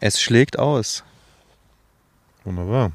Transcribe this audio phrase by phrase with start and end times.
[0.00, 1.04] Es schlägt aus.
[2.44, 2.92] Wunderbar.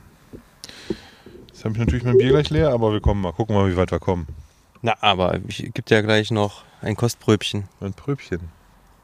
[1.48, 3.34] Jetzt habe ich natürlich mein Bier gleich leer, aber wir kommen mal.
[3.34, 4.28] Gucken mal, wie weit wir kommen.
[4.82, 7.68] Na, aber es gibt ja gleich noch ein Kostbröbchen.
[7.80, 8.40] Ein Pröbchen.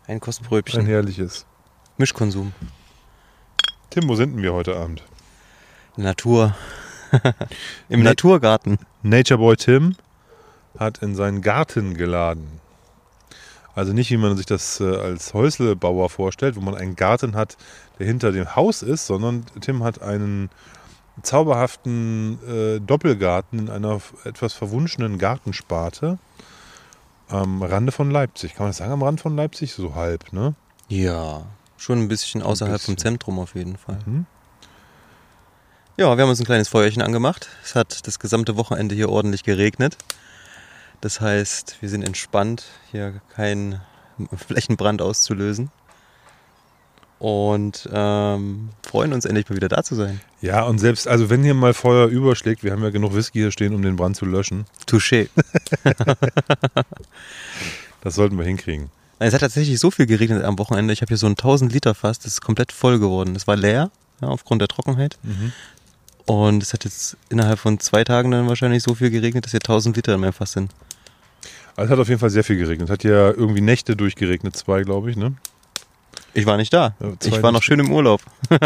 [0.08, 0.86] Ein Ein Kostbröbchen.
[0.86, 1.46] herrliches.
[1.98, 2.54] Mischkonsum.
[3.90, 5.04] Tim, wo sind denn wir heute Abend?
[5.96, 6.56] Natur.
[7.90, 8.06] Im Nee.
[8.06, 8.78] Naturgarten.
[9.04, 9.96] Nature Boy Tim
[10.78, 12.60] hat in seinen Garten geladen.
[13.76, 17.58] Also nicht, wie man sich das äh, als Häuslebauer vorstellt, wo man einen Garten hat,
[17.98, 20.50] der hinter dem Haus ist, sondern Tim hat einen
[21.22, 26.18] zauberhaften äh, Doppelgarten in einer etwas verwunschenen Gartensparte
[27.28, 28.56] am Rande von Leipzig.
[28.56, 29.74] Kann man das sagen, am Rand von Leipzig?
[29.74, 30.56] So halb, ne?
[30.88, 31.44] Ja,
[31.78, 33.12] schon ein bisschen außerhalb vom bisschen.
[33.12, 34.00] Zentrum auf jeden Fall.
[34.06, 34.26] Mhm.
[35.98, 37.50] Ja, wir haben uns ein kleines Feuerchen angemacht.
[37.64, 39.98] Es hat das gesamte Wochenende hier ordentlich geregnet.
[41.02, 43.82] Das heißt, wir sind entspannt, hier keinen
[44.36, 45.72] Flächenbrand auszulösen.
[47.20, 50.22] Und ähm, freuen uns endlich mal wieder da zu sein.
[50.42, 53.52] Ja, und selbst, also wenn hier mal Feuer überschlägt, wir haben ja genug Whisky hier
[53.52, 54.66] stehen, um den Brand zu löschen.
[54.88, 55.30] Touché.
[58.02, 58.90] Das sollten wir hinkriegen.
[59.20, 60.94] Es hat tatsächlich so viel geregnet am Wochenende.
[60.94, 63.36] Ich habe hier so ein 1000 Liter Fass, das ist komplett voll geworden.
[63.36, 63.92] Es war leer,
[64.22, 65.20] ja, aufgrund der Trockenheit.
[66.26, 69.60] Und es hat jetzt innerhalb von zwei Tagen dann wahrscheinlich so viel geregnet, dass hier
[69.60, 70.72] 1000 Liter in meinem Fass sind.
[71.80, 72.90] Also es hat auf jeden Fall sehr viel geregnet.
[72.90, 75.36] Hat ja irgendwie Nächte durchgeregnet, zwei, glaube ich, ne?
[76.34, 76.94] Ich war nicht da.
[77.00, 78.22] Ja, ich war noch schön im Urlaub.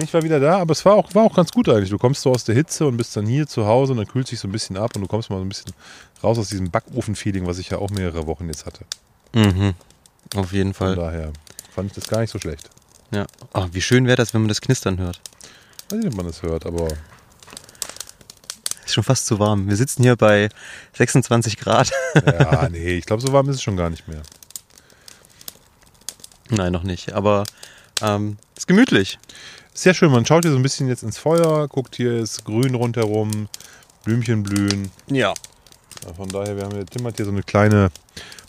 [0.00, 1.90] Ich war wieder da, aber es war auch, war auch ganz gut eigentlich.
[1.90, 4.26] Du kommst so aus der Hitze und bist dann hier zu Hause und dann kühlt
[4.26, 5.72] sich so ein bisschen ab und du kommst mal so ein bisschen
[6.24, 8.84] raus aus diesem Backofen-Feeling, was ich ja auch mehrere Wochen jetzt hatte.
[9.34, 9.74] Mhm.
[10.34, 10.96] Auf jeden Von Fall.
[10.96, 11.32] daher
[11.70, 12.70] fand ich das gar nicht so schlecht.
[13.12, 13.26] Ja.
[13.52, 15.20] Oh, wie schön wäre das, wenn man das Knistern hört.
[15.90, 16.88] Weiß nicht, ob man das hört, aber
[18.92, 19.70] Ist schon fast zu warm.
[19.70, 20.50] Wir sitzen hier bei
[20.98, 21.90] 26 Grad.
[22.14, 24.20] ja, nee, ich glaube, so warm ist es schon gar nicht mehr.
[26.50, 27.14] Nein, noch nicht.
[27.14, 27.44] Aber
[28.02, 29.18] ähm, ist gemütlich.
[29.72, 32.74] Sehr schön, man schaut hier so ein bisschen jetzt ins Feuer, guckt hier ist grün
[32.74, 33.48] rundherum,
[34.04, 34.90] Blümchen blühen.
[35.06, 35.32] Ja.
[36.04, 37.90] Ja, von daher, wir haben hier, Tim hat hier so eine kleine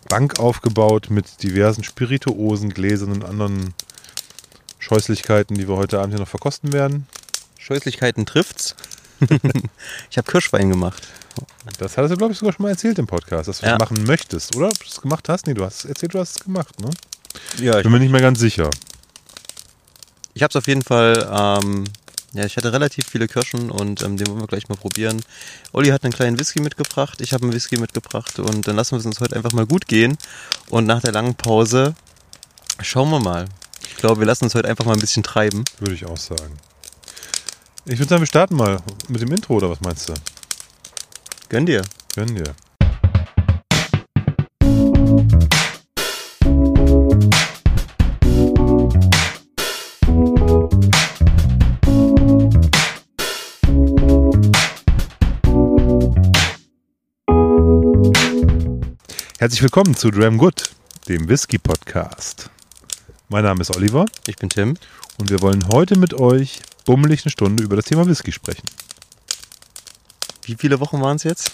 [0.10, 3.74] Bank aufgebaut mit diversen Spirituosen, Gläsern und anderen
[4.80, 7.08] Scheußlichkeiten, die wir heute Abend hier noch verkosten werden.
[7.60, 8.76] Scheußlichkeiten trifft's.
[10.10, 11.08] ich habe Kirschwein gemacht.
[11.80, 13.78] Das hattest du, glaube ich, sogar schon mal erzählt im Podcast, dass du Ja.
[13.78, 14.68] das machen möchtest, oder?
[14.68, 15.48] Ob du es gemacht hast?
[15.48, 16.90] Nee, du hast erzählt, du hast es gemacht, ne?
[17.60, 18.70] Ja, Bin mir nicht mehr ganz sicher.
[20.36, 21.86] Ich habe es auf jeden Fall, ähm,
[22.34, 25.22] ja, ich hatte relativ viele Kirschen und ähm, den wollen wir gleich mal probieren.
[25.72, 29.00] Olli hat einen kleinen Whisky mitgebracht, ich habe einen Whisky mitgebracht und dann lassen wir
[29.00, 30.18] es uns heute einfach mal gut gehen.
[30.70, 31.94] Und nach der langen Pause
[32.82, 33.46] schauen wir mal.
[33.88, 35.64] Ich glaube, wir lassen uns heute einfach mal ein bisschen treiben.
[35.80, 36.58] Würde ich auch sagen.
[37.86, 38.80] Ich würde sagen, wir starten mal
[39.10, 40.14] mit dem Intro, oder was meinst du?
[41.50, 41.82] Gönn dir.
[42.16, 42.56] Können wir.
[59.40, 60.70] Herzlich willkommen zu Dram Good,
[61.10, 62.50] dem Whisky Podcast.
[63.28, 64.78] Mein Name ist Oliver Ich bin Tim.
[65.18, 68.64] und wir wollen heute mit euch bummelig eine Stunde über das Thema Whisky sprechen.
[70.44, 71.52] Wie viele Wochen waren es jetzt?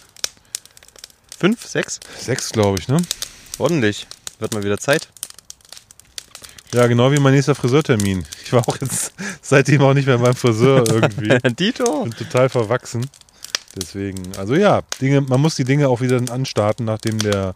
[1.37, 1.99] Fünf, sechs?
[2.19, 2.97] Sechs, glaube ich, ne?
[3.59, 4.07] Ordentlich.
[4.39, 5.09] Wird mal wieder Zeit.
[6.73, 8.25] Ja, genau wie mein nächster Friseurtermin.
[8.43, 11.37] Ich war auch jetzt seitdem auch nicht mehr beim Friseur irgendwie.
[11.55, 12.03] Dito.
[12.03, 13.05] Bin total verwachsen.
[13.75, 17.55] Deswegen, also ja, Dinge, man muss die Dinge auch wieder anstarten, nachdem der,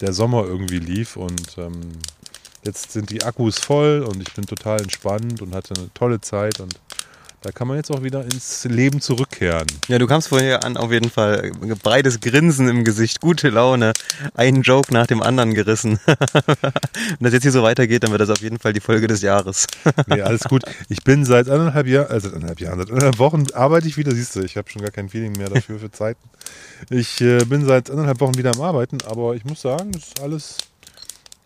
[0.00, 1.16] der Sommer irgendwie lief.
[1.16, 1.80] Und ähm,
[2.64, 6.60] jetzt sind die Akkus voll und ich bin total entspannt und hatte eine tolle Zeit.
[6.60, 6.78] Und
[7.44, 9.66] da kann man jetzt auch wieder ins Leben zurückkehren.
[9.88, 11.52] Ja, du kamst vorher an, auf jeden Fall.
[11.82, 13.92] Breites Grinsen im Gesicht, gute Laune,
[14.34, 16.00] einen Joke nach dem anderen gerissen.
[16.06, 19.22] Wenn das jetzt hier so weitergeht, dann wird das auf jeden Fall die Folge des
[19.22, 19.66] Jahres.
[20.06, 20.64] Nee, alles gut.
[20.88, 24.12] Ich bin seit anderthalb Jahren, also seit anderthalb Jahren, seit anderthalb Wochen arbeite ich wieder,
[24.12, 26.20] siehst du, ich habe schon gar kein Feeling mehr dafür für Zeiten.
[26.90, 30.20] Ich äh, bin seit anderthalb Wochen wieder am Arbeiten, aber ich muss sagen, es ist
[30.20, 30.58] alles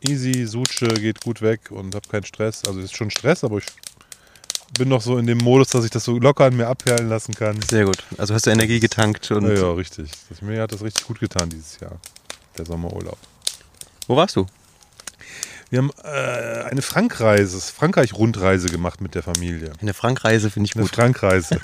[0.06, 2.65] easy, Suche geht gut weg und habe keinen Stress.
[2.66, 3.66] Also es ist schon Stress, aber ich
[4.74, 7.34] bin noch so in dem Modus, dass ich das so locker an mir abperlen lassen
[7.34, 7.60] kann.
[7.62, 8.03] Sehr gut.
[8.16, 10.10] Also hast du Energie getankt und Ja, ja, richtig.
[10.28, 11.98] Das, mir hat das richtig gut getan dieses Jahr,
[12.56, 13.18] der Sommerurlaub.
[14.06, 14.47] wo warst du?
[15.70, 19.72] Wir haben äh, eine Frankreise, Frankreich-Rundreise gemacht mit der Familie.
[19.82, 20.94] Eine Frankreise finde ich Eine gut.
[20.94, 21.60] Frankreise.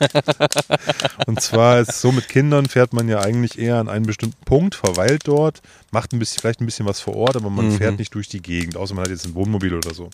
[1.26, 4.44] und zwar ist es so, mit Kindern fährt man ja eigentlich eher an einen bestimmten
[4.44, 7.78] Punkt, verweilt dort, macht ein bisschen, vielleicht ein bisschen was vor Ort, aber man Mhm.
[7.78, 10.10] fährt nicht durch die Gegend, außer man hat jetzt ein Wohnmobil oder so.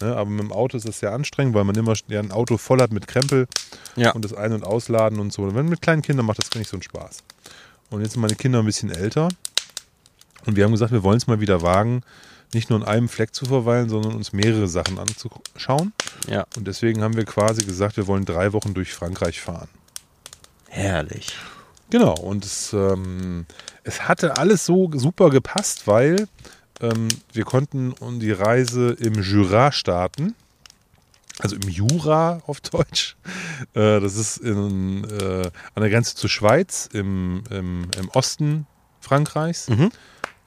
[0.00, 2.56] Ne, aber mit dem Auto ist das sehr anstrengend, weil man immer ja, ein Auto
[2.56, 3.48] voll hat mit Krempel
[3.96, 4.12] Ja.
[4.12, 5.54] und das Ein- und Ausladen und so.
[5.54, 7.18] Wenn mit kleinen Kindern macht das gar nicht so einen Spaß.
[7.90, 9.28] Und jetzt sind meine Kinder ein bisschen älter
[10.46, 12.02] und wir haben gesagt, wir wollen es mal wieder wagen,
[12.56, 15.92] nicht nur an einem Fleck zu verweilen, sondern uns mehrere Sachen anzuschauen.
[16.28, 16.46] Ja.
[16.56, 19.68] Und deswegen haben wir quasi gesagt, wir wollen drei Wochen durch Frankreich fahren.
[20.68, 21.36] Herrlich.
[21.90, 23.46] Genau, und es, ähm,
[23.84, 26.26] es hatte alles so super gepasst, weil
[26.80, 30.34] ähm, wir konnten die Reise im Jura starten.
[31.38, 33.16] Also im Jura auf Deutsch.
[33.74, 38.66] Äh, das ist in, äh, an der Grenze zur Schweiz im, im, im Osten
[39.00, 39.68] Frankreichs.
[39.68, 39.90] Mhm.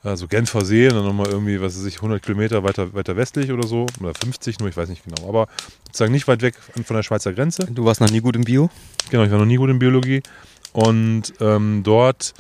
[0.04, 3.52] Also Genfer See und dann nochmal irgendwie, was weiß ich, 100 Kilometer weiter, weiter westlich
[3.52, 3.86] oder so.
[4.00, 5.28] Oder 50 nur, ich weiß nicht genau.
[5.28, 5.48] Aber
[5.88, 6.56] sozusagen nicht weit weg
[6.86, 7.68] von der Schweizer Grenze.
[7.70, 8.70] Du warst noch nie gut im Bio?
[9.10, 10.24] Genau, ich war noch nie gut in Biologie.
[10.72, 12.34] Und ähm, dort,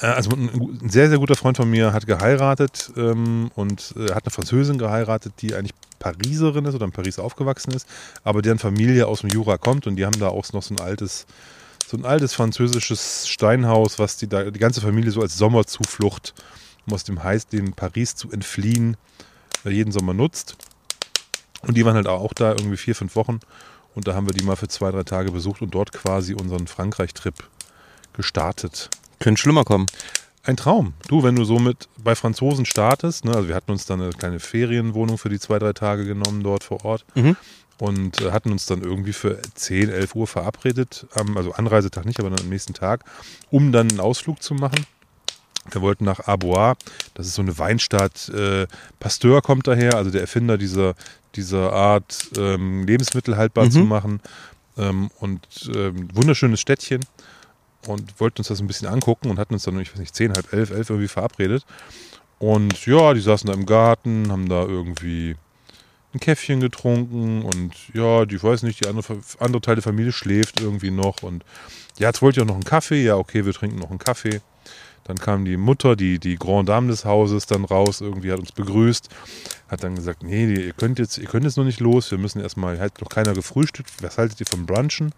[0.00, 4.12] äh, also ein, ein sehr, sehr guter Freund von mir hat geheiratet ähm, und äh,
[4.12, 7.88] hat eine Französin geheiratet, die eigentlich Pariserin ist oder in Paris aufgewachsen ist,
[8.24, 10.80] aber deren Familie aus dem Jura kommt und die haben da auch noch so ein
[10.80, 11.26] altes,
[11.86, 16.34] so ein altes französisches Steinhaus, was die da die ganze Familie so als Sommerzuflucht,
[16.86, 18.96] um aus dem heiß dem Paris zu entfliehen,
[19.64, 20.56] äh, jeden Sommer nutzt.
[21.62, 23.40] Und die waren halt auch da irgendwie vier, fünf Wochen.
[23.94, 26.66] Und da haben wir die mal für zwei, drei Tage besucht und dort quasi unseren
[26.66, 27.34] Frankreich-Trip
[28.12, 28.90] gestartet.
[29.20, 29.86] Könnte schlimmer kommen.
[30.42, 30.92] Ein Traum.
[31.08, 34.10] Du, wenn du so mit bei Franzosen startest, ne, also wir hatten uns dann eine
[34.10, 37.36] kleine Ferienwohnung für die zwei, drei Tage genommen dort vor Ort Mhm.
[37.78, 42.20] Und äh, hatten uns dann irgendwie für 10, 11 Uhr verabredet, am, also Anreisetag nicht,
[42.20, 43.04] aber dann am nächsten Tag,
[43.50, 44.86] um dann einen Ausflug zu machen.
[45.70, 46.74] Wir wollten nach Arbois,
[47.14, 48.28] das ist so eine Weinstadt.
[48.28, 48.66] Äh,
[49.00, 50.94] Pasteur kommt daher, also der Erfinder dieser,
[51.36, 53.70] dieser Art, ähm, Lebensmittel haltbar Mhm.
[53.70, 54.20] zu machen.
[54.76, 55.40] Ähm, und
[55.74, 57.00] ähm, wunderschönes Städtchen.
[57.86, 60.32] Und wollten uns das ein bisschen angucken und hatten uns dann, ich weiß nicht, 10,
[60.34, 61.64] halb elf, elf irgendwie verabredet.
[62.38, 65.36] Und ja, die saßen da im Garten, haben da irgendwie
[66.14, 70.60] ein Käffchen getrunken und ja, die weiß nicht, die andere, andere Teil der Familie schläft
[70.60, 71.44] irgendwie noch und
[71.98, 73.04] ja, jetzt wollt ihr auch noch einen Kaffee?
[73.04, 74.40] Ja, okay, wir trinken noch einen Kaffee.
[75.04, 78.52] Dann kam die Mutter, die, die Grand Dame des Hauses, dann raus, irgendwie hat uns
[78.52, 79.10] begrüßt,
[79.68, 82.40] hat dann gesagt, nee, ihr könnt jetzt, ihr könnt jetzt noch nicht los, wir müssen
[82.40, 85.12] erstmal, hat noch keiner gefrühstückt, was haltet ihr vom Brunchen?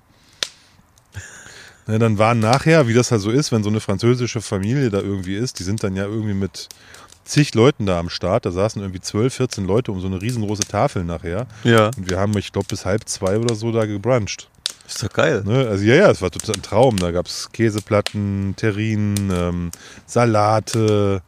[1.86, 4.98] Ne, dann waren nachher, wie das halt so ist, wenn so eine französische Familie da
[4.98, 6.68] irgendwie ist, die sind dann ja irgendwie mit
[7.26, 10.62] zig Leuten da am Start, da saßen irgendwie 12, 14 Leute um so eine riesengroße
[10.64, 11.88] Tafel nachher Ja.
[11.96, 14.48] und wir haben, ich glaube, bis halb zwei oder so da gebruncht.
[14.86, 15.42] Ist doch geil.
[15.44, 15.66] Ne?
[15.68, 16.96] Also ja, ja, es war total ein Traum.
[16.98, 19.70] Da gab es Käseplatten, Terrinen, ähm,
[20.06, 21.22] Salate,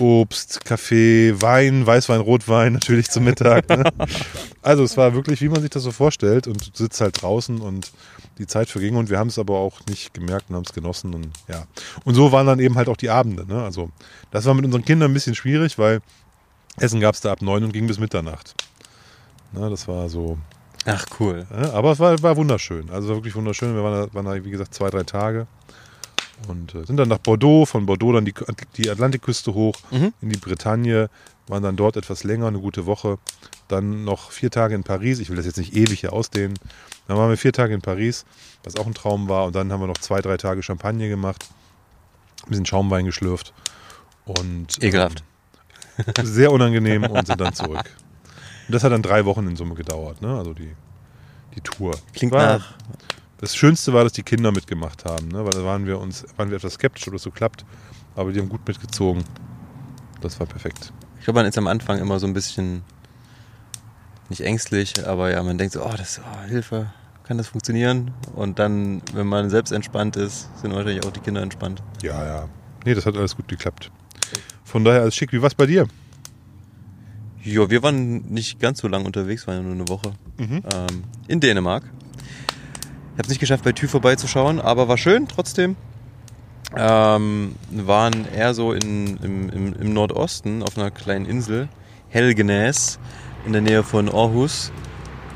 [0.00, 3.68] Obst, Kaffee, Wein, Weißwein, Rotwein natürlich zum Mittag.
[3.68, 3.84] Ne?
[4.62, 7.60] Also es war wirklich, wie man sich das so vorstellt und du sitzt halt draußen
[7.60, 7.90] und
[8.38, 11.14] die Zeit verging und wir haben es aber auch nicht gemerkt und haben es genossen
[11.14, 11.64] und ja.
[12.04, 13.46] Und so waren dann eben halt auch die Abende.
[13.46, 13.62] Ne?
[13.62, 13.90] Also
[14.30, 16.00] das war mit unseren Kindern ein bisschen schwierig, weil
[16.78, 18.54] Essen gab es da ab neun und ging bis Mitternacht.
[19.52, 19.68] Ne?
[19.70, 20.38] Das war so,
[20.86, 21.46] Ach, cool.
[21.50, 22.88] ja, aber es war, war wunderschön.
[22.90, 23.74] Also wirklich wunderschön.
[23.74, 25.46] Wir waren da, waren da, wie gesagt, zwei, drei Tage.
[26.46, 28.34] Und äh, sind dann nach Bordeaux, von Bordeaux dann die,
[28.76, 30.12] die Atlantikküste hoch Mhm.
[30.22, 31.10] in die Bretagne,
[31.50, 33.18] waren dann dort etwas länger, eine gute Woche.
[33.68, 35.18] Dann noch vier Tage in Paris.
[35.18, 36.58] Ich will das jetzt nicht ewig hier ausdehnen.
[37.06, 38.24] Dann waren wir vier Tage in Paris,
[38.64, 39.46] was auch ein Traum war.
[39.46, 41.46] Und dann haben wir noch zwei, drei Tage Champagner gemacht.
[42.44, 43.52] Ein bisschen Schaumwein geschlürft.
[44.24, 45.22] Und, Ekelhaft.
[45.98, 47.84] Ähm, sehr unangenehm und sind dann zurück.
[48.66, 50.36] Und das hat dann drei Wochen in Summe gedauert, ne?
[50.36, 50.74] Also die,
[51.54, 51.92] die Tour.
[52.12, 52.74] Klingt War- nach.
[53.38, 55.44] Das Schönste war, dass die Kinder mitgemacht haben, ne?
[55.44, 57.64] weil da waren wir uns, waren wir etwas skeptisch, ob das so klappt,
[58.16, 59.22] aber die haben gut mitgezogen.
[60.20, 60.92] Das war perfekt.
[61.18, 62.82] Ich glaube, man ist am Anfang immer so ein bisschen
[64.28, 66.92] nicht ängstlich, aber ja, man denkt so, oh, das, oh, Hilfe,
[67.24, 68.10] kann das funktionieren?
[68.34, 71.82] Und dann, wenn man selbst entspannt ist, sind wahrscheinlich auch die Kinder entspannt.
[72.02, 72.48] Ja, ja.
[72.84, 73.90] Nee, das hat alles gut geklappt.
[74.64, 75.32] Von daher alles schick.
[75.32, 75.86] Wie war's bei dir?
[77.42, 80.62] Ja, wir waren nicht ganz so lang unterwegs, waren ja nur eine Woche Mhm.
[80.74, 81.84] ähm, in Dänemark.
[81.84, 85.76] Ich habe es nicht geschafft, bei Thü vorbeizuschauen, aber war schön trotzdem.
[86.76, 91.68] Ähm, waren eher so in, im, im, im Nordosten auf einer kleinen Insel,
[92.08, 92.98] Helgenäs,
[93.46, 94.70] in der Nähe von Aarhus.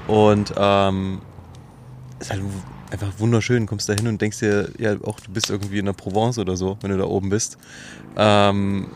[0.08, 1.20] Und ähm,
[2.20, 2.42] ist halt
[2.90, 3.66] einfach wunderschön.
[3.66, 6.56] Kommst da hin und denkst dir, ja, auch du bist irgendwie in der Provence oder
[6.56, 7.56] so, wenn du da oben bist.
[8.16, 8.88] Ähm,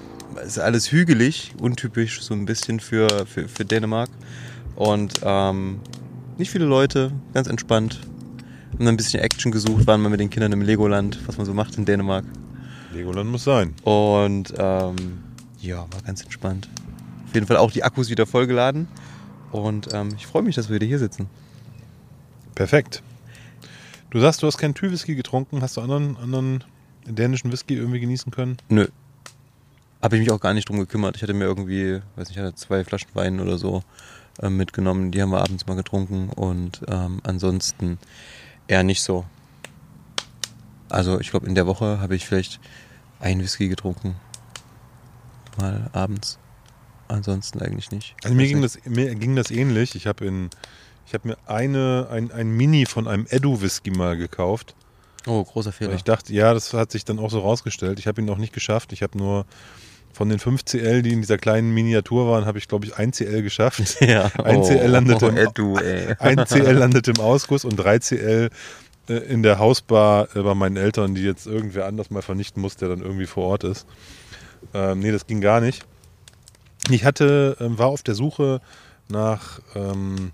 [0.44, 4.10] ist alles hügelig, untypisch so ein bisschen für, für, für Dänemark.
[4.74, 5.80] Und ähm,
[6.36, 8.00] nicht viele Leute, ganz entspannt.
[8.78, 11.54] Haben ein bisschen Action gesucht, waren mal mit den Kindern im Legoland, was man so
[11.54, 12.26] macht in Dänemark.
[12.92, 13.74] Legoland muss sein.
[13.84, 14.96] Und ähm,
[15.60, 16.68] ja, war ganz entspannt.
[17.26, 18.86] Auf jeden Fall auch die Akkus wieder vollgeladen.
[19.50, 21.26] Und ähm, ich freue mich, dass wir wieder hier sitzen.
[22.54, 23.02] Perfekt.
[24.10, 25.62] Du sagst, du hast keinen Tü-Whisky getrunken.
[25.62, 26.62] Hast du anderen, anderen
[27.06, 28.58] dänischen Whisky irgendwie genießen können?
[28.68, 28.88] Nö.
[30.02, 31.16] Habe ich mich auch gar nicht drum gekümmert.
[31.16, 33.82] Ich hatte mir irgendwie, weiß nicht, ich hatte zwei Flaschen Wein oder so
[34.42, 35.12] ähm, mitgenommen.
[35.12, 37.98] Die haben wir abends mal getrunken und ähm, ansonsten
[38.68, 39.24] eher nicht so.
[40.88, 42.60] Also ich glaube, in der Woche habe ich vielleicht
[43.20, 44.16] einen Whisky getrunken.
[45.58, 46.38] Mal abends.
[47.08, 48.14] ansonsten eigentlich nicht.
[48.22, 48.76] Also mir ging, nicht.
[48.76, 49.94] das, mir ging das ähnlich.
[49.94, 50.50] Ich habe in
[51.06, 54.74] ich habe mir eine, ein, ein Mini von einem Edu-Whisky mal gekauft.
[55.26, 55.94] Oh, großer Fehler.
[55.94, 57.98] Ich dachte, ja, das hat sich dann auch so rausgestellt.
[58.00, 58.92] Ich habe ihn auch nicht geschafft.
[58.92, 59.46] Ich habe nur
[60.16, 63.18] von den 5 CL, die in dieser kleinen Miniatur waren, habe ich, glaube ich, 1
[63.18, 63.82] CL geschafft.
[64.00, 64.30] ja.
[64.42, 66.14] Ein CL landete oh, im- du, ey.
[66.18, 68.50] 1 CL landete im Ausguss und 3 CL
[69.10, 72.76] äh, in der Hausbar äh, bei meinen Eltern, die jetzt irgendwer anders mal vernichten muss,
[72.76, 73.86] der dann irgendwie vor Ort ist.
[74.72, 75.84] Ähm, nee, das ging gar nicht.
[76.88, 78.62] Ich hatte, ähm, war auf der Suche
[79.10, 80.32] nach ähm,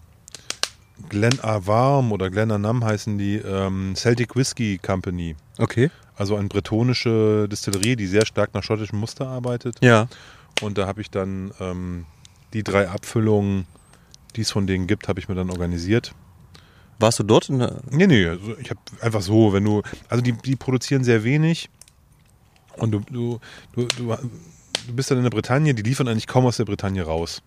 [1.09, 5.35] Glen Avarm oder Glen Anam heißen die ähm, Celtic Whisky Company.
[5.59, 5.91] Okay.
[6.17, 9.77] Also eine bretonische Distillerie, die sehr stark nach schottischem Muster arbeitet.
[9.81, 10.09] Ja.
[10.61, 12.07] Und da habe ich dann ähm,
[12.53, 13.67] die drei Abfüllungen,
[14.37, 16.15] die es von denen gibt, habe ich mir dann organisiert.
[16.99, 17.49] Warst du dort?
[17.49, 21.03] In der, Nee, nee, also ich habe einfach so, wenn du, also die, die produzieren
[21.03, 21.69] sehr wenig
[22.77, 23.41] und du, du,
[23.75, 24.17] du, du,
[24.95, 27.43] bist dann in der Bretagne, die liefern eigentlich kaum aus der Bretagne raus.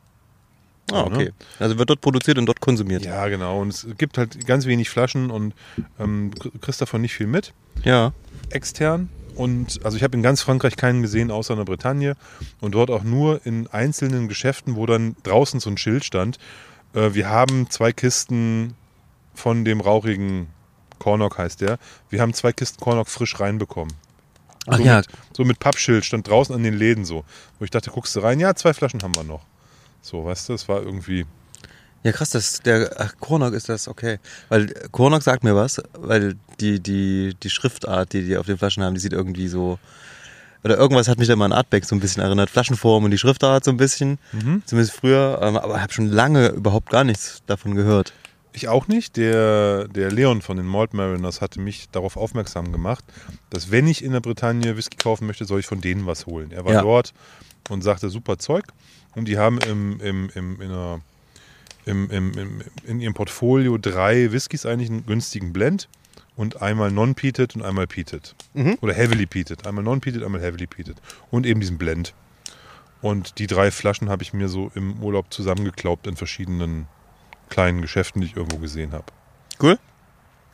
[0.92, 1.16] ah, Ja, ne?
[1.16, 1.32] okay.
[1.60, 3.06] Also wird dort produziert und dort konsumiert.
[3.06, 3.62] Ja, genau.
[3.62, 5.54] Und es gibt halt ganz wenig Flaschen und
[6.00, 6.32] ähm,
[6.62, 7.54] kriegst davon nicht viel mit.
[7.84, 8.14] Ja.
[8.52, 9.10] Extern.
[9.36, 12.16] Und also ich habe in ganz Frankreich keinen gesehen, außer in der Bretagne.
[12.62, 16.38] Und dort auch nur in einzelnen Geschäften, wo dann draußen so ein Schild stand.
[16.94, 18.76] Äh, wir haben zwei Kisten
[19.34, 20.48] von dem rauchigen
[21.00, 21.78] Cornock heißt der.
[22.10, 23.94] Wir haben zwei Kisten Cornock frisch reinbekommen.
[24.68, 24.98] Ach so ja.
[24.98, 27.24] Mit, so mit Pappschild stand draußen an den Läden so.
[27.60, 28.40] Wo ich dachte, guckst du rein?
[28.40, 29.46] Ja, zwei Flaschen haben wir noch.
[30.02, 31.26] So, weißt du, das war irgendwie.
[32.06, 34.20] Ja, krass, das, der ach, Kornok ist das, okay.
[34.50, 38.58] Weil äh, Kornok sagt mir was, weil die, die, die Schriftart, die die auf den
[38.60, 39.80] Flaschen haben, die sieht irgendwie so.
[40.64, 42.50] Oder irgendwas hat mich da mal an Artback so ein bisschen erinnert.
[42.52, 44.20] Flaschenform und die Schriftart so ein bisschen.
[44.66, 45.40] Zumindest früher.
[45.42, 48.14] Ähm, aber ich habe schon lange überhaupt gar nichts davon gehört.
[48.54, 49.18] Ich auch nicht.
[49.18, 53.04] Der, der Leon von den Malt Mariners hatte mich darauf aufmerksam gemacht,
[53.50, 56.52] dass wenn ich in der Bretagne Whisky kaufen möchte, soll ich von denen was holen.
[56.52, 56.82] Er war Ja.
[56.82, 57.14] dort
[57.70, 58.64] und sagte, super Zeug.
[59.16, 61.02] Und die haben im, im, im, in, einer,
[61.86, 65.88] im, im, im, in ihrem Portfolio drei Whiskys eigentlich einen günstigen Blend
[66.36, 68.36] und einmal non-peated und einmal peated.
[68.54, 68.78] Mhm.
[68.82, 69.66] Oder heavily peated.
[69.66, 70.98] Einmal non-peated, einmal heavily peated.
[71.32, 72.14] Und eben diesen Blend.
[73.02, 76.88] Und die drei Flaschen habe ich mir so im Urlaub zusammengeklaubt in verschiedenen
[77.50, 79.06] kleinen Geschäften, die ich irgendwo gesehen habe.
[79.62, 79.78] Cool.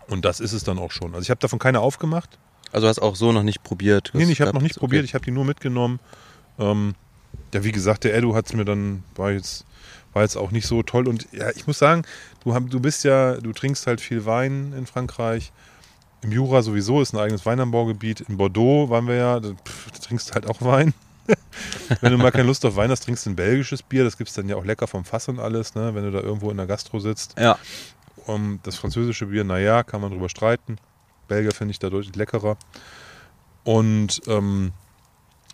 [0.08, 1.14] Und das ist es dann auch schon.
[1.14, 2.38] Also ich habe davon keine aufgemacht.
[2.72, 4.12] Also hast auch so noch nicht probiert.
[4.14, 4.80] Nee, nee, ich habe noch nicht okay.
[4.80, 6.00] probiert, ich habe die nur mitgenommen.
[6.60, 6.96] Ähm,
[7.54, 9.66] ja, wie gesagt, der Edu hat es mir dann, war jetzt,
[10.14, 11.08] war jetzt auch nicht so toll.
[11.08, 12.04] Und ja, ich muss sagen,
[12.44, 15.52] du, du bist ja, du trinkst halt viel Wein in Frankreich.
[16.22, 18.22] Im Jura sowieso ist ein eigenes Weinanbaugebiet.
[18.22, 20.94] In Bordeaux waren wir ja, pff, da trinkst du halt auch Wein.
[22.02, 24.04] wenn du mal keine Lust auf Wein hast, trinkst du ein belgisches Bier.
[24.04, 25.96] Das gibt es dann ja auch lecker vom Fass und alles, ne?
[25.96, 27.38] wenn du da irgendwo in der Gastro sitzt.
[27.40, 27.58] Ja.
[28.28, 30.78] Um, das französische Bier, naja, kann man drüber streiten.
[31.28, 32.58] Belgier finde ich da deutlich leckerer.
[33.64, 34.74] Und ähm,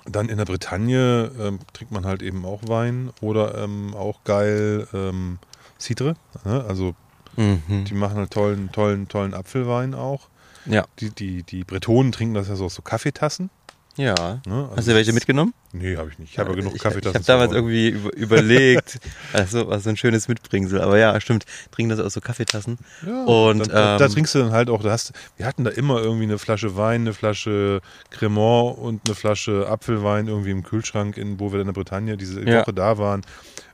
[0.09, 4.87] dann in der Bretagne ähm, trinkt man halt eben auch Wein oder ähm, auch geil
[4.93, 5.39] ähm,
[5.79, 6.15] Cidre.
[6.45, 6.63] Ne?
[6.67, 6.95] Also
[7.35, 7.85] Mhm.
[7.85, 10.27] die machen halt tollen, tollen, tollen Apfelwein auch.
[10.65, 10.85] Ja.
[10.99, 13.51] Die, die, die Bretonen trinken das ja so aus so Kaffeetassen.
[13.97, 14.41] Ja.
[14.45, 14.69] Ne?
[14.75, 15.53] Hast du welche mitgenommen?
[15.73, 16.31] Nee, habe ich nicht.
[16.31, 17.21] Ich habe ja genug ich, Kaffeetassen.
[17.21, 18.99] Ich habe damals irgendwie über, überlegt,
[19.33, 20.79] also was so ein schönes Mitbringsel.
[20.81, 22.77] Aber ja, stimmt, trinken das aus so Kaffeetassen.
[23.05, 25.63] Ja, Und, dann, da, da ähm, trinkst du dann halt auch, da hast, wir hatten
[25.63, 30.63] da immer irgendwie eine Flasche Wein, eine Flasche Cremant und eine Flasche Apfelwein irgendwie im
[30.63, 32.61] Kühlschrank, in, wo wir in der Bretagne diese Ja.
[32.61, 33.21] Woche da waren.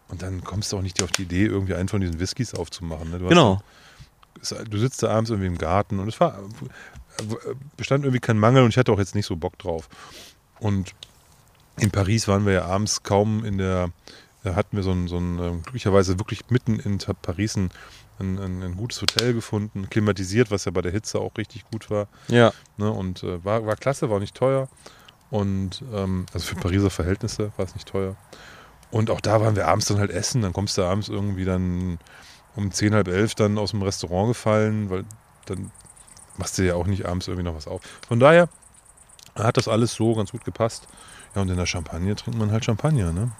[0.07, 3.11] Und dann kommst du auch nicht auf die Idee, irgendwie einen von diesen Whiskys aufzumachen.
[3.11, 3.19] Ne?
[3.19, 3.55] Du hast Genau.
[4.49, 6.39] dann- du sitzt da abends irgendwie im Garten und es war,
[7.77, 9.89] bestand irgendwie kein Mangel und ich hatte auch jetzt nicht so Bock drauf.
[10.59, 10.93] Und
[11.77, 13.89] in Paris waren wir ja abends kaum in der,
[14.43, 17.69] da hatten wir so ein, so ein ähm, glücklicherweise wirklich mitten in Paris ein,
[18.19, 21.89] ein, ein, ein gutes Hotel gefunden, klimatisiert, was ja bei der Hitze auch richtig gut
[21.89, 22.07] war.
[22.27, 22.53] Ja.
[22.77, 22.91] Ne?
[22.91, 24.69] Und äh, war, war klasse, war nicht teuer.
[25.29, 28.15] Und ähm, also für Pariser Verhältnisse war es nicht teuer.
[28.91, 30.43] Und auch da waren wir abends dann halt essen.
[30.43, 31.97] Dann kommst du abends irgendwie dann
[32.55, 35.05] um zehn, halb elf dann aus dem Restaurant gefallen, weil
[35.45, 35.71] dann
[36.37, 37.81] machst du ja auch nicht abends irgendwie noch was auf.
[38.07, 38.49] Von daher
[39.35, 40.87] hat das alles so ganz gut gepasst.
[41.35, 43.31] Ja, und in der Champagne trinkt man halt Champagner, ne?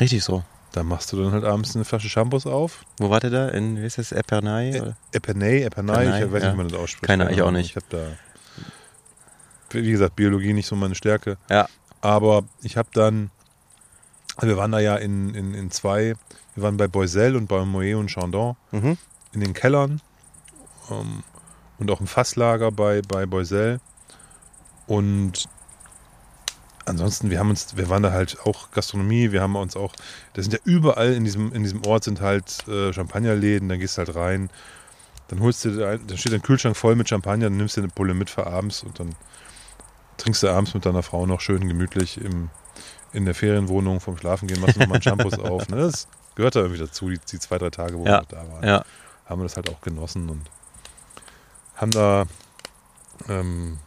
[0.00, 0.42] Richtig so.
[0.72, 2.84] Da machst du dann halt abends eine Flasche Shampoos auf.
[2.98, 3.48] Wo war der da?
[3.48, 4.80] In, wie ist das, Epernay?
[4.80, 4.96] oder?
[5.12, 6.48] Epernay, Epernay, ich weiß ja.
[6.48, 7.04] nicht, wie man das ausspricht.
[7.04, 7.70] Keine, ich auch nicht.
[7.70, 8.06] Ich habe da,
[9.70, 11.36] wie gesagt, Biologie nicht so meine Stärke.
[11.50, 11.68] Ja.
[12.00, 13.30] Aber ich habe dann,
[14.40, 16.14] wir waren da ja in, in, in zwei,
[16.54, 18.96] wir waren bei Boiselle und bei Moët und Chandon Mhm.
[19.32, 20.00] in den Kellern
[20.90, 21.22] ähm,
[21.82, 23.80] und auch im Fasslager bei, bei Boiselle.
[24.86, 25.48] Und
[26.84, 29.92] ansonsten, wir haben uns, wir waren da halt auch Gastronomie, wir haben uns auch,
[30.34, 33.96] das sind ja überall in diesem, in diesem Ort sind halt äh, Champagnerläden, dann gehst
[33.96, 34.50] du halt rein,
[35.28, 37.88] dann holst du, ein- dann steht ein Kühlschrank voll mit Champagner, dann nimmst du eine
[37.88, 39.14] Pulle mit für abends und dann
[40.18, 42.50] trinkst du abends mit deiner Frau noch schön gemütlich im,
[43.12, 45.68] in der Ferienwohnung vom Schlafengehen machst du nochmal einen Shampoos auf.
[45.68, 45.76] Ne?
[45.76, 48.20] Das gehört da irgendwie dazu, die, die zwei, drei Tage, wo Ja.
[48.22, 48.64] wir da waren.
[48.66, 48.84] Ja.
[49.26, 50.42] Haben wir das halt auch genossen und
[51.82, 52.26] haben da
[53.28, 53.78] ähm,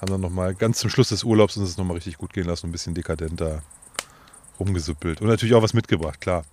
[0.00, 2.66] haben dann nochmal ganz zum Schluss des Urlaubs uns es nochmal richtig gut gehen lassen,
[2.66, 3.62] ein bisschen dekadenter
[4.60, 5.20] rumgesuppelt.
[5.20, 6.44] Und natürlich auch was mitgebracht, klar.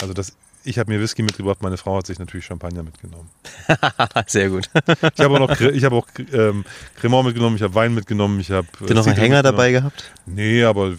[0.00, 3.30] Also das, ich habe mir Whisky mitgebracht, meine Frau hat sich natürlich Champagner mitgenommen.
[4.26, 4.68] Sehr gut.
[5.14, 6.64] Ich habe auch noch, ich habe auch ähm,
[6.96, 8.66] Cremant mitgenommen, ich habe Wein mitgenommen, ich habe.
[8.86, 10.10] Ihr noch einen Hänger dabei gehabt?
[10.26, 10.96] Nee, aber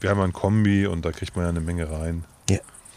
[0.00, 2.24] wir haben ja ein Kombi und da kriegt man ja eine Menge rein.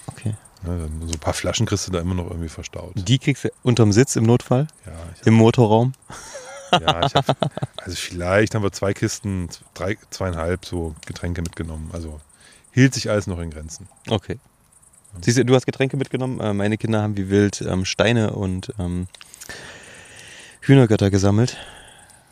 [0.07, 0.36] Okay.
[0.63, 2.93] Ne, so ein paar Flaschen kriegst du da immer noch irgendwie verstaut.
[2.95, 5.93] Die kriegst du unterm Sitz im Notfall, Ja, ich, im Motorraum.
[6.71, 7.25] ja, ich hab,
[7.77, 11.89] also vielleicht haben wir zwei Kisten, drei, zweieinhalb so Getränke mitgenommen.
[11.93, 12.21] Also
[12.71, 13.87] hielt sich alles noch in Grenzen.
[14.09, 14.37] Okay.
[15.19, 16.39] Siehst du, du hast Getränke mitgenommen.
[16.39, 19.07] Äh, meine Kinder haben wie wild ähm, Steine und ähm,
[20.61, 21.57] Hühnergötter gesammelt.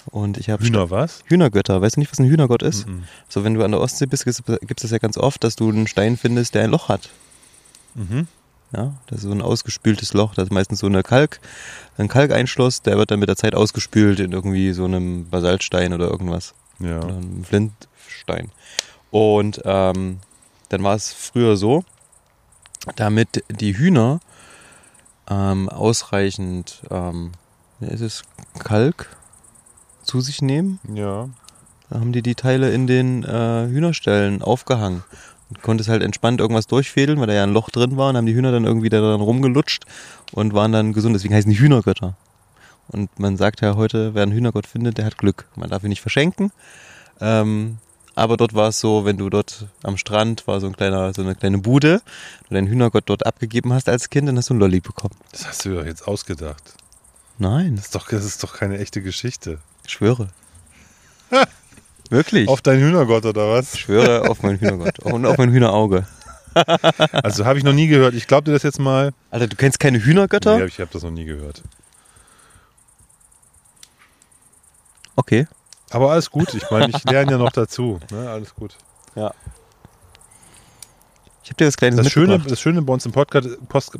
[0.05, 1.23] Und ich habe Hühner was?
[1.25, 1.81] Hühnergötter.
[1.81, 2.87] Weißt du nicht, was ein Hühnergott ist?
[2.87, 3.03] Mhm.
[3.27, 5.69] So, wenn du an der Ostsee bist, gibt es das ja ganz oft, dass du
[5.69, 7.09] einen Stein findest, der ein Loch hat.
[7.95, 8.27] Mhm.
[8.71, 10.35] Ja, das ist so ein ausgespültes Loch.
[10.35, 11.39] Das ist meistens so eine Kalk,
[11.97, 16.07] ein Kalkeinschluss, der wird dann mit der Zeit ausgespült in irgendwie so einem Basaltstein oder
[16.07, 16.53] irgendwas.
[16.79, 16.97] Ja.
[16.99, 18.51] Oder einem Flintstein.
[19.09, 20.19] Und ähm,
[20.69, 21.83] dann war es früher so,
[22.95, 24.19] damit die Hühner
[25.29, 27.31] ähm, ausreichend, ähm,
[27.79, 28.23] ist es,
[28.59, 29.09] Kalk
[30.03, 31.29] zu sich nehmen, Ja.
[31.89, 35.03] da haben die die Teile in den äh, Hühnerställen aufgehangen.
[35.49, 38.17] Und konnte es halt entspannt irgendwas durchfädeln, weil da ja ein Loch drin war und
[38.17, 39.85] haben die Hühner dann irgendwie da dran rumgelutscht
[40.31, 41.15] und waren dann gesund.
[41.15, 42.15] Deswegen heißen die Hühnergötter.
[42.87, 45.47] Und man sagt ja heute, wer einen Hühnergott findet, der hat Glück.
[45.55, 46.51] Man darf ihn nicht verschenken.
[47.19, 47.77] Ähm,
[48.15, 51.21] aber dort war es so, wenn du dort am Strand war so ein kleiner, so
[51.21, 52.01] eine kleine Bude,
[52.47, 55.15] du deinen Hühnergott dort abgegeben hast als Kind, dann hast du einen Lolli bekommen.
[55.31, 56.61] Das hast du doch jetzt ausgedacht.
[57.37, 59.59] Nein, Das ist doch, das ist doch keine echte Geschichte.
[59.85, 60.29] ich schwöre.
[62.09, 62.47] Wirklich?
[62.47, 63.75] Auf deinen Hühnergott oder was?
[63.75, 66.07] Ich schwöre auf meinen Hühnergott und auf mein Hühnerauge.
[67.11, 68.15] Also habe ich noch nie gehört.
[68.15, 69.13] Ich glaube dir das jetzt mal.
[69.29, 70.57] Alter, du kennst keine Hühnergötter?
[70.57, 71.63] Nee, ich habe das noch nie gehört.
[75.15, 75.47] Okay.
[75.91, 76.53] Aber alles gut.
[76.53, 77.99] Ich meine, ich lerne ja noch dazu.
[78.11, 78.29] Ne?
[78.29, 78.75] Alles gut.
[79.15, 79.33] Ja.
[81.43, 83.97] Ich habe dir was Kleines Das Schöne, das Schöne bei uns im Podcast, Post,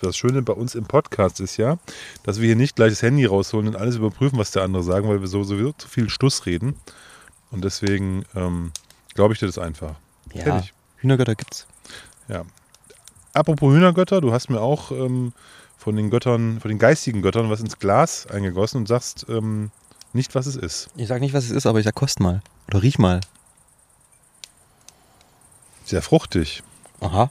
[0.00, 1.78] das Schöne bei uns im Podcast ist ja,
[2.24, 5.08] dass wir hier nicht gleich das Handy rausholen und alles überprüfen, was der andere sagen,
[5.08, 6.74] weil wir so sowieso zu viel Stuss reden.
[7.52, 8.72] Und deswegen ähm,
[9.14, 9.94] glaube ich dir das einfach.
[10.34, 10.74] ja, Fertig.
[10.96, 11.66] Hühnergötter gibt's.
[12.28, 12.44] Ja.
[13.34, 15.32] Apropos Hühnergötter, du hast mir auch ähm,
[15.78, 19.70] von den Göttern, von den geistigen Göttern was ins Glas eingegossen und sagst ähm,
[20.12, 20.90] nicht, was es ist.
[20.96, 22.42] Ich sag nicht, was es ist, aber ich sag kost mal.
[22.68, 23.20] Oder riech mal.
[25.84, 26.62] Sehr fruchtig.
[27.00, 27.30] Aha.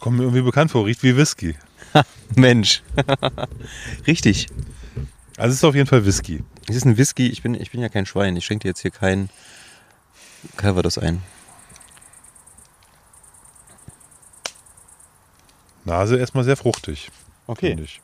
[0.00, 1.56] Kommt mir irgendwie bekannt vor, riecht wie Whisky.
[2.36, 2.82] Mensch.
[4.06, 4.48] Richtig.
[5.36, 6.42] Also es ist auf jeden Fall Whisky.
[6.68, 7.28] Es ist ein Whisky.
[7.28, 8.36] Ich bin, ich bin ja kein Schwein.
[8.36, 9.28] Ich schenke dir jetzt hier kein
[10.56, 11.22] Calvados ein.
[15.84, 17.10] Nase erstmal sehr fruchtig,
[17.84, 18.00] ich.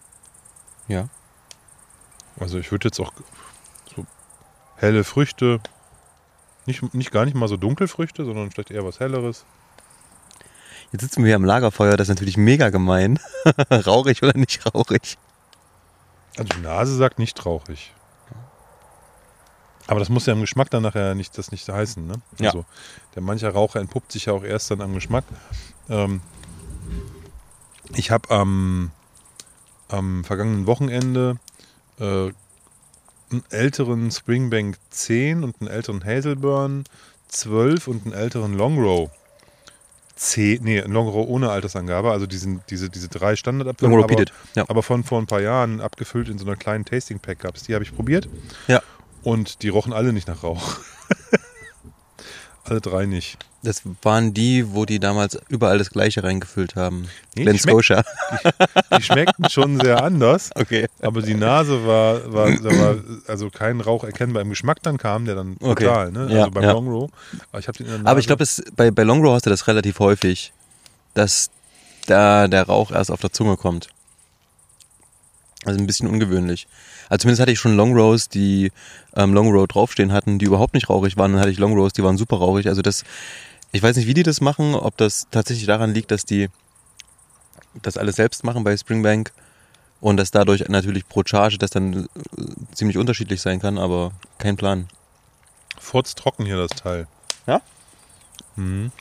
[0.87, 1.09] Ja.
[2.39, 3.13] Also ich würde jetzt auch
[3.95, 4.07] so
[4.77, 5.61] helle Früchte,
[6.67, 9.45] nicht, nicht gar nicht mal so Dunkelfrüchte, sondern vielleicht eher was Helleres.
[10.93, 11.97] Jetzt sitzen wir hier am Lagerfeuer.
[11.97, 13.19] Das ist natürlich mega gemein.
[13.71, 15.17] rauchig oder nicht rauchig?
[16.37, 17.95] Also die Nase sagt nicht rauchig.
[19.87, 22.07] Aber das muss ja im Geschmack dann nachher nicht, das nicht heißen.
[22.07, 22.15] Ne?
[22.39, 22.51] Ja.
[22.51, 22.65] Also
[23.15, 25.25] der mancher Raucher entpuppt sich ja auch erst dann am Geschmack.
[25.89, 26.21] Ähm,
[27.95, 28.91] ich habe am,
[29.89, 31.39] am vergangenen Wochenende
[31.99, 32.31] äh,
[33.31, 36.85] einen älteren Springbank 10 und einen älteren Hazelburn
[37.29, 39.11] 12 und einen älteren Longrow
[40.23, 44.01] 10, nee, einen Longrow ohne Altersangabe, also diesen, diese, diese drei Standardabfüllungen.
[44.01, 44.25] Long aber-.
[44.55, 44.65] Ja.
[44.69, 47.65] aber von vor ein paar Jahren abgefüllt in so einer kleinen Tasting Pack gab es.
[47.65, 48.29] Die habe ich probiert.
[48.69, 48.83] Ja.
[49.25, 50.79] Und die rochen alle nicht nach Rauch.
[52.65, 53.39] alle drei nicht.
[53.65, 57.07] Das waren die, wo die damals überall das Gleiche reingefüllt haben.
[57.37, 58.05] Nee, Glen die Scotia.
[58.97, 60.51] Die schmeckten schon sehr anders.
[60.63, 60.87] Okay.
[61.01, 62.97] Aber die Nase war, war, war
[63.29, 65.85] also kein Rauch erkennbar im Geschmack dann kam, der dann Okay.
[65.85, 66.29] total, ne?
[66.31, 66.73] Ja, also beim ja.
[66.73, 67.11] Long Row.
[67.51, 67.69] Aber ich.
[68.05, 68.45] Aber ich glaube,
[68.77, 70.53] bei, bei Long Row hast du das relativ häufig,
[71.15, 71.51] dass
[72.07, 73.89] da der Rauch erst auf der Zunge kommt.
[75.65, 76.67] Also ein bisschen ungewöhnlich.
[77.09, 78.73] Also zumindest hatte ich schon Long Rows, die
[79.17, 81.33] ähm, Long Row draufstehen hatten, die überhaupt nicht rauchig waren.
[81.33, 82.69] Dann hatte ich Long Rows, die waren super rauchig.
[82.69, 83.05] Also das,
[83.73, 86.49] ich weiß nicht, wie die das machen, ob das tatsächlich daran liegt, dass die
[87.83, 89.33] das alles selbst machen bei Springbank
[90.01, 94.57] und dass dadurch natürlich pro Charge das dann äh, ziemlich unterschiedlich sein kann, aber kein
[94.57, 94.89] Plan.
[95.79, 97.07] Furz trocken hier das Teil.
[97.47, 97.61] Ja?
[98.57, 98.93] Mhm.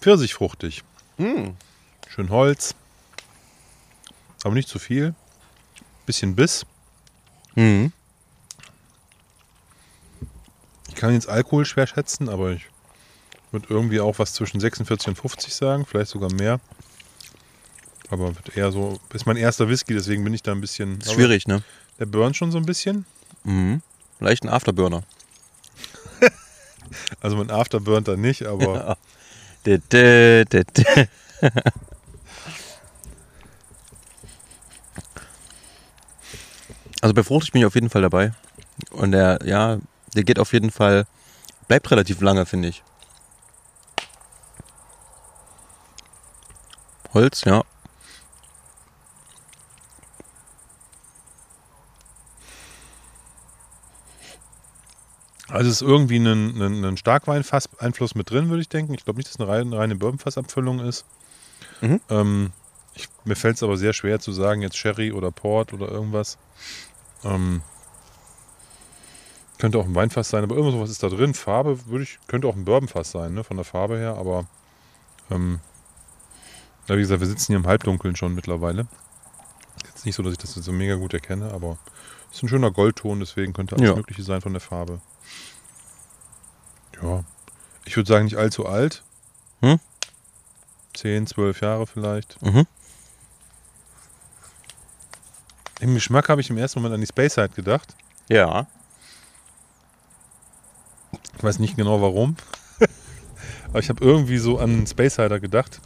[0.00, 0.84] Pfirsichfruchtig.
[1.16, 1.56] Hm.
[2.08, 2.74] Schön Holz.
[4.46, 5.12] Aber nicht zu viel.
[6.06, 6.64] Bisschen Biss.
[7.56, 7.92] Mhm.
[10.88, 12.66] Ich kann jetzt Alkohol schwer schätzen, aber ich
[13.50, 16.60] würde irgendwie auch was zwischen 46 und 50 sagen, vielleicht sogar mehr.
[18.08, 21.02] Aber wird eher so, ist mein erster Whisky, deswegen bin ich da ein bisschen.
[21.02, 21.64] Schwierig, ne?
[21.98, 23.04] Der burnt schon so ein bisschen.
[23.42, 23.82] Mhm.
[24.20, 25.02] Leicht ein Afterburner.
[27.20, 28.96] Also mein After burnt er nicht, aber
[29.66, 30.96] Ja.
[37.06, 38.32] Also bei Fruchtig bin ich auf jeden Fall dabei.
[38.90, 39.78] Und der, ja,
[40.16, 41.06] der geht auf jeden Fall,
[41.68, 42.82] bleibt relativ lange, finde ich.
[47.14, 47.62] Holz, ja.
[55.46, 58.94] Also es ist irgendwie ein, ein, ein Starkwein-Einfluss mit drin, würde ich denken.
[58.94, 61.04] Ich glaube nicht, dass es eine reine, reine Bourbon-Fassabfüllung ist.
[61.82, 62.00] Mhm.
[62.10, 62.52] Ähm,
[62.94, 66.36] ich, mir fällt es aber sehr schwer zu sagen, jetzt Sherry oder Port oder irgendwas.
[67.24, 67.62] Ähm,
[69.58, 71.34] könnte auch ein Weinfass sein, aber irgendwas sowas ist da drin.
[71.34, 74.46] Farbe würde ich, könnte auch ein Bourbonfass sein, ne, von der Farbe her, aber
[75.30, 75.60] ähm,
[76.88, 78.86] ja, wie gesagt, wir sitzen hier im Halbdunkeln schon mittlerweile.
[79.86, 81.78] Jetzt nicht so, dass ich das so mega gut erkenne, aber
[82.30, 83.96] ist ein schöner Goldton, deswegen könnte alles Ja.
[83.96, 85.00] Mögliche sein von der Farbe.
[87.02, 87.24] Ja,
[87.84, 89.02] ich würde sagen, nicht allzu alt.
[89.60, 89.80] Hm?
[90.94, 92.40] 10, 12 Jahre vielleicht.
[92.42, 92.66] Mhm.
[95.80, 97.94] Im Geschmack habe ich im ersten Moment an die Space Side gedacht.
[98.28, 98.66] Ja.
[101.36, 102.36] Ich weiß nicht genau warum.
[103.68, 105.80] Aber ich habe irgendwie so an Space Hider gedacht.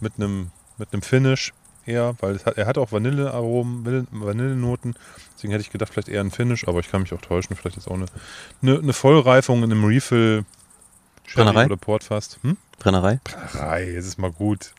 [0.00, 1.52] Mit einem mit einem Finish
[1.84, 4.94] eher, weil es hat, er hat auch Vanillearomen, Vanille- Vanillenoten.
[5.36, 7.54] Deswegen hätte ich gedacht, vielleicht eher ein Finish, aber ich kann mich auch täuschen.
[7.54, 8.06] Vielleicht ist auch eine,
[8.62, 10.44] eine, eine Vollreifung in einem Refill
[11.34, 11.66] Brennerei?
[11.66, 12.38] oder Port fast.
[12.42, 12.56] Hm?
[12.78, 13.20] Brennerei.
[13.24, 14.72] Brennerei, jetzt ist mal gut.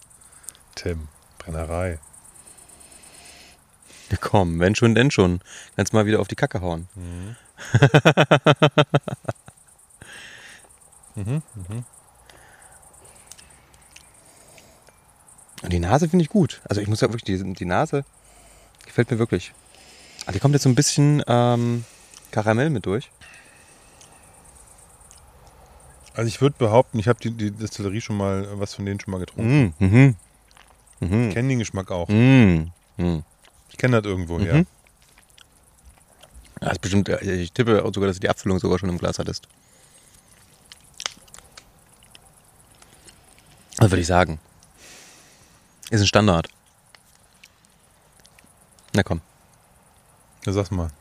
[0.75, 1.99] Tim, Brennerei.
[4.19, 5.41] Komm, wenn schon, denn schon.
[5.75, 6.87] Kannst mal wieder auf die Kacke hauen.
[6.95, 7.35] Mhm.
[11.15, 11.85] mhm, mhm.
[15.63, 16.61] Und die Nase finde ich gut.
[16.67, 18.03] Also ich muss ja wirklich, die, die Nase
[18.85, 19.53] gefällt mir wirklich.
[20.25, 21.85] Ah, Die kommt jetzt so ein bisschen ähm,
[22.31, 23.11] Karamell mit durch.
[26.13, 28.99] Also ich würde behaupten, ich habe die, die Distillerie schon mal, äh, was von denen
[28.99, 29.73] schon mal getrunken.
[29.79, 30.15] Mhm.
[30.99, 31.27] Mhm.
[31.29, 32.07] Ich kenne den Geschmack auch.
[32.09, 32.71] Mm.
[32.97, 33.23] Mm.
[33.71, 34.37] Ich kenne das irgendwo.
[34.37, 34.67] Mhm.
[36.61, 39.17] Ja, ist bestimmt, äh, ich tippe sogar, dass du die Abfüllung sogar schon im Glas
[39.17, 39.47] hattest.
[43.77, 44.39] Was würde ich sagen?
[45.89, 46.47] Ist ein Standard.
[48.93, 49.21] Na komm.
[50.45, 50.91] Ja, sag's mal.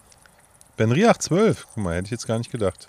[0.76, 1.66] Ben Riach 12.
[1.74, 2.88] Guck mal, hätte ich jetzt gar nicht gedacht.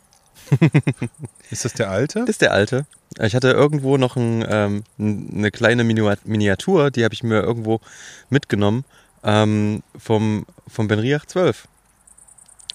[1.50, 2.22] ist das der alte?
[2.22, 2.86] Das ist der alte.
[3.20, 7.82] Ich hatte irgendwo noch ein, ähm, eine kleine Miniatur, die habe ich mir irgendwo
[8.30, 8.86] mitgenommen
[9.24, 11.68] ähm, vom, vom Benriach 12.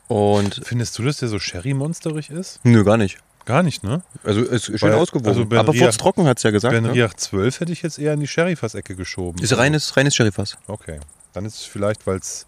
[0.09, 2.61] Und Findest du, dass der so Sherry-monsterig ist?
[2.65, 3.19] nö, gar nicht.
[3.45, 4.03] Gar nicht, ne?
[4.25, 5.29] Also es ist schön Weil- ausgewogen.
[5.29, 6.73] also Ben Aber Riach- furztrocken hat es ja gesagt.
[6.73, 6.93] ben Ne?
[6.93, 9.41] Riach 12 hätte ich jetzt eher in die Sherry-Fassecke geschoben.
[9.43, 10.57] Ist reines, reines Sherryfass.
[10.67, 10.99] Okay.
[11.33, 12.47] Dann ist es vielleicht, weil es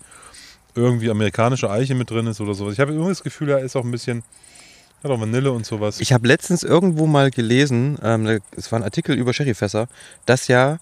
[0.74, 2.72] irgendwie amerikanische Eiche mit drin ist oder sowas.
[2.74, 4.24] Ich habe irgendwie das Gefühl, da ist auch ein bisschen,
[5.04, 6.00] hat auch Vanille und sowas.
[6.00, 9.86] Ich habe letztens irgendwo mal gelesen, ähm, es war ein Artikel über Sherryfässer,
[10.26, 10.78] dass ja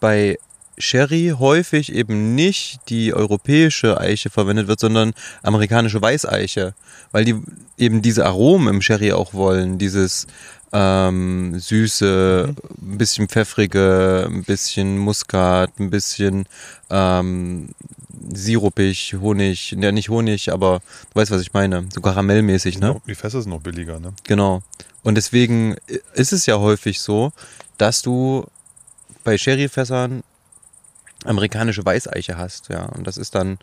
[0.00, 0.38] bei
[0.78, 5.12] Sherry häufig eben nicht die europäische Eiche verwendet wird, sondern
[5.42, 6.74] amerikanische Weißeiche,
[7.12, 7.36] weil die
[7.76, 10.26] eben diese Aromen im Sherry auch wollen, dieses
[10.72, 16.46] ähm, süße, ein bisschen pfeffrige, ein bisschen Muskat, ein bisschen
[16.90, 17.70] ähm,
[18.32, 20.80] sirupig, Honig, ja nicht Honig, aber
[21.12, 23.00] du weißt, was ich meine, so karamellmäßig, ne?
[23.06, 24.12] Die Fässer sind noch billiger, ne?
[24.24, 24.62] Genau.
[25.02, 25.76] Und deswegen
[26.14, 27.32] ist es ja häufig so,
[27.78, 28.44] dass du
[29.24, 30.22] bei Sherryfässern
[31.24, 32.86] amerikanische Weißeiche hast, ja.
[32.86, 33.58] Und das ist dann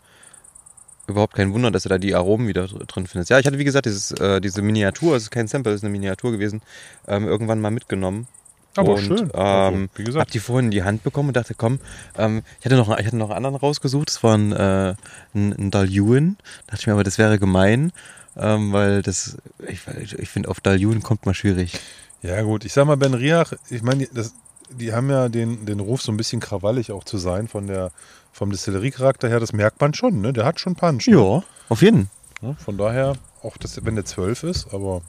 [1.06, 3.30] überhaupt kein Wunder, dass du da die Aromen wieder dr- drin findest.
[3.30, 5.84] Ja, ich hatte wie gesagt dieses, äh, diese Miniatur, es ist kein Sample, es ist
[5.84, 6.62] eine Miniatur gewesen,
[7.06, 8.26] ähm, irgendwann mal mitgenommen.
[8.74, 9.30] Aber und, schön.
[9.32, 11.78] Ähm, Also, wie hab gesagt, die vorhin in die Hand bekommen und dachte, komm,
[12.18, 14.94] ähm, ich hatte noch, ich hatte noch einen anderen rausgesucht, das war ein, äh,
[15.34, 16.36] ein, ein Dalyuin.
[16.66, 17.92] Dachte ich mir aber, das wäre gemein,
[18.36, 19.80] ähm, weil das, ich,
[20.18, 21.78] ich finde, auf Dalyuin kommt man schwierig.
[22.22, 22.64] ja gut.
[22.66, 24.34] Ich sag mal, Ben Riach, ich meine, die- das,
[24.70, 27.90] die haben ja den, den Ruf, so ein bisschen krawallig auch zu sein von der,
[28.32, 29.40] vom Distillerie-Charakter her.
[29.40, 30.32] Das merkt man schon, ne?
[30.32, 31.06] Der hat schon Punch.
[31.08, 31.16] ne?
[31.16, 32.10] Ja, auf jeden.
[32.64, 35.02] Von daher, auch das, wenn der 12 ist, aber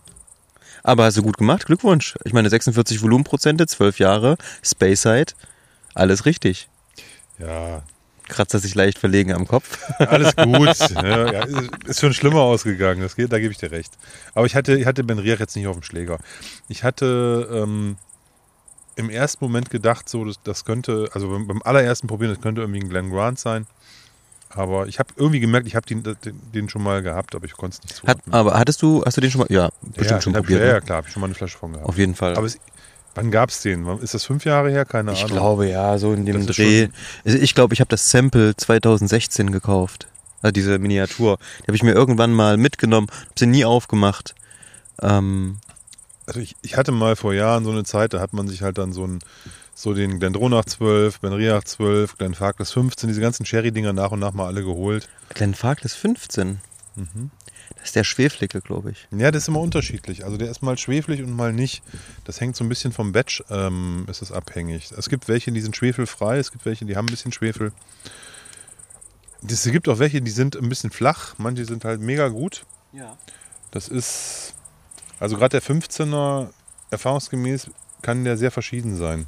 [0.84, 2.16] Aber hast du gut gemacht, Glückwunsch.
[2.24, 5.34] Ich meine, 46 Volumenprozente, 12 Jahre, Speyside,
[5.94, 6.70] alles richtig.
[7.40, 7.84] ja,
[8.30, 9.80] Kratzt er sich leicht verlegen am Kopf.
[10.00, 10.78] alles gut.
[10.96, 13.94] ja, ja, ist- ist schon schlimmer ausgegangen, das geht, da gebe ich dir recht.
[14.34, 16.18] Aber ich hatte, ich hatte Ben Riach jetzt nicht auf dem Schläger.
[16.68, 17.96] Ich hatte, ähm,
[18.98, 22.62] im ersten Moment gedacht, so, das, das könnte, also beim, beim allerersten Probieren, das könnte
[22.62, 23.68] irgendwie ein Glen Grant sein.
[24.50, 27.54] Aber ich habe irgendwie gemerkt, ich habe den, den, den schon mal gehabt, aber ich
[27.54, 28.34] konnte es nicht Hat, zuordnen.
[28.34, 29.48] aber hattest du, hast du den schon mal?
[29.50, 30.50] Ja, bestimmt ja, schon probiert.
[30.50, 30.74] Ich, ja, ne?
[30.74, 31.88] ja, klar, habe ich schon mal eine Flasche von gehabt.
[31.88, 32.36] Auf jeden Fall.
[32.36, 32.58] Aber es,
[33.14, 33.86] wann gab es den?
[34.00, 34.86] Ist das fünf Jahre her?
[34.86, 35.38] Keine ich Ahnung.
[35.38, 36.88] glaube ja, so in dem Das Dreh.
[37.24, 40.08] Also ich glaube, ich habe das Sample 2016 gekauft.
[40.42, 41.38] Also diese Miniatur.
[41.60, 44.34] Die habe ich mir irgendwann mal mitgenommen, habe sie nie aufgemacht.
[45.02, 45.58] Ähm,
[46.28, 48.78] Also ich, ich hatte mal vor Jahren so eine Zeit, da hat man sich halt
[48.78, 49.20] dann so ein
[49.74, 54.48] so den Glendronach 12, Benriach 12, Glenfarclas 15, diese ganzen Sherry-Dinger nach und nach mal
[54.48, 55.08] alle geholt.
[55.30, 56.60] Glenfarclas 15.
[56.96, 57.32] Mhm.
[57.76, 59.08] Das ist der Schweflige, glaube ich.
[59.16, 60.26] Ja, das ist immer unterschiedlich.
[60.26, 61.84] Also der ist mal schwefelig und mal nicht.
[62.24, 64.92] Das hängt so ein bisschen vom Batch, ähm, ist es abhängig.
[64.98, 67.72] Es gibt welche, die sind schwefelfrei, es gibt welche, die haben ein bisschen Schwefel.
[69.48, 72.66] Es gibt auch welche, die sind ein bisschen flach, manche sind halt mega gut.
[72.94, 73.16] Ja.
[73.70, 74.56] Das ist,
[75.20, 76.50] also gerade der 15er,
[76.92, 77.70] erfahrungsgemäß,
[78.02, 79.28] kann der sehr verschieden sein.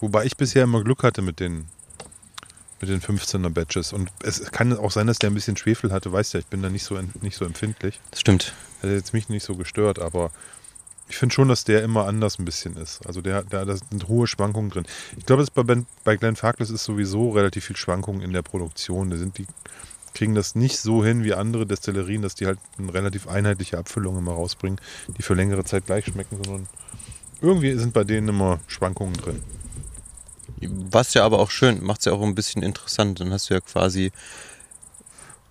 [0.00, 1.66] Wobei ich bisher immer Glück hatte mit den,
[2.80, 3.92] mit den 15er Batches.
[3.92, 6.62] Und es kann auch sein, dass der ein bisschen Schwefel hatte, weißt ja, ich bin
[6.62, 8.00] da nicht so, nicht so empfindlich.
[8.10, 8.52] Das stimmt.
[8.82, 10.30] Hat jetzt mich nicht so gestört, aber
[11.08, 13.06] ich finde schon, dass der immer anders ein bisschen ist.
[13.06, 14.84] Also der, der, da sind hohe Schwankungen drin.
[15.16, 19.08] Ich glaube, bei, Ben- bei Glenn Farkless ist sowieso relativ viel Schwankungen in der Produktion.
[19.10, 19.46] Da sind die
[20.16, 24.16] kriegen das nicht so hin wie andere Destillerien, dass die halt eine relativ einheitliche Abfüllung
[24.16, 26.68] immer rausbringen, die für längere Zeit gleich schmecken, sondern
[27.42, 29.42] irgendwie sind bei denen immer Schwankungen drin.
[30.62, 33.20] Was ja aber auch schön, macht es ja auch ein bisschen interessant.
[33.20, 34.10] Dann hast du ja quasi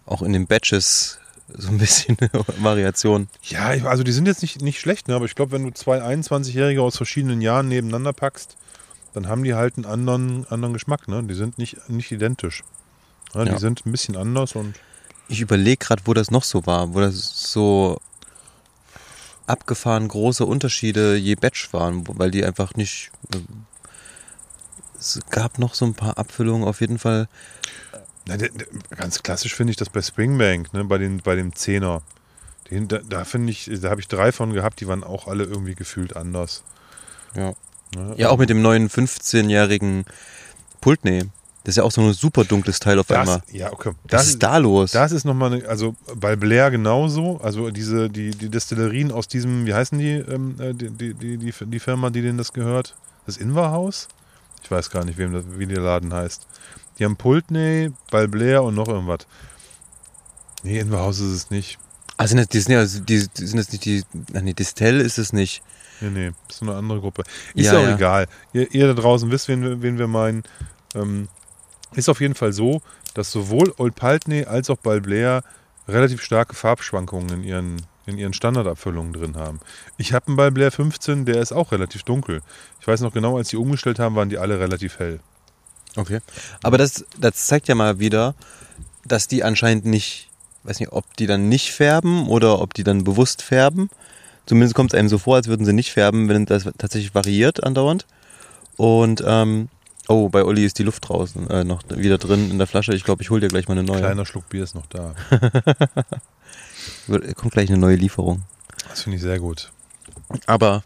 [0.08, 2.18] auch in den Batches so ein bisschen
[2.58, 3.28] Variation.
[3.44, 5.16] Ja, also die sind jetzt nicht, nicht schlecht, ne?
[5.16, 8.58] aber ich glaube, wenn du zwei 21-Jährige aus verschiedenen Jahren nebeneinander packst,
[9.14, 11.08] dann haben die halt einen anderen, anderen Geschmack.
[11.08, 11.22] Ne?
[11.24, 12.64] Die sind nicht, nicht identisch.
[13.36, 13.54] Ja, Ja.
[13.54, 14.76] Die sind ein bisschen anders und
[15.28, 17.16] Ich überlege gerade, wo das noch so war, wo das
[17.52, 18.00] so
[19.48, 23.12] abgefahren große Unterschiede je Batch waren, weil die einfach nicht.
[23.34, 23.38] äh,
[24.98, 27.28] Es gab noch so ein paar Abfüllungen auf jeden Fall.
[28.28, 28.38] Na,
[28.98, 32.02] ganz klassisch finde ich das bei Springbank, ne, bei, den, bei dem Zehner.
[32.72, 35.44] Den, da da finde ich, da habe ich drei von gehabt, die waren auch alle
[35.44, 36.64] irgendwie gefühlt anders.
[37.36, 37.54] Ja.
[37.96, 38.16] Ne?
[38.18, 40.06] Ja, auch mit dem neuen 15-jährigen
[40.82, 41.26] Pultney.
[41.66, 43.42] Das ist ja auch so ein super dunkles Teil auf einmal.
[43.48, 43.90] das, ja, okay.
[43.90, 44.92] Was Das, ist da los?
[44.92, 49.66] das ist nochmal, eine, also bei Blair genauso, also diese, die, die Destillerien aus diesem,
[49.66, 52.96] wie heißen die, ähm, äh, die, die, die, die, Firma, die denen das gehört?
[53.26, 54.08] Das Inverhaus?
[54.64, 56.48] Ich weiß gar nicht, wem das, wie der Laden heißt.
[57.00, 59.26] Die haben Pultney, Balblair und noch irgendwas.
[60.64, 61.78] Nee, Inverhaus ist es nicht.
[62.18, 64.04] Ah, sind das, die sind ja, die, sind das nicht die,
[64.36, 65.62] ach nee, Distel ist es nicht.
[66.02, 67.24] Nee, nee, ist so eine andere Gruppe.
[67.56, 67.96] Ist Ja, auch ja.
[67.96, 68.28] egal.
[68.54, 70.44] Ihr, ihr da draußen wisst, wen, wir- wen wir meinen.
[70.94, 71.28] Ähm,
[71.96, 72.82] ist auf jeden Fall so,
[73.14, 75.44] dass sowohl Old Pulteney als auch Balblair
[75.88, 79.60] relativ starke Farbschwankungen in ihren, in ihren Standardabfüllungen drin haben.
[79.98, 82.42] Ich habe einen Balblair 15, der ist auch relativ dunkel.
[82.82, 85.20] Ich weiß noch genau, als die umgestellt haben, waren die alle relativ hell.
[85.96, 86.20] Okay.
[86.62, 88.36] Aber das, das zeigt ja mal wieder,
[89.06, 90.30] dass die anscheinend nicht,
[90.64, 93.90] weiß nicht, ob die dann nicht färben oder ob die dann bewusst färben.
[94.46, 97.64] Zumindest kommt es einem so vor, als würden sie nicht färben, wenn das tatsächlich variiert
[97.64, 98.06] andauernd.
[98.78, 99.70] Und, ähm,
[100.08, 102.94] oh, bei Olli ist die Luft draußen, äh, noch wieder drin in der Flasche.
[102.94, 104.00] Ich glaube, ich hole dir gleich mal eine neue.
[104.00, 105.16] Kleiner Schluck Bier ist noch da.
[107.36, 108.44] Kommt gleich eine neue Lieferung.
[108.90, 109.72] Das finde ich sehr gut.
[110.46, 110.84] Aber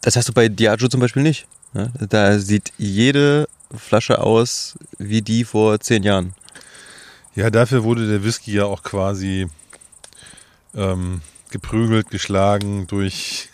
[0.00, 1.46] das hast du bei Diageo zum Beispiel nicht.
[1.72, 1.92] Ne?
[1.98, 6.34] Da sieht jede Flasche aus wie die vor zehn Jahren.
[7.34, 9.46] Ja, dafür wurde der Whisky ja auch quasi
[10.74, 13.48] ähm, geprügelt, geschlagen, durch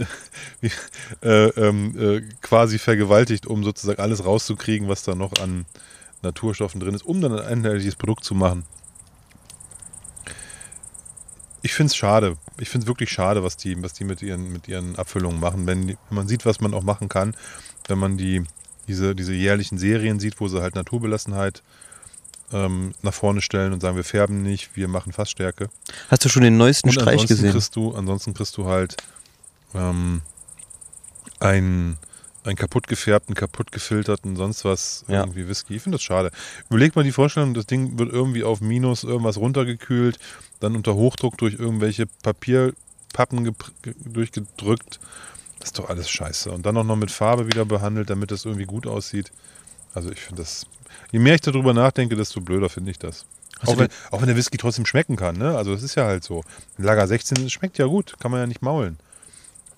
[1.22, 5.66] äh, ähm, äh, quasi vergewaltigt, um sozusagen alles rauszukriegen, was da noch an
[6.22, 8.64] Naturstoffen drin ist, um dann ein einheitliches Produkt zu machen.
[11.62, 12.36] Ich finde es schade.
[12.58, 15.66] Ich finde es wirklich schade, was die, was die mit ihren, mit ihren Abfüllungen machen.
[15.66, 17.36] Wenn, wenn man sieht, was man auch machen kann,
[17.86, 18.44] wenn man die,
[18.88, 21.62] diese, diese jährlichen Serien sieht, wo sie halt Naturbelassenheit
[22.52, 25.68] ähm, nach vorne stellen und sagen, wir färben nicht, wir machen Fassstärke.
[26.08, 27.52] Hast du schon den neuesten Und Streich ansonsten gesehen?
[27.52, 28.96] kriegst du, ansonsten kriegst du halt
[29.74, 30.22] ähm,
[31.38, 31.98] einen,
[32.44, 35.20] einen kaputt gefärbten, kaputt gefilterten, sonst was Ja.
[35.20, 35.76] irgendwie Whisky.
[35.76, 36.30] Ich finde das schade.
[36.68, 40.18] Überleg mal die Vorstellung, das Ding wird irgendwie auf Minus irgendwas runtergekühlt,
[40.60, 43.54] dann unter Hochdruck durch irgendwelche Papierpappen
[44.04, 45.00] durchgedrückt.
[45.58, 46.50] Das ist doch alles scheiße.
[46.50, 49.30] Und dann auch noch mit Farbe wieder behandelt, damit das irgendwie gut aussieht.
[49.92, 50.66] Also ich finde das,
[51.12, 53.26] je mehr ich darüber nachdenke, desto blöder finde ich das.
[53.66, 55.54] Auch wenn, auch wenn der Whisky trotzdem schmecken kann, ne?
[55.56, 56.42] Also das ist ja halt so.
[56.78, 58.96] Ein Lager 16 das schmeckt ja gut, kann man ja nicht maulen.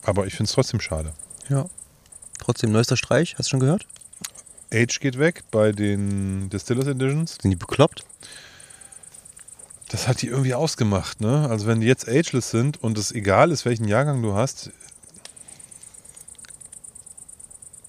[0.02, 1.12] Aber ich finde es trotzdem schade.
[1.48, 1.66] Ja.
[2.38, 3.86] Trotzdem neuester Streich, hast du schon gehört?
[4.72, 7.38] Age geht weg bei den Distillers Editions.
[7.40, 8.04] Sind die bekloppt?
[9.92, 11.46] das hat die irgendwie ausgemacht, ne?
[11.50, 14.70] Also wenn die jetzt ageless sind und es egal ist, welchen Jahrgang du hast,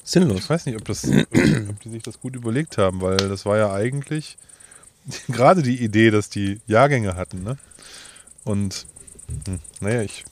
[0.03, 0.39] Sinnlos.
[0.39, 3.57] ich weiß nicht, ob, das, ob die sich das gut überlegt haben, weil das war
[3.57, 4.37] ja eigentlich
[5.29, 7.57] gerade die Idee, dass die Jahrgänge hatten, ne?
[8.43, 8.85] Und
[9.47, 10.25] hm, naja, ich.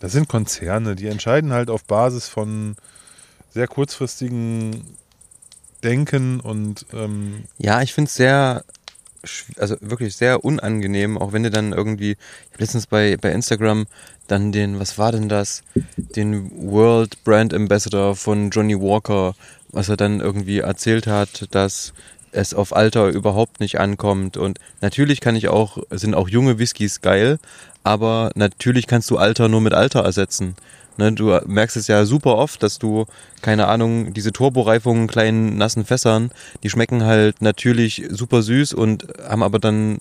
[0.00, 2.76] Das sind Konzerne, die entscheiden halt auf Basis von
[3.52, 4.96] sehr kurzfristigen
[5.82, 8.64] Denken und ähm, Ja, ich finde es sehr,
[9.56, 13.86] also wirklich sehr unangenehm, auch wenn du dann irgendwie, ich hab letztens bei, bei Instagram
[14.26, 15.62] dann den, was war denn das,
[15.96, 19.34] den World Brand Ambassador von Johnny Walker,
[19.70, 21.92] was er dann irgendwie erzählt hat, dass
[22.32, 27.00] es auf Alter überhaupt nicht ankommt und natürlich kann ich auch, sind auch junge Whiskys
[27.00, 27.38] geil,
[27.82, 30.54] aber natürlich kannst du Alter nur mit Alter ersetzen.
[30.96, 33.06] Ne, du merkst es ja super oft, dass du,
[33.40, 36.30] keine Ahnung, diese Turboreifungen in kleinen nassen Fässern,
[36.62, 40.00] die schmecken halt natürlich super süß und haben aber dann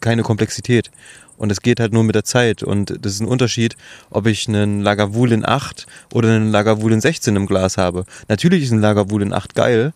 [0.00, 0.90] keine Komplexität.
[1.38, 2.62] Und es geht halt nur mit der Zeit.
[2.62, 3.76] Und das ist ein Unterschied,
[4.10, 8.04] ob ich einen Lagavulin 8 oder einen Lagavulin 16 im Glas habe.
[8.28, 9.92] Natürlich ist ein Lagavulin 8 geil.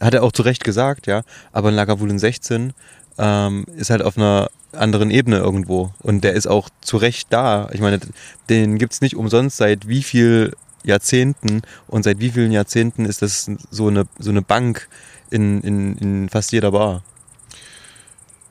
[0.00, 1.22] Hat er auch zu Recht gesagt, ja.
[1.52, 2.72] Aber ein Lagavulin 16
[3.18, 5.92] ähm, ist halt auf einer anderen Ebene irgendwo.
[6.02, 7.68] Und der ist auch zu Recht da.
[7.72, 8.00] Ich meine,
[8.48, 10.52] den gibt's nicht umsonst seit wie viel
[10.84, 14.88] Jahrzehnten und seit wie vielen Jahrzehnten ist das so eine, so eine Bank
[15.30, 17.02] in, in, in fast jeder Bar.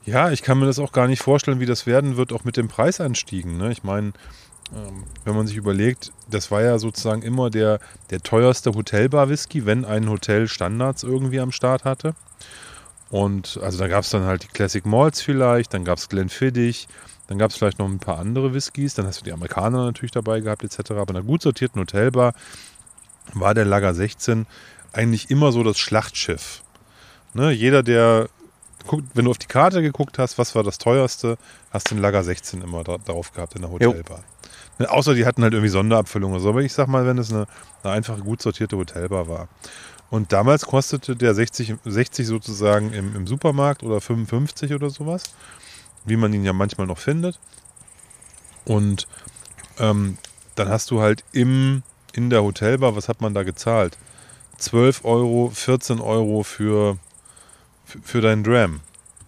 [0.04, 2.56] Ja, ich kann mir das auch gar nicht vorstellen, wie das werden wird, auch mit
[2.56, 3.56] den Preisanstiegen.
[3.56, 3.72] Ne?
[3.72, 4.12] Ich meine,
[5.24, 7.78] wenn man sich überlegt, das war ja sozusagen immer der,
[8.10, 12.14] der teuerste Hotelbar-Whisky, wenn ein Hotel Standards irgendwie am Start hatte.
[13.10, 16.88] Und also da gab es dann halt die Classic Malts vielleicht, dann gab es Glenfiddich,
[17.28, 20.10] dann gab es vielleicht noch ein paar andere Whiskys, dann hast du die Amerikaner natürlich
[20.10, 20.92] dabei gehabt etc.
[20.92, 22.34] Aber in einer gut sortierten Hotelbar
[23.32, 24.46] war der Lager 16
[24.92, 26.62] eigentlich immer so das Schlachtschiff.
[27.34, 28.28] Ne, jeder, der
[28.86, 31.38] guckt, wenn du auf die Karte geguckt hast, was war das teuerste,
[31.70, 34.18] hast den Lager 16 immer da, drauf gehabt in der Hotelbar.
[34.18, 34.24] Ne,
[34.78, 36.48] außer die hatten halt irgendwie Sonderabfüllungen oder so.
[36.50, 37.46] Aber ich sag mal, wenn es eine,
[37.82, 39.48] eine einfache, gut sortierte Hotelbar war.
[40.10, 45.22] Und damals kostete der 60, 60 sozusagen im, im Supermarkt oder 55 oder sowas,
[46.04, 47.38] wie man ihn ja manchmal noch findet.
[48.64, 49.06] Und
[49.78, 50.18] ähm,
[50.54, 53.96] dann hast du halt im, in der Hotelbar, was hat man da gezahlt?
[54.58, 56.98] 12 Euro, 14 Euro für,
[57.84, 58.80] für, deinen Dram.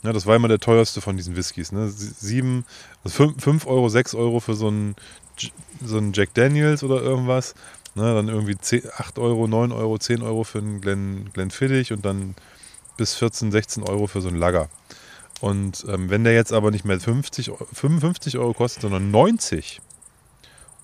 [0.03, 1.73] Ja, das war immer der teuerste von diesen Whiskys.
[1.73, 1.89] Ne?
[1.89, 2.65] Sie- Sieben,
[3.05, 4.95] also 5, 5 Euro, 6 Euro für so einen,
[5.85, 7.55] so einen Jack Daniels oder irgendwas.
[7.95, 8.15] Ne?
[8.15, 12.35] Dann irgendwie 10, 8 Euro, 9 Euro, 10 Euro für einen Glen, Glenfiddich und dann
[12.97, 14.69] bis 14, 16 Euro für so einen Lager.
[15.41, 19.81] Und ähm, wenn der jetzt aber nicht mehr 50, Eu- 55 Euro kostet, sondern 90,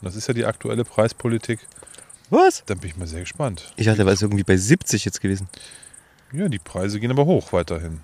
[0.00, 1.58] und das ist ja die aktuelle Preispolitik,
[2.30, 2.62] Was?
[2.66, 3.72] dann bin ich mal sehr gespannt.
[3.76, 5.48] Ich dachte, der war jetzt irgendwie bei 70 jetzt gewesen.
[6.32, 8.00] Ja, die Preise gehen aber hoch weiterhin.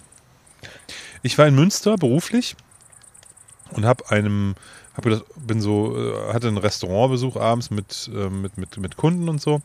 [1.23, 2.57] Ich war in Münster beruflich
[3.71, 4.55] und habe einem,
[4.95, 9.29] hab das, bin so, äh, hatte einen Restaurantbesuch abends mit, äh, mit, mit, mit Kunden
[9.29, 9.63] und so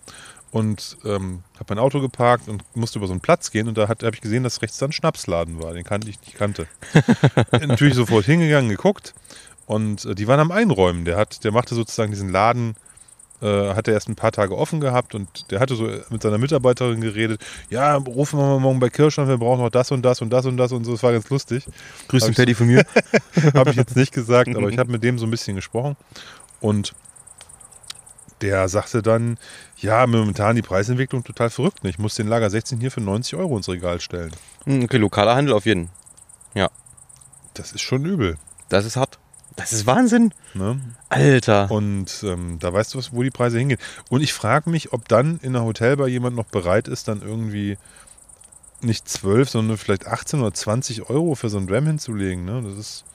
[0.51, 3.89] und ähm, habe mein Auto geparkt und musste über so einen Platz gehen und da
[3.89, 6.67] habe ich gesehen, dass rechts dann ein Schnapsladen war, den kannte ich nicht kannte.
[7.51, 9.13] Natürlich sofort hingegangen, geguckt
[9.65, 11.05] und äh, die waren am Einräumen.
[11.05, 12.75] Der hat, der machte sozusagen diesen Laden
[13.75, 17.01] hat er erst ein paar Tage offen gehabt und der hatte so mit seiner Mitarbeiterin
[17.01, 20.21] geredet, ja, rufen wir mal morgen bei Kirsch an, wir brauchen noch das und das
[20.21, 21.65] und das und das und so, das war ganz lustig.
[22.07, 22.83] Grüß Hab den ich- Paddy von mir.
[23.53, 25.95] Habe ich jetzt nicht gesagt, aber ich habe mit dem so ein bisschen gesprochen
[26.61, 26.93] und
[28.41, 29.37] der sagte dann,
[29.77, 31.79] ja, momentan die Preisentwicklung total verrückt.
[31.83, 34.31] Ich muss den Lager 16 hier für 90 Euro ins Regal stellen.
[34.65, 35.89] Hm, Okay, lokaler Handel auf jeden.
[37.53, 38.35] Das ist schon übel.
[38.67, 39.17] Das ist hart.
[39.55, 40.33] Das ist Wahnsinn.
[40.53, 40.79] Ne?
[41.09, 41.71] Alter.
[41.71, 43.79] Und ähm, da weißt du, was, wo die Preise hingehen.
[44.09, 47.77] Und ich frage mich, ob dann in einer Hotelbar jemand noch bereit ist, dann irgendwie
[48.81, 52.43] nicht 12, sondern vielleicht 18 oder 20 Euro für so einen Dram hinzulegen.
[52.43, 52.63] Ne?
[52.63, 53.05] Das ist,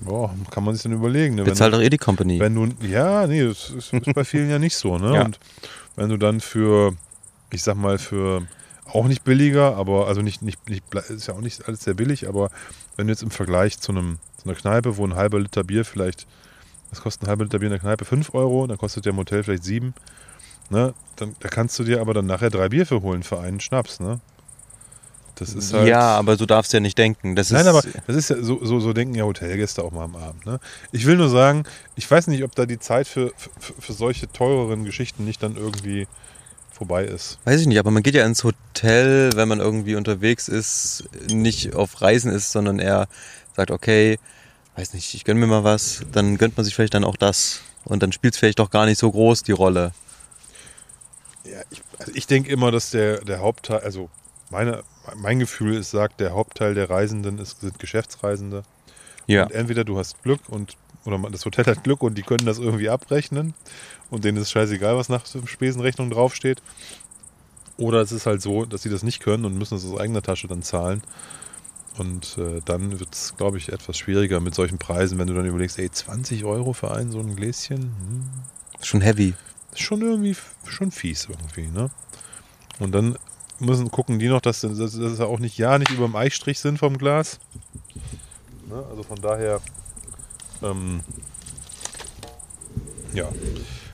[0.00, 1.36] boah, kann man sich dann überlegen.
[1.36, 1.44] Ne?
[1.44, 2.40] Bezahlt doch eh die Company.
[2.40, 4.98] wenn du, ja, nee, das ist, ist bei vielen ja nicht so.
[4.98, 5.12] Ne?
[5.14, 5.24] Ja.
[5.24, 5.38] Und
[5.96, 6.94] wenn du dann für,
[7.50, 8.46] ich sag mal, für
[8.84, 12.28] auch nicht billiger, aber also nicht, nicht, nicht ist ja auch nicht alles sehr billig,
[12.28, 12.50] aber
[12.96, 14.18] wenn du jetzt im Vergleich zu einem
[14.48, 16.26] zu einer Kneipe, wo ein halber Liter Bier vielleicht,
[16.90, 18.04] was kostet ein halber Liter Bier in der Kneipe?
[18.04, 19.94] 5 Euro, dann kostet der im Hotel vielleicht 7.
[20.70, 20.94] Ne?
[21.16, 24.00] Dann, da kannst du dir aber dann nachher drei Bier für holen für einen Schnaps,
[24.00, 24.20] ne?
[25.36, 25.86] Das ist halt.
[25.86, 27.36] ja, aber du darfst ja nicht denken.
[27.36, 30.02] Das Nein, ist, aber das ist ja so, so, so denken ja Hotelgäste auch mal
[30.02, 30.44] am Abend.
[30.46, 30.58] Ne?
[30.90, 31.62] Ich will nur sagen,
[31.94, 35.56] ich weiß nicht, ob da die Zeit für, für, für solche teureren Geschichten nicht dann
[35.56, 36.08] irgendwie
[36.72, 37.38] vorbei ist.
[37.44, 41.74] Weiß ich nicht, aber man geht ja ins Hotel, wenn man irgendwie unterwegs ist, nicht
[41.74, 43.08] auf Reisen ist, sondern eher
[43.54, 44.18] sagt, okay,
[44.78, 47.62] weiß nicht, ich gönn mir mal was, dann gönnt man sich vielleicht dann auch das.
[47.84, 49.92] Und dann spielt es vielleicht doch gar nicht so groß die Rolle.
[51.44, 54.08] Ja, ich, also ich denke immer, dass der, der Hauptteil, also
[54.50, 54.84] meine,
[55.16, 58.62] mein Gefühl ist, sagt, der Hauptteil der Reisenden ist, sind Geschäftsreisende.
[59.26, 59.44] Ja.
[59.44, 62.58] Und entweder du hast Glück und oder das Hotel hat Glück und die können das
[62.58, 63.54] irgendwie abrechnen
[64.10, 66.62] und denen ist scheißegal, was nach Spesenrechnung draufsteht.
[67.78, 70.22] Oder es ist halt so, dass sie das nicht können und müssen es aus eigener
[70.22, 71.02] Tasche dann zahlen.
[71.98, 75.46] Und äh, dann wird es, glaube ich, etwas schwieriger mit solchen Preisen, wenn du dann
[75.46, 77.78] überlegst, ey, 20 Euro für ein so ein Gläschen?
[77.80, 78.30] Hm,
[78.80, 79.34] Schon heavy.
[79.74, 80.36] schon irgendwie
[80.66, 81.90] schon fies irgendwie, ne?
[82.78, 83.18] Und dann
[83.58, 86.60] müssen gucken die noch, dass, dass, dass sie auch nicht ja nicht über dem Eichstrich
[86.60, 87.40] sind vom Glas.
[88.68, 88.84] Ne?
[88.88, 89.60] Also von daher,
[90.62, 91.00] ähm,
[93.12, 93.28] ja,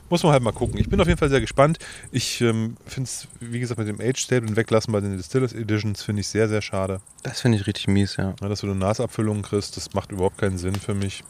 [0.09, 0.79] muss man halt mal gucken.
[0.79, 1.79] Ich bin auf jeden Fall sehr gespannt.
[2.11, 5.53] Ich ähm, finde es, wie gesagt, mit dem Age Stable und Weglassen bei den Distillers
[5.53, 7.01] Editions finde ich sehr, sehr schade.
[7.23, 8.35] Das finde ich richtig mies, ja.
[8.41, 11.23] Ja, dass du eine Nasabfüllung kriegst, das macht überhaupt keinen Sinn für mich.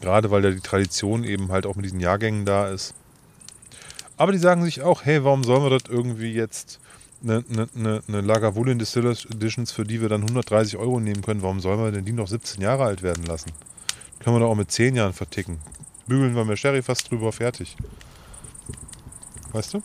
[0.00, 2.94] Gerade weil da die Tradition eben halt auch mit diesen Jahrgängen da ist.
[4.16, 6.80] Aber die sagen sich auch, hey, warum sollen wir das irgendwie jetzt
[7.22, 11.42] eine, eine, eine, eine Lagavulin Distillers Editions, für die wir dann 130 Euro nehmen können,
[11.42, 13.52] warum sollen wir denn die noch 17 Jahre alt werden lassen?
[14.18, 15.58] Können wir doch auch mit 10 Jahren verticken.
[16.06, 17.76] Bügeln wir mit Sherry fast drüber, fertig.
[19.52, 19.82] Weißt du?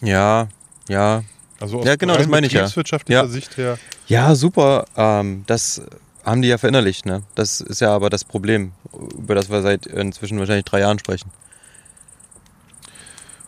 [0.00, 0.48] Ja,
[0.88, 1.22] ja.
[1.60, 2.68] Also aus Ja, genau, das meine ich ja.
[3.08, 3.26] Ja.
[3.26, 3.78] Sicht her.
[4.08, 4.86] Ja, super.
[4.96, 5.82] Ähm, das
[6.24, 7.22] haben die ja verinnerlicht, ne?
[7.34, 8.72] Das ist ja aber das Problem,
[9.16, 11.30] über das wir seit inzwischen wahrscheinlich drei Jahren sprechen.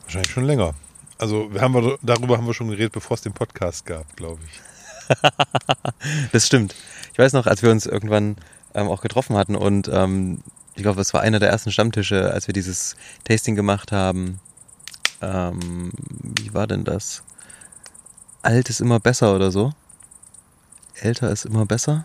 [0.03, 0.75] Wahrscheinlich schon länger.
[1.19, 4.61] Also haben wir, darüber haben wir schon geredet, bevor es den Podcast gab, glaube ich.
[6.33, 6.75] Das stimmt.
[7.13, 8.37] Ich weiß noch, als wir uns irgendwann
[8.75, 10.43] ähm, auch getroffen hatten und ähm,
[10.77, 14.41] ich glaube, das war einer der ersten Stammtische, als wir dieses Tasting gemacht haben.
[15.23, 15.93] Ähm,
[16.39, 17.23] wie war denn das?
[18.43, 19.73] Alt ist immer besser oder so?
[21.01, 22.05] Älter ist immer besser?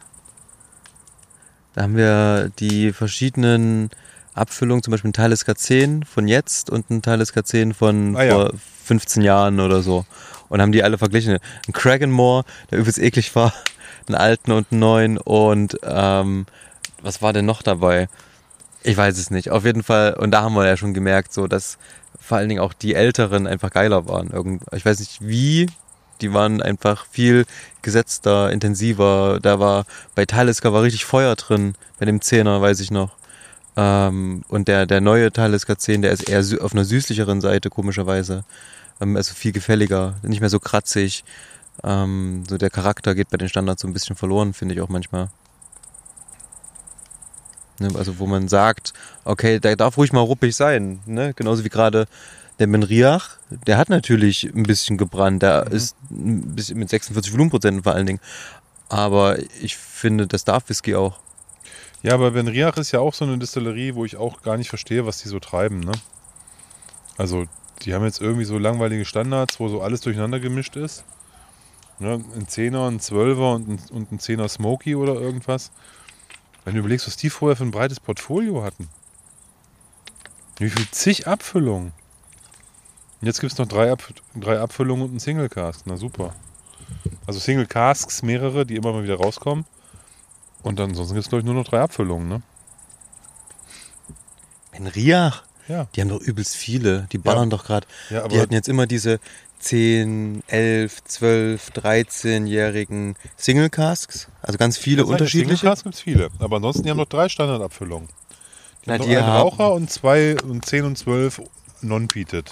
[1.74, 3.90] Da haben wir die verschiedenen
[4.34, 8.36] Abfüllungen, zum Beispiel ein Talisker 10 von jetzt und ein Talisker 10 von Ah ja.
[8.36, 8.52] vor
[8.86, 10.06] 15 Jahren oder so.
[10.48, 11.38] Und haben die alle verglichen.
[11.68, 13.54] Ein Kraganmore, der übelst eklig war,
[14.08, 16.46] einen alten und einen neuen und ähm,
[17.02, 18.10] was war denn noch dabei?
[18.84, 19.52] Ich weiß es nicht.
[19.52, 21.78] Auf jeden Fall, und da haben wir ja schon gemerkt, so dass
[22.20, 24.30] vor allen Dingen auch die Älteren einfach geiler waren.
[24.30, 25.68] Irgend, ich weiß nicht wie,
[26.22, 27.46] die waren einfach viel
[27.82, 29.40] gesetzter, intensiver.
[29.42, 33.16] Da war bei Talisker war richtig Feuer drin, bei dem Zehner, weiß ich noch.
[33.76, 38.44] Ähm, und der, der neue Talisker 10, der ist eher auf einer süßlicheren Seite, komischerweise.
[39.02, 41.24] Ähm, also viel gefälliger, nicht mehr so kratzig.
[41.84, 44.90] Ähm, so der Charakter geht bei den Standards so ein bisschen verloren, finde ich auch
[44.90, 45.30] manchmal.
[47.80, 51.00] Ne, also wo man sagt, okay, der darf ruhig mal ruppig sein.
[51.06, 51.34] Ne?
[51.34, 52.08] Genauso wie gerade
[52.60, 55.42] der Menriach, der hat natürlich ein bisschen gebrannt.
[55.44, 55.76] Der Mhm.
[55.76, 58.20] ist ein bisschen mit 46 Volumenprozenten vor allen Dingen.
[58.90, 61.20] Aber ich finde, das darf Whisky auch.
[62.02, 64.70] Ja, aber Ben Riach ist ja auch so eine Distillerie, wo ich auch gar nicht
[64.70, 65.82] verstehe, was die so treiben.
[65.82, 65.92] Ne?
[67.18, 67.46] Also,
[67.82, 71.04] die haben jetzt irgendwie so langweilige Standards, wo so alles durcheinander gemischt ist.
[72.00, 72.24] Ne?
[72.36, 75.72] Ein Zehner, ein Zwölfer und ein, und ein Zehner Smoky oder irgendwas.
[76.66, 78.90] Wenn du überlegst, was die vorher für ein breites Portfolio hatten.
[80.58, 81.94] Wie viel zig Abfüllungen.
[83.22, 84.04] Und jetzt gibt es noch drei, Ab
[84.36, 85.82] drei Abfüllungen und ein Single Cask.
[85.86, 86.36] Na super.
[87.28, 89.66] Also Single Casks, mehrere, die immer mal wieder rauskommen.
[90.64, 92.42] Und ansonsten gibt es, glaube ich, nur noch drei Abfüllungen, ne?
[94.74, 95.88] Menriach, Ja.
[95.96, 97.08] die haben doch übelst viele.
[97.12, 97.88] Die ballern doch gerade.
[98.10, 99.20] Ja, Die hatten jetzt immer diese
[99.60, 104.28] 10, 11, 12, 13-jährigen Single Casks.
[104.42, 105.58] Also ganz viele unterschiedliche.
[105.58, 106.30] Single Cask gibt es viele.
[106.40, 108.08] Aber ansonsten, die haben noch drei Standardabfüllungen.
[108.08, 108.14] Die
[108.86, 111.42] Na, haben noch die einen haben- Raucher und zwei und 10 und 12
[111.82, 112.52] non-peated.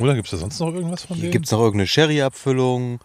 [0.00, 1.32] Oder gibt es da sonst noch irgendwas von Hier denen?
[1.32, 3.00] gibt es noch irgendeine Sherry-Abfüllung.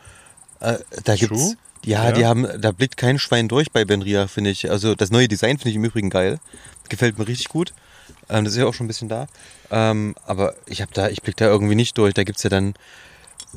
[0.60, 1.18] Äh, da True.
[1.18, 1.56] gibt's.
[1.86, 2.12] Ja, Ja.
[2.12, 4.70] die haben, da blickt kein Schwein durch bei Benria, finde ich.
[4.70, 6.40] Also das neue Design finde ich im Übrigen geil.
[6.90, 7.74] Gefällt mir richtig gut.
[8.30, 9.28] Ähm, das ist ja auch schon ein bisschen da.
[9.72, 12.14] Ähm, aber ich habe da, ich blick da irgendwie nicht durch.
[12.14, 12.74] Da gibt's ja dann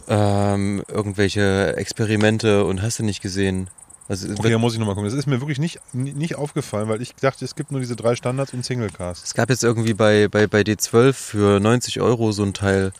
[0.08, 3.68] ähm, irgendwelche Experimente und hast du nicht gesehen.
[4.08, 5.08] Also, es, Okay, da muss ich nochmal gucken.
[5.08, 8.16] Das ist mir wirklich nicht, nicht aufgefallen, weil ich dachte, es gibt nur diese drei
[8.16, 9.24] Standards und Single Cask.
[9.24, 12.92] es gab jetzt irgendwie bei, bei, bei D12 für 90 Euro so ein Teil.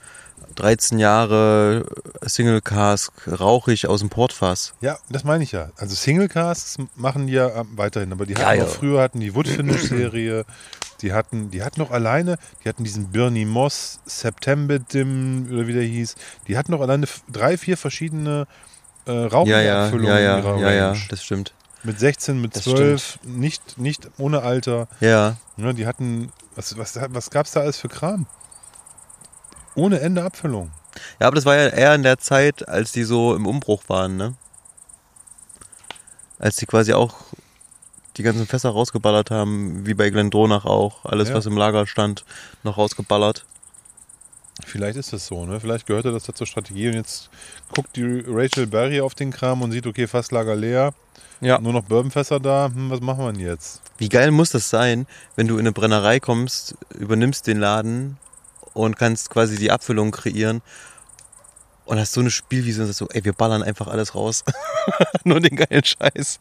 [0.54, 1.86] 13 Jahre
[2.26, 4.74] Single Cask, rauchig aus dem Portfass.
[4.80, 5.70] Ja, das meine ich ja.
[5.76, 9.34] Also Single Casks machen die ja ähm, weiterhin, aber die hatten auch früher hatten die
[9.34, 10.44] Wood Finish Serie,
[11.03, 15.72] die hatten, die hatten noch alleine, die hatten diesen Bernie Moss September Dim oder wie
[15.72, 16.14] der hieß,
[16.48, 18.46] die hatten noch alleine drei, vier verschiedene
[19.07, 21.00] äh, Ja, rauchige ja, ja, in ja, ihrer ja, ja, Range.
[21.09, 21.53] das stimmt.
[21.84, 24.86] Mit 16, mit Das 12, nicht, nicht ohne Alter.
[25.00, 28.26] Ja, Ne, die hatten, was, was, was gab es da alles für Kram?
[29.74, 30.70] Ohne Ende Abfüllung.
[31.20, 34.16] Ja, aber das war ja eher in der Zeit, als die so im Umbruch waren,
[34.16, 34.34] ne?
[36.38, 37.14] Als die quasi auch
[38.16, 41.04] die ganzen Fässer rausgeballert haben, wie bei Glendronach auch.
[41.04, 41.34] Alles, Ja.
[41.36, 42.24] was im Lager stand,
[42.62, 43.44] noch rausgeballert.
[44.66, 45.58] Vielleicht ist das so, ne?
[45.60, 47.30] Vielleicht gehörte das zur Strategie und jetzt
[47.74, 50.92] guckt die Rachel Berry auf den Kram und sieht, okay, Fasslager leer,
[51.40, 51.58] Ja.
[51.58, 53.80] nur noch Bourbonfässer da, hm, was machen wir denn jetzt?
[53.98, 55.06] Wie geil muss das sein,
[55.36, 58.18] wenn du in eine Brennerei kommst, übernimmst den Laden
[58.74, 60.60] und kannst quasi die Abfüllung kreieren
[61.86, 64.44] und hast so eine Spielwiese und sagst so, ey, wir ballern einfach alles raus.
[65.24, 66.38] Nur den geilen Scheiß.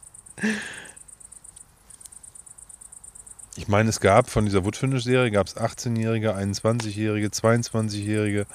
[3.56, 8.46] Ich meine, es gab von dieser Woodfinish-Serie gab es 18-Jährige, 21-Jährige, 22-Jährige,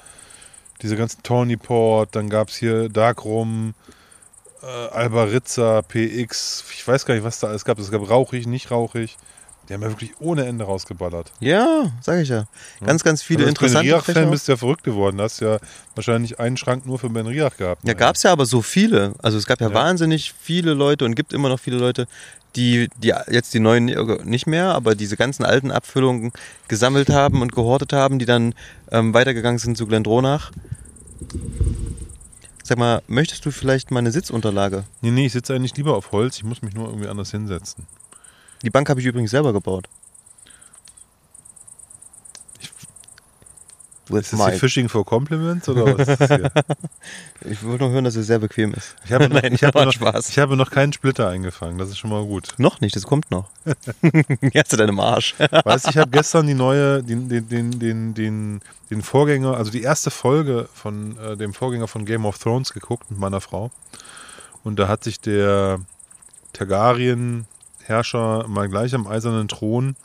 [0.82, 3.74] diese ganzen Tawny Port, dann gab es hier Darkrum,
[4.64, 7.78] äh, Albarizza, PX, ich weiß gar nicht, was da alles gab.
[7.80, 9.18] Es gab rauchig, nicht rauchig.
[9.70, 11.34] Die haben ja wirklich ohne Ende rausgeballert.
[11.42, 12.46] Ja, sag ich ja.
[12.86, 15.18] Ganz, ganz viele Aber als interessante Ben Riach-Fan bist ja verrückt geworden.
[15.18, 15.58] Du hast ja
[15.94, 17.86] wahrscheinlich einen Schrank nur für Ben Riach gehabt.
[17.86, 19.14] Ja, gab's ja aber so viele.
[19.22, 19.74] Also es gab ja, Ja.
[19.74, 22.08] wahnsinnig viele Leute und gibt immer noch viele Leute,
[22.58, 23.86] die, die jetzt die neuen
[24.26, 26.34] nicht mehr, aber diese ganzen alten Abfüllungen
[26.68, 28.54] gesammelt haben und gehortet haben, die dann
[28.92, 30.52] ähm, weitergegangen sind zu Glendronach.
[32.64, 34.84] Sag mal, möchtest du vielleicht mal eine Sitzunterlage?
[35.02, 36.38] Nee, nee, ich sitze eigentlich lieber auf Holz.
[36.38, 37.86] Ich muss mich nur irgendwie anders hinsetzen.
[38.64, 39.88] Die Bank habe ich übrigens selber gebaut.
[44.10, 44.58] With Ist das Mike.
[44.60, 46.52] Fishing for Compliments oder was ist das hier?
[47.50, 48.96] Ich wollte nur hören, dass es sehr bequem ist.
[49.06, 50.30] Ich habe noch, Nein, ich habe noch, Spaß.
[50.30, 51.78] ich habe noch keinen Splitter eingefangen.
[51.78, 52.54] Das ist schon mal gut.
[52.58, 53.50] Noch nicht, das kommt noch.
[54.54, 55.36] Jetzt in deinem Arsch.
[55.64, 59.72] Weißt du, ich habe gestern die neue, den, den, den, den, den, den Vorgänger, also
[59.72, 63.72] die erste Folge von äh, dem Vorgänger von Game of Thrones geguckt mit meiner Frau.
[64.64, 65.80] Und da hat sich der
[66.54, 69.96] Targaryen-Herrscher mal gleich am eisernen Thron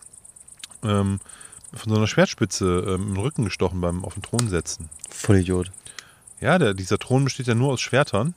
[0.84, 1.20] ähm,
[1.74, 4.90] von so einer Schwertspitze ähm, im Rücken gestochen beim auf den Thron setzen.
[5.08, 5.70] Voll Idiot.
[6.40, 8.34] Ja, der, dieser Thron besteht ja nur aus Schwertern.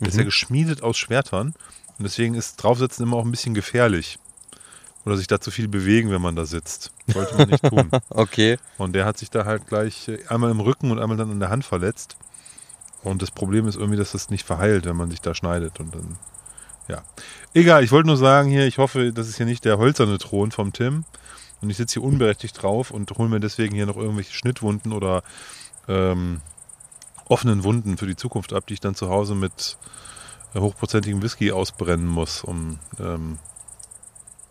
[0.00, 1.54] Der ist ja geschmiedet aus Schwertern.
[1.98, 4.18] Und deswegen ist draufsitzen immer auch ein bisschen gefährlich.
[5.04, 6.90] Oder sich da zu viel bewegen, wenn man da sitzt.
[7.06, 7.90] Sollte man nicht tun.
[8.10, 8.58] Okay.
[8.76, 11.40] Und der hat sich da halt gleich äh, einmal im Rücken und einmal dann an
[11.40, 12.16] der Hand verletzt.
[13.02, 15.78] Und das Problem ist irgendwie, dass das nicht verheilt, wenn man sich da schneidet.
[15.78, 16.18] Und dann,
[16.88, 17.02] ja.
[17.54, 20.50] Egal, ich wollte nur sagen hier, ich hoffe, das ist hier nicht der hölzerne Thron
[20.50, 21.04] vom Tim.
[21.62, 25.22] Und ich sitze hier unberechtigt drauf und hole mir deswegen hier noch irgendwelche Schnittwunden oder
[25.88, 26.40] ähm,
[27.26, 29.78] offenen Wunden für die Zukunft ab, die ich dann zu Hause mit
[30.54, 33.38] äh, hochprozentigem Whisky ausbrennen muss, um ähm,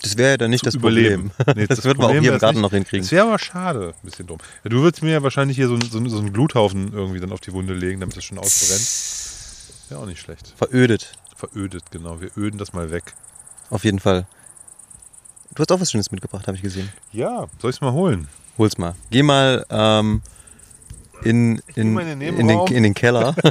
[0.02, 1.30] Das wäre ja dann nicht das überleben.
[1.32, 1.56] Problem.
[1.58, 2.62] Nee, das, wird man auch hier im Garten nicht.
[2.64, 3.04] noch hinkriegen.
[3.06, 3.94] Das wäre aber schade.
[4.02, 4.40] Ein bisschen dumm.
[4.64, 7.32] Ja, du würdest mir ja wahrscheinlich hier so, einen- so, so einen Gluthaufen irgendwie dann
[7.32, 9.90] auf die Wunde legen, damit das schon ausbrennt.
[9.90, 10.54] Wäre auch nicht schlecht.
[10.58, 11.18] Verödet.
[11.36, 12.20] Verödet, genau.
[12.20, 13.14] Wir öden das mal weg.
[13.70, 14.26] Auf jeden Fall.
[15.56, 16.92] Du hast auch was Schönes mitgebracht, habe ich gesehen.
[17.12, 18.28] Ja, soll ich es mal holen?
[18.58, 18.94] Hol's mal.
[19.10, 20.22] Geh mal ähm,
[21.24, 23.34] in, in, mal in den in, den, in den Keller.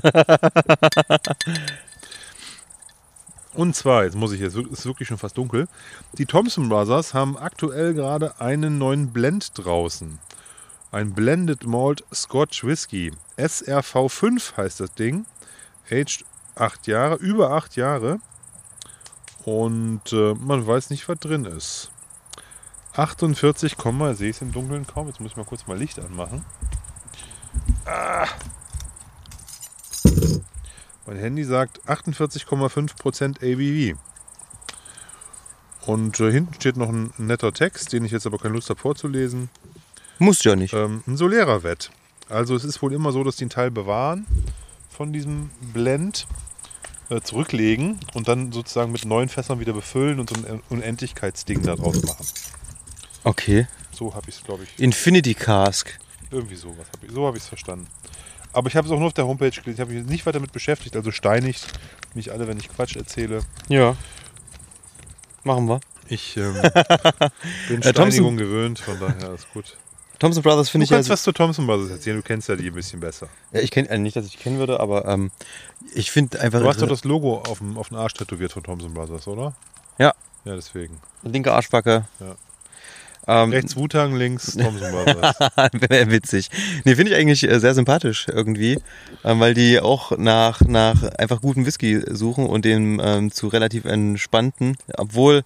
[3.55, 5.69] Und zwar, jetzt muss ich jetzt, es ist wirklich schon fast dunkel.
[6.19, 10.19] Die Thompson Brothers haben aktuell gerade einen neuen Blend draußen.
[10.91, 13.13] Ein Blended Malt Scotch Whisky.
[13.39, 15.25] SRV5 heißt das Ding.
[15.91, 16.25] Aged
[16.57, 18.19] 8 Jahre, über 8 Jahre.
[19.45, 21.91] Und äh, man weiß nicht, was drin ist.
[22.97, 23.77] 48,
[24.15, 25.09] sehe ich es im Dunkeln kaum.
[25.09, 26.45] Jetzt muss ich mal kurz mal Licht anmachen.
[27.85, 28.27] Ah.
[31.07, 33.99] Mein Handy sagt 48,5% ABV.
[35.87, 38.81] Und äh, hinten steht noch ein netter Text, den ich jetzt aber keine Lust habe
[38.81, 39.51] vorzulesen.
[40.19, 40.73] Muss ja nicht.
[40.73, 41.91] Ähm, ein Solera-Wett.
[42.29, 44.27] Also es ist wohl immer so, dass die einen Teil bewahren
[44.89, 46.27] von diesem Blend,
[47.11, 52.03] äh, zurücklegen und dann sozusagen mit neuen Fässern wieder befüllen und so ein Unendlichkeitsding daraus
[52.03, 52.25] machen.
[53.25, 53.67] Okay.
[53.93, 54.79] So habe ich es, glaube ich.
[54.83, 55.99] Infinity Cask.
[56.31, 56.87] Irgendwie sowas.
[56.93, 57.87] Hab ich, so habe ich es verstanden.
[58.53, 59.75] Aber ich habe es auch nur auf der Homepage gelesen.
[59.75, 60.95] Ich habe mich nicht weiter damit beschäftigt.
[60.97, 61.67] Also steinigt
[62.15, 63.41] mich alle, wenn ich Quatsch erzähle.
[63.69, 63.97] Ja.
[65.43, 65.81] Machen wir.
[66.09, 66.55] Ich ähm,
[67.69, 69.77] bin Äh, Steinigung gewöhnt, von daher alles gut.
[70.19, 71.13] Thompson Brothers Du finde kannst ich ja.
[71.15, 72.17] was zu Thompson Brothers erzählen.
[72.17, 73.29] Du kennst ja die ein bisschen besser.
[73.53, 75.31] ja ich kenne äh, nicht, dass ich kennen würde, aber ähm,
[75.95, 76.61] ich finde einfach.
[76.61, 79.55] Du hast doch das Logo auf dem, auf den Arsch tätowiert von Thompson Brothers, oder?
[79.99, 80.15] Ja.
[80.45, 81.01] Ja, deswegen.
[81.23, 82.05] linke Arschbacke.
[82.21, 82.37] Ja.
[83.27, 85.37] Ähm, Rechts Wu-Tang, links Thompson Brothers.
[86.11, 86.51] Witzig.
[86.85, 88.79] Nee, finde ich eigentlich äh, sehr sympathisch irgendwie,
[89.25, 93.87] ähm, weil die auch nach, nach einfach guten Whisky suchen und den ähm, zu relativ
[93.87, 95.43] entspannten, obwohl,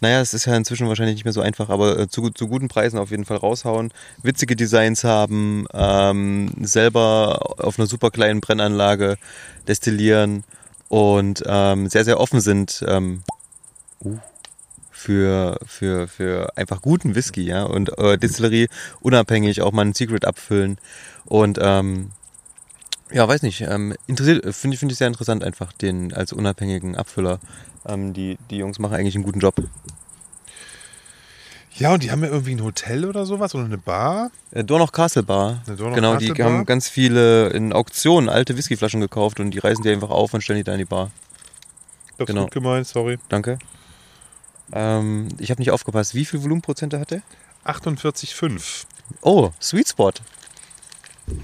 [0.00, 2.68] naja, es ist ja inzwischen wahrscheinlich nicht mehr so einfach, aber äh, zu, zu guten
[2.68, 3.92] Preisen auf jeden Fall raushauen,
[4.22, 9.16] witzige Designs haben, ähm, selber auf einer super kleinen Brennanlage
[9.68, 10.44] destillieren
[10.88, 12.84] und ähm, sehr, sehr offen sind.
[12.86, 13.22] Ähm,
[14.04, 14.18] uh,
[15.02, 18.68] für, für, für einfach guten Whisky, ja, und äh, Distillerie
[19.00, 20.78] unabhängig auch mal ein Secret abfüllen
[21.24, 22.10] und ähm,
[23.10, 26.96] ja, weiß nicht, ähm, interessiert, finde ich, finde ich sehr interessant einfach, den als unabhängigen
[26.96, 27.40] Abfüller.
[27.84, 29.56] Ähm, die, die Jungs machen eigentlich einen guten Job.
[31.74, 34.30] Ja, und die haben ja irgendwie ein Hotel oder sowas oder eine Bar.
[34.50, 35.62] Äh, Dornoch Castle Bar.
[35.66, 36.52] Dornoch genau, Castle die Bar?
[36.52, 40.42] haben ganz viele in Auktionen alte Whiskyflaschen gekauft und die reißen die einfach auf und
[40.42, 41.10] stellen die da in die Bar.
[42.18, 42.42] Hab's Genau.
[42.44, 43.18] gut gemeint, sorry.
[43.28, 43.58] Danke.
[44.72, 46.14] Ähm, ich habe nicht aufgepasst.
[46.14, 47.22] Wie viel Volumenprozente hat der?
[47.64, 48.84] 48,5.
[49.20, 50.12] Oh, Sweet Spot.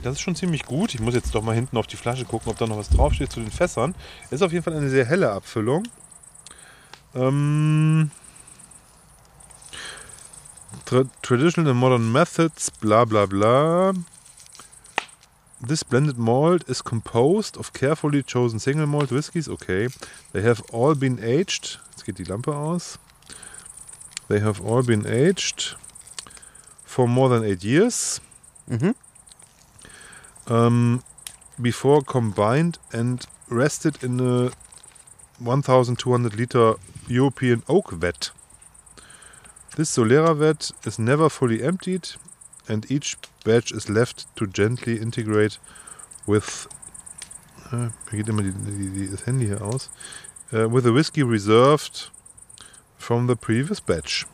[0.02, 0.94] Das ist schon ziemlich gut.
[0.94, 3.30] Ich muss jetzt doch mal hinten auf die Flasche gucken, ob da noch was draufsteht
[3.30, 3.94] zu den Fässern.
[4.30, 5.84] Ist auf jeden Fall eine sehr helle Abfüllung.
[7.14, 8.10] Ähm,
[10.84, 13.92] tra traditional and modern methods, bla bla bla.
[15.66, 19.48] This blended malt is composed of carefully chosen single malt whiskies.
[19.48, 19.88] Okay.
[20.32, 21.80] They have all been aged.
[21.90, 22.98] Jetzt geht die Lampe aus.
[24.28, 25.74] They have all been aged
[26.84, 28.20] for more than eight years.
[28.68, 28.94] Mhm.
[30.48, 31.02] um,
[31.60, 34.50] before combined and rested in a
[35.38, 36.74] 1200 liter
[37.06, 38.30] European oak vat.
[39.76, 42.08] This Solera vat is never fully emptied
[42.68, 45.58] and each batch is left to gently integrate
[46.26, 46.68] with.
[47.70, 49.90] Äh, geht immer die, die, die, das Handy hier aus.
[50.52, 52.10] Äh, with a whiskey reserved
[53.08, 54.26] from the previous batch.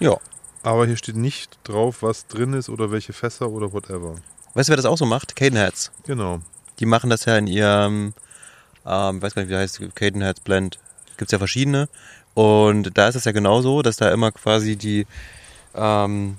[0.00, 0.16] Ja.
[0.64, 4.16] Aber hier steht nicht drauf, was drin ist oder welche Fässer oder whatever.
[4.54, 5.36] Weißt du, wer das auch so macht?
[5.36, 5.92] Cadenheads.
[6.04, 6.40] Genau.
[6.80, 8.12] Die machen das ja in ihrem,
[8.84, 10.80] ähm, weiß gar nicht, wie heißt, Cadenheads Blend.
[11.16, 11.88] Gibt's ja verschiedene.
[12.34, 15.06] Und da ist es ja genauso, dass da immer quasi die,
[15.76, 16.38] ähm,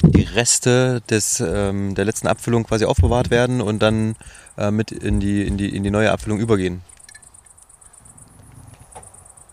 [0.00, 4.16] die Reste des, ähm, der letzten Abfüllung quasi aufbewahrt werden und dann
[4.56, 6.80] äh, mit in die, in, die, in die neue Abfüllung übergehen.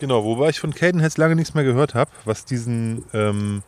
[0.00, 3.62] Genau, wobei ich von Cadenheads lange nichts mehr gehört habe, was diesen, ähm,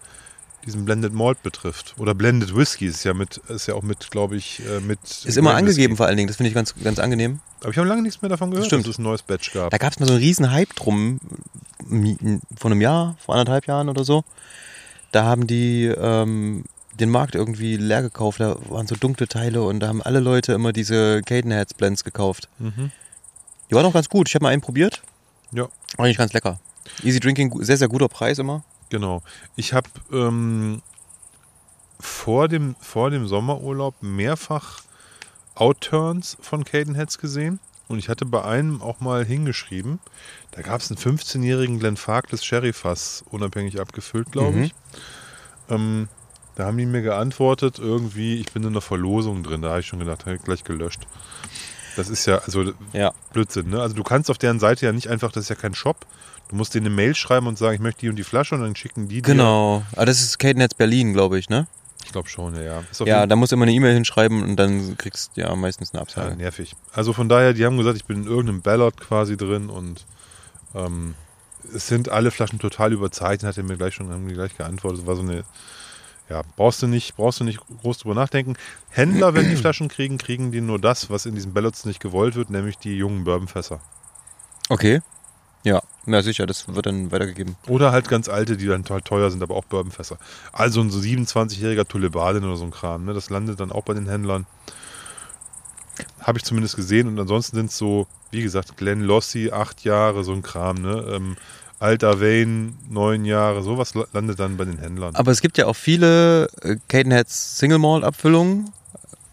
[0.64, 1.94] diesen Blended Malt betrifft.
[1.98, 4.98] Oder Blended Whisky ist ja mit, ist ja auch mit, glaube ich, äh, mit.
[5.02, 5.96] Ist immer angegeben Whisky.
[5.96, 7.40] vor allen Dingen, das finde ich ganz, ganz angenehm.
[7.60, 8.86] Aber ich habe lange nichts mehr davon gehört, stimmt.
[8.86, 9.70] dass es ein neues Batch gab.
[9.70, 11.20] Da gab es mal so einen riesen Hype drum,
[12.56, 14.24] vor einem Jahr, vor anderthalb Jahren oder so.
[15.12, 16.64] Da haben die ähm,
[16.98, 20.52] den Markt irgendwie leer gekauft, da waren so dunkle Teile und da haben alle Leute
[20.52, 22.48] immer diese Cadenheads Blends gekauft.
[22.58, 22.90] Mhm.
[23.70, 25.02] Die waren auch ganz gut, ich habe mal einen probiert,
[25.52, 26.58] Ja, eigentlich ganz lecker.
[27.02, 28.64] Easy Drinking, sehr, sehr guter Preis immer.
[28.90, 29.22] genau.
[29.56, 30.82] Ich habe ähm,
[32.00, 34.80] vor, dem, vor dem Sommerurlaub mehrfach
[35.54, 37.60] Outturns von Cadenheads gesehen.
[37.88, 39.98] Und ich hatte bei einem auch mal hingeschrieben,
[40.52, 44.62] da gab es einen 15-jährigen Glenfarclas Sherry-Fass, unabhängig abgefüllt, glaube Mhm.
[44.64, 44.74] ich.
[45.68, 46.08] Ähm,
[46.54, 49.62] da haben die mir geantwortet, irgendwie, ich bin in einer Verlosung drin.
[49.62, 51.06] Da habe ich schon gedacht, gleich gelöscht.
[51.96, 53.12] Das ist ja, also Ja.
[53.32, 53.80] Blödsinn, ne?
[53.80, 56.06] Also du kannst auf deren Seite ja nicht einfach, das ist ja kein Shop.
[56.48, 58.60] Du musst denen eine Mail schreiben und sagen, ich möchte die und die Flasche und
[58.62, 59.22] dann schicken die dir.
[59.22, 59.82] Genau.
[59.96, 61.66] Ah, das ist Cadenheads Berlin, glaube ich, ne?
[62.04, 63.06] Ich glaube schon, ja, ja.
[63.06, 66.02] Ja, da musst du immer eine E-Mail hinschreiben und dann kriegst du ja meistens eine
[66.02, 66.36] Absage.
[66.36, 66.74] nervig.
[66.92, 70.04] Also von daher, die haben gesagt, ich bin in irgendeinem Ballot quasi drin und
[70.74, 71.14] ähm,
[71.74, 75.00] es sind alle Flaschen total überzeichnet, hat er mir gleich schon haben die gleich geantwortet.
[75.00, 75.44] Das war so eine,
[76.32, 78.54] ja, brauchst du nicht, brauchst du nicht groß drüber nachdenken.
[78.88, 82.36] Händler, wenn die Flaschen kriegen, kriegen die nur das, was in diesen Ballots nicht gewollt
[82.36, 83.80] wird, nämlich die jungen Bourbonfässer.
[84.70, 85.02] Okay.
[85.62, 87.56] Ja, ja, sicher, das wird dann weitergegeben.
[87.68, 90.16] Oder halt ganz alte, die dann total teuer sind, aber auch Bourbonfässer.
[90.52, 93.04] Also ein so 27-jähriger Tulebadin oder so ein Kram.
[93.04, 93.12] Ne?
[93.12, 94.46] Das landet dann auch bei den Händlern.
[96.20, 97.08] Habe ich zumindest gesehen.
[97.08, 100.76] Und ansonsten sind es so, wie gesagt, Glenn Lossi, acht Jahre, so ein Kram.
[100.76, 101.04] Ne?
[101.10, 101.36] Ähm,
[101.82, 103.62] Alter Wayne, neun Jahre.
[103.62, 105.14] Sowas la- landet dann bei den Händlern.
[105.16, 108.70] Aber es gibt ja auch viele äh, Cadenheads Single Malt Abfüllungen,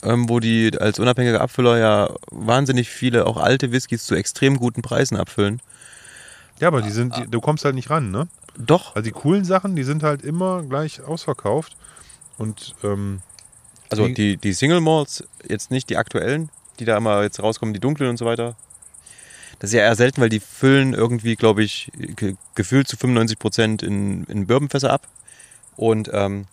[0.04, 4.82] ähm, wo die als unabhängiger Abfüller ja wahnsinnig viele auch alte Whiskys zu extrem guten
[4.82, 5.62] Preisen abfüllen.
[6.60, 8.28] Ja, aber die sind, die, du kommst halt nicht ran, ne?
[8.58, 8.95] Doch.
[8.95, 11.78] Also die coolen Sachen, die sind halt immer gleich ausverkauft.
[12.38, 13.22] Und ähm,
[13.89, 17.80] Also Die- die, Single Malts, jetzt nicht die aktuellen, die da immer jetzt rauskommen, die
[17.80, 18.56] dunklen und so weiter.
[19.60, 23.38] Das ist ja eher selten, weil die füllen irgendwie, glaube ich, ge gefühlt zu 95
[23.38, 25.07] Prozent in, in Bourbonfässer ab.
[25.76, 26.47] Und, ähm,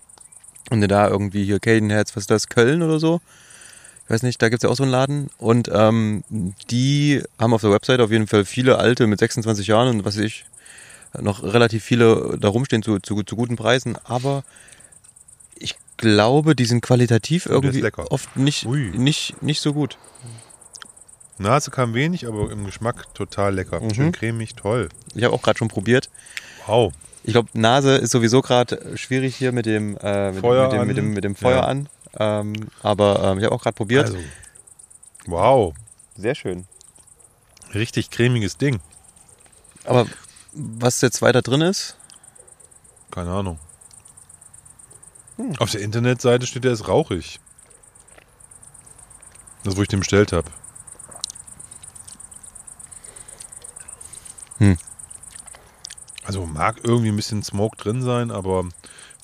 [0.70, 3.20] und da irgendwie hier Cadenheads, was ist das, Köln oder so?
[4.04, 5.30] Ich weiß nicht, da gibt's ja auch so einen Laden.
[5.38, 6.24] Und ähm,
[6.70, 10.16] die haben auf der Website auf jeden Fall viele alte mit 26 Jahren und was
[10.16, 10.44] weiß ich,
[11.20, 13.96] noch relativ viele da rumstehen zu, zu, zu guten Preisen.
[14.04, 14.44] Aber
[15.56, 18.90] ich glaube, die sind qualitativ irgendwie oft nicht, Ui.
[18.96, 19.96] nicht, nicht so gut.
[21.38, 23.80] Nase kam wenig, aber im Geschmack total lecker.
[23.80, 23.94] Mhm.
[23.94, 24.88] Schön cremig, toll.
[25.14, 26.08] Ich habe auch gerade schon probiert.
[26.66, 26.92] Wow.
[27.24, 30.80] Ich glaube, Nase ist sowieso gerade schwierig hier mit dem, äh, mit, Feuer mit, dem,
[30.80, 30.86] an.
[30.86, 31.64] mit, dem, mit dem Feuer Ja.
[31.64, 31.88] an.
[32.18, 34.06] Ähm, aber ähm, ich habe auch gerade probiert.
[34.06, 34.18] Also,
[35.26, 35.74] wow.
[36.16, 36.66] Sehr schön.
[37.74, 38.80] Richtig cremiges Ding.
[39.84, 40.06] Aber
[40.52, 41.96] was jetzt weiter drin ist,
[43.10, 43.58] Keine Ahnung.
[45.36, 45.54] Hm.
[45.58, 47.40] Auf der Internetseite steht, der ist rauchig.
[49.64, 50.50] Das, wo ich den bestellt habe.
[54.58, 54.76] Hm.
[56.24, 58.64] Also mag irgendwie ein bisschen Smoke drin sein, aber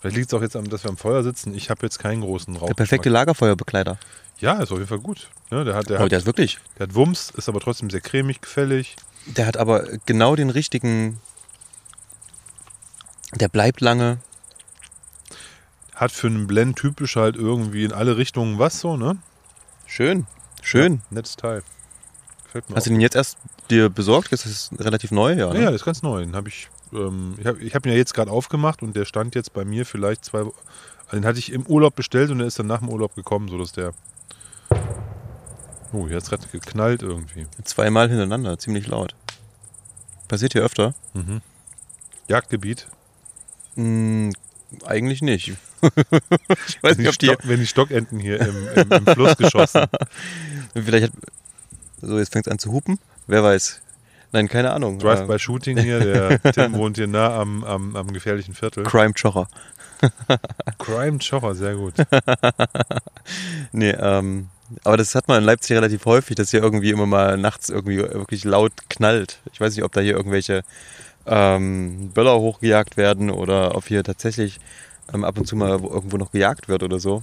[0.00, 1.54] vielleicht liegt es auch jetzt am, dass wir am Feuer sitzen.
[1.54, 2.66] Ich habe jetzt keinen großen Rauch.
[2.66, 3.98] Der perfekte Lagerfeuerbekleider.
[4.38, 5.28] Ja, ist auf jeden Fall gut.
[5.50, 6.58] Ne, der, hat, der, Oh, hat, der ist wirklich.
[6.78, 8.96] der hat Wumms, ist aber trotzdem sehr cremig, gefällig.
[9.26, 11.20] Der hat aber genau den richtigen.
[13.34, 14.18] Der bleibt lange.
[15.94, 19.16] Hat für einen Blend typisch halt irgendwie in alle Richtungen was so, ne?
[19.86, 20.26] Schön.
[20.60, 20.94] Schön.
[20.94, 21.62] Ja, nettes Teil.
[22.74, 23.38] Hast du den jetzt erst
[23.70, 24.32] dir besorgt?
[24.32, 25.52] Das ist relativ neu, ja.
[25.52, 25.60] Ne?
[25.60, 26.20] ja, das ist ganz neu.
[26.20, 29.34] Den habe ich, ähm, ich habe hab ihn ja jetzt gerade aufgemacht und der stand
[29.34, 30.40] jetzt bei mir vielleicht zwei.
[30.40, 30.52] Also
[31.12, 33.72] den hatte ich im Urlaub bestellt und der ist dann nach dem Urlaub gekommen, sodass
[33.72, 33.92] der.
[35.92, 37.46] Oh, hier hat es gerade geknallt irgendwie.
[37.64, 39.14] Zweimal hintereinander, ziemlich laut.
[40.28, 40.94] Passiert hier öfter?
[42.28, 42.88] Jagdgebiet.
[43.74, 44.32] Hm,
[44.84, 45.48] eigentlich nicht.
[46.68, 47.26] ich weiß Wenn nicht, ob die.
[47.26, 49.84] Stock, wenn die Stockenten hier im, im, im Fluss geschossen.
[50.74, 51.12] Vielleicht hat.
[52.02, 52.98] So, jetzt fängt es an zu hupen.
[53.26, 53.80] Wer weiß.
[54.32, 54.98] Nein, keine Ahnung.
[54.98, 56.00] Drive-by-Shooting hier.
[56.00, 58.82] Der Tim wohnt hier nah am, am, am gefährlichen Viertel.
[58.84, 59.46] Crime Chocher.
[60.78, 61.94] Crime Chocher, sehr gut.
[63.72, 64.48] Nee, ähm,
[64.84, 67.98] aber das hat man in Leipzig relativ häufig, dass hier irgendwie immer mal nachts irgendwie
[67.98, 69.38] wirklich laut knallt.
[69.52, 70.62] Ich weiß nicht, ob da hier irgendwelche
[71.26, 74.58] ähm, Böller hochgejagt werden oder ob hier tatsächlich
[75.14, 77.22] ähm, ab und zu mal wo- irgendwo noch gejagt wird oder so.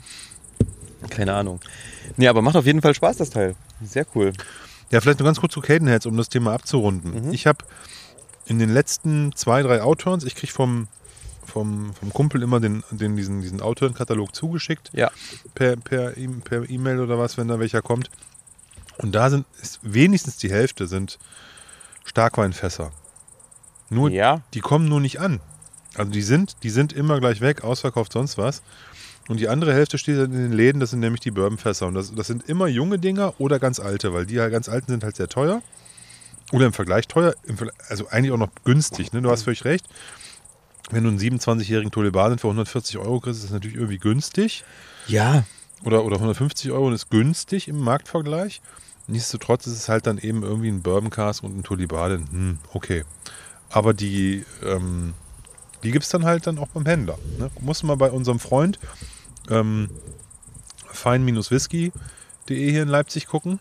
[1.10, 1.60] Keine Ahnung.
[2.18, 3.56] Nee, aber macht auf jeden Fall Spaß, das Teil.
[3.84, 4.32] Sehr cool.
[4.92, 7.32] Ja, vielleicht noch ganz kurz zu Cadenheads, um das Thema abzurunden.
[7.34, 7.64] Ich habe
[8.46, 10.88] in den letzten zwei, drei Outturns, ich kriege vom,
[11.46, 15.12] vom, vom Kumpel immer den, den, diesen, diesen Outturn-Katalog zugeschickt, Ja.
[15.54, 18.10] per per E- per E-Mail oder was, wenn da welcher kommt.
[18.98, 21.20] Und da sind ist wenigstens die Hälfte sind
[22.06, 22.92] Starkweinfässer.
[23.90, 24.42] Nur Ja.
[24.54, 25.40] die kommen nur nicht an.
[25.96, 28.62] Also die sind, die sind immer gleich weg, ausverkauft sonst was.
[29.30, 31.86] Und die andere Hälfte steht dann in den Läden, das sind nämlich die Bourbonfässer.
[31.86, 35.04] Und das, das sind immer junge Dinger oder ganz alte, weil die ganz alten sind
[35.04, 35.62] halt sehr teuer.
[36.52, 39.14] Oder im Vergleich teuer, im Vergleich, also eigentlich auch noch günstig.
[39.14, 39.22] Ne?
[39.22, 39.86] Du hast völlig recht.
[40.90, 44.64] Wenn du einen 27-jährigen Tolibanen für 140 Euro kriegst, ist das natürlich irgendwie günstig.
[45.06, 45.44] Ja.
[45.84, 48.64] Oder, oder 150 Euro und ist günstig im Marktvergleich.
[49.06, 52.28] Nichtsdestotrotz ist es halt dann eben irgendwie ein Bourbon Cask und ein Tolibaden.
[52.32, 53.06] Hm, okay.
[53.70, 55.14] Aber die, ähm,
[55.84, 57.20] die gibt es dann halt dann auch beim Händler.
[57.38, 57.52] Ne?
[57.62, 58.80] Musst du mal bei unserem Freund
[59.50, 59.90] ähm,
[60.92, 61.92] fein-whisky.de
[62.72, 63.60] hier in Leipzig gucken.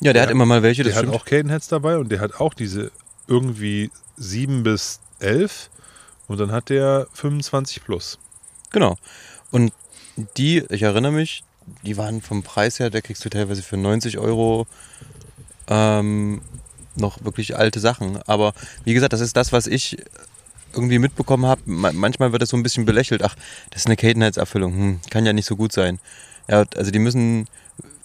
[0.00, 1.20] Ja, der, Der hat hat- immer mal welche, das Der hat stimmt.
[1.20, 2.90] auch Cadenheads dabei und der hat auch diese
[3.26, 5.70] irgendwie 7 bis 11
[6.28, 8.18] und dann hat der 25 plus.
[8.70, 8.96] Genau.
[9.50, 9.72] Und
[10.36, 11.44] die, ich erinnere mich,
[11.82, 14.66] die waren vom Preis her, da kriegst du teilweise für 90 Euro
[15.68, 16.42] ähm,
[16.94, 18.20] noch wirklich alte Sachen.
[18.26, 18.52] Aber
[18.84, 19.96] wie gesagt, das ist das, was ich
[20.72, 21.60] irgendwie mitbekommen habe.
[21.66, 23.22] Ma- Manchmal wird das so ein bisschen belächelt.
[23.22, 23.34] Ach,
[23.70, 24.72] das ist eine Cadenheads-Abfüllung.
[24.74, 25.98] Hm, kann ja nicht so gut sein.
[26.48, 27.46] Ja, also die müssen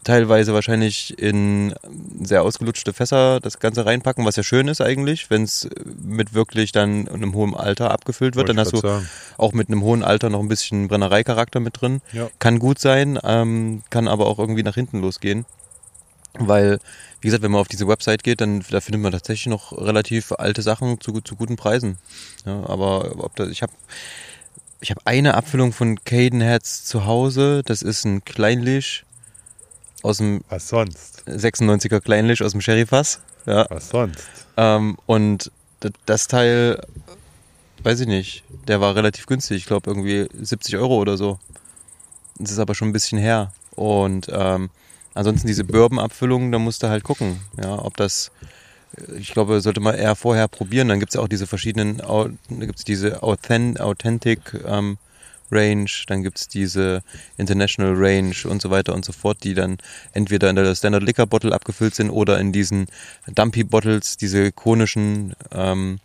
[0.03, 1.75] teilweise wahrscheinlich in
[2.23, 5.69] sehr ausgelutschte Fässer das Ganze reinpacken, was ja schön ist eigentlich, wenn es
[6.01, 8.47] mit wirklich dann einem hohen Alter abgefüllt wird.
[8.47, 9.07] Wollte Dann hast du sagen.
[9.37, 12.01] auch mit einem hohen Alter noch ein bisschen Brennereicharakter mit drin.
[12.13, 12.29] Ja.
[12.39, 15.45] Kann gut sein, ähm, kann aber auch irgendwie nach hinten losgehen.
[16.39, 16.79] Weil,
[17.19, 20.31] wie gesagt, wenn man auf diese Website geht, dann da findet man tatsächlich noch relativ
[20.31, 21.97] alte Sachen zu, zu guten Preisen.
[22.45, 23.73] Ja, aber ob das, ich habe
[24.79, 27.61] ich hab eine Abfüllung von Cadenheads zu Hause.
[27.65, 29.03] Das ist ein Kleinlich
[30.01, 31.23] aus dem Was sonst?
[31.27, 33.19] 96er Kleinlich aus dem Sherryfass.
[33.45, 34.25] Ja, Was sonst?
[34.57, 35.51] ähm, und
[36.05, 36.81] das Teil,
[37.83, 39.57] weiß ich nicht, der war relativ günstig.
[39.57, 41.39] Ich glaube irgendwie 70 Euro oder so.
[42.37, 43.51] Das ist aber schon ein bisschen her.
[43.71, 44.69] Und ähm,
[45.13, 48.31] ansonsten diese Bourbon-Abfüllungen, da musst du halt gucken, ja, ob das,
[49.17, 50.87] ich glaube, sollte man eher vorher probieren.
[50.87, 54.97] Dann gibt es ja auch diese verschiedenen, da gibt es diese Authen Authentic ähm,
[55.51, 57.03] Range, dann gibt es diese
[57.37, 59.77] International Range und so weiter und so fort, die dann
[60.13, 62.87] entweder in der Standard Liquor Bottle abgefüllt sind oder in diesen
[63.27, 65.99] Dumpy Bottles, diese konischen, ähm,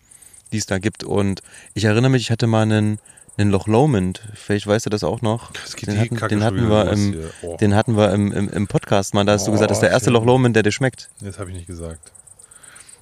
[0.53, 1.05] die es da gibt.
[1.05, 1.43] Und
[1.75, 2.99] ich erinnere mich, ich hatte mal einen,
[3.39, 5.51] einen Loch Lomond, vielleicht weißt du das auch noch.
[5.65, 7.17] Es geht Den hatten, den hatten wir im.
[7.43, 7.57] Oh.
[7.59, 9.83] den hatten wir im, im, im Podcast mal, da hast du Oh, gesagt, das ist
[9.83, 10.15] der erste schön.
[10.15, 11.09] Loch Lomond, der dir schmeckt.
[11.21, 12.13] Das habe ich nicht gesagt.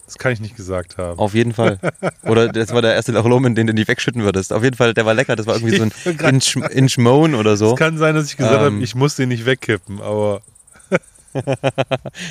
[0.07, 1.18] Das kann ich nicht gesagt haben.
[1.18, 1.78] Auf jeden Fall.
[2.24, 4.53] Oder das war der erste Loch Lomond, den du nicht wegschütten würdest.
[4.53, 5.93] Auf jeden Fall, der war lecker, das war irgendwie so ein
[6.35, 7.72] Inch, Inchmoan oder so.
[7.72, 8.74] Es kann sein, dass ich gesagt Ähm.
[8.74, 10.43] habe, ich muss den nicht wegkippen, aber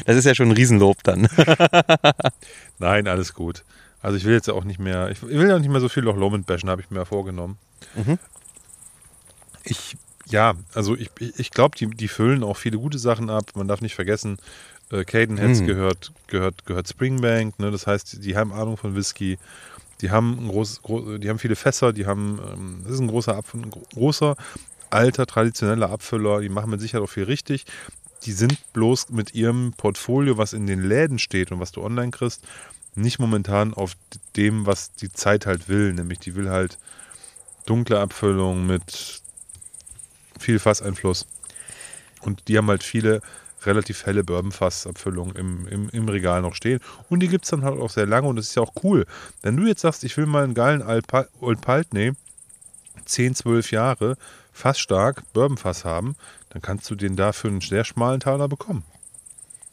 [0.06, 1.28] Das ist ja schon ein Riesenlob dann.
[2.80, 3.64] nein, alles gut.
[4.02, 6.04] Also ich will jetzt auch nicht mehr, ich will ja auch nicht mehr so viel
[6.04, 7.58] Loch Lomond bashen, habe ich mir vorgenommen.
[7.96, 8.18] Mhm.
[9.64, 9.96] Ich,
[10.28, 13.52] ja, also ich, ich, glaube, die, die füllen auch viele gute Sachen ab.
[13.56, 14.38] Man darf nicht vergessen,
[14.92, 15.68] äh, Cadenheads Mhm.
[15.68, 17.72] gehört, gehört, gehört Springbank, ne?
[17.72, 19.38] das heißt, die haben Ahnung von Whisky.
[20.02, 23.08] Die haben, ein groß, gro- die haben viele Fässer, die haben, ähm, das ist ein
[23.08, 24.36] großer, Abf ein gro- großer,
[24.90, 27.66] alter, traditioneller Abfüller, die machen mit Sicherheit auch viel richtig.
[28.26, 32.12] Die sind bloß mit ihrem Portfolio, was in den Läden steht und was du online
[32.12, 32.44] kriegst,
[32.96, 33.94] nicht momentan auf
[34.36, 35.94] dem, was die Zeit halt will.
[35.94, 36.78] Nämlich die will halt
[37.66, 39.22] dunkle Abfüllung mit
[40.40, 41.28] viel Fasseinfluss.
[42.22, 43.22] Und die haben halt viele
[43.66, 46.80] relativ helle Bourbon-Fassabfüllungen im, im, im Regal noch stehen.
[47.10, 49.06] Und die gibt es dann halt auch sehr lange und das ist ja auch cool.
[49.42, 52.14] Wenn du jetzt sagst, ich will mal einen geilen Old Paltney,
[53.06, 54.18] 10, 12 Jahre,
[54.52, 56.16] fassstark, Bourbon-Fass haben,
[56.50, 58.84] dann kannst du den da für einen sehr schmalen Taler bekommen.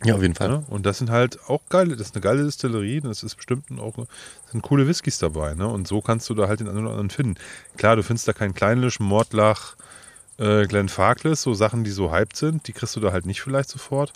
[0.04, 0.48] Ja, auf jeden Fall.
[0.48, 0.64] Ne?
[0.68, 4.06] Und das sind halt auch geile, das ist eine geile Distillerie, das ist bestimmt auch,
[4.50, 5.68] sind coole Whiskys dabei, ne?
[5.68, 7.34] Und so kannst du da halt den einen oder anderen finden.
[7.76, 9.76] Klar, du findest da keinen Kleinlisch, Mordlach,
[10.38, 13.42] äh, Glenn Farkless, so Sachen, die so hyped sind, die kriegst du da halt nicht
[13.42, 14.12] vielleicht sofort.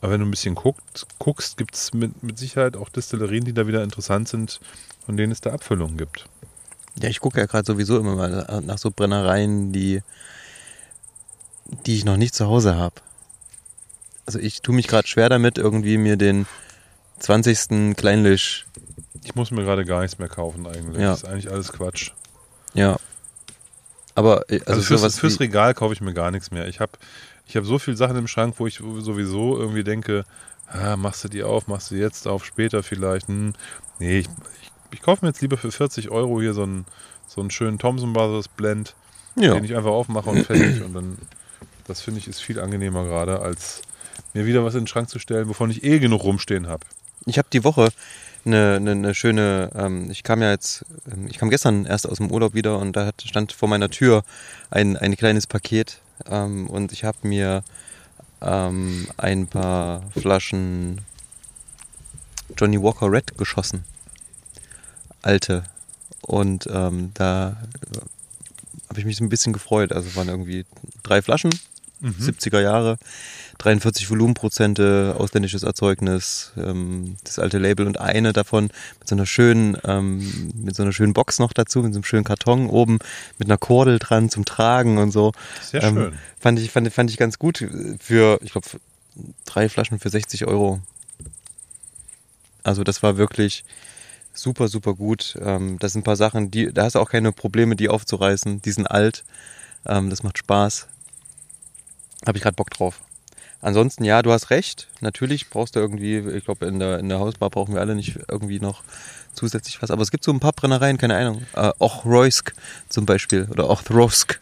[0.00, 3.52] Aber wenn du ein bisschen guckt, guckst, gibt es mit, mit Sicherheit auch Distillerien, die
[3.52, 4.60] da wieder interessant sind,
[5.04, 6.26] von denen es da Abfüllungen gibt.
[7.00, 10.02] Ja, ich gucke ja gerade sowieso immer mal nach so Brennereien, die,
[11.86, 12.94] die ich noch nicht zu Hause habe.
[14.28, 16.44] Also ich tue mich gerade schwer damit, irgendwie mir den
[17.20, 17.96] 20.
[17.96, 18.66] Kleinlisch.
[19.24, 21.00] Ich muss mir gerade gar nichts mehr kaufen eigentlich.
[21.00, 21.12] Ja.
[21.12, 22.10] Das ist eigentlich alles Quatsch.
[22.74, 22.98] Ja.
[24.14, 26.68] Aber äh, also, Also, fürs, fürs Regal kaufe ich mir gar nichts mehr.
[26.68, 26.92] Ich habe
[27.46, 30.26] ich hab so viele Sachen im Schrank, wo ich sowieso irgendwie denke,
[30.66, 33.28] ah, machst du die auf, machst du jetzt auf, später vielleicht.
[33.28, 33.54] Hm.
[33.98, 34.26] Nee, ich,
[34.60, 36.84] ich, ich kaufe mir jetzt lieber für 40 Euro hier so einen,
[37.26, 38.94] so einen schönen Thomson Brothers Blend,
[39.36, 39.54] ja.
[39.54, 40.82] den ich einfach aufmache und fertig.
[40.82, 41.16] Und dann,
[41.86, 43.80] das finde ich, ist viel angenehmer gerade, als
[44.34, 46.84] mir wieder was in den Schrank zu stellen, wovon ich eh genug rumstehen habe.
[47.26, 47.88] Ich habe die Woche
[48.44, 52.18] eine, eine, eine schöne, ähm, ich kam ja jetzt, ähm, ich kam gestern erst aus
[52.18, 54.24] dem Urlaub wieder und da hat, stand vor meiner Tür
[54.70, 56.00] ein, ein kleines Paket
[56.30, 57.62] ähm, und ich habe mir
[58.40, 61.00] ähm, ein paar Flaschen
[62.56, 63.84] Johnny Walker Red geschossen.
[65.22, 65.64] Alte.
[66.22, 67.56] Und ähm, da
[68.88, 69.92] habe ich mich so ein bisschen gefreut.
[69.92, 70.64] Also waren irgendwie
[71.02, 71.50] drei Flaschen,
[72.02, 72.98] 70er Jahre,
[73.58, 79.76] 43 Volumenprozente, ausländisches Erzeugnis, ähm, das alte Label und eine davon mit so einer schönen,
[79.84, 82.98] ähm, mit so einer schönen Box noch dazu, mit so einem schönen Karton oben,
[83.38, 85.32] mit einer Kordel dran zum Tragen und so.
[85.60, 86.12] Sehr Ähm, schön.
[86.38, 87.64] Fand ich, fand, fand ich ganz gut
[88.00, 88.68] für, ich glaube,
[89.44, 90.80] drei Flaschen für 60 Euro.
[92.62, 93.64] Also das war wirklich
[94.32, 95.36] super, super gut.
[95.42, 98.62] Ähm, das sind ein paar Sachen, die, da hast du auch keine Probleme, die aufzureißen.
[98.62, 99.24] Die sind alt.
[99.86, 100.86] Ähm, das macht Spaß.
[102.26, 103.00] Habe ich gerade Bock drauf.
[103.60, 104.88] Ansonsten, ja, du hast recht.
[105.00, 108.18] Natürlich brauchst du irgendwie, ich glaube, in der, in der Hausbar brauchen wir alle nicht
[108.28, 108.82] irgendwie noch
[109.34, 109.90] zusätzlich was.
[109.90, 111.42] Aber es gibt so ein paar Brennereien, keine Ahnung.
[111.54, 112.54] Äh, Ochroysk
[112.88, 114.38] zum Beispiel oder Ochrosk.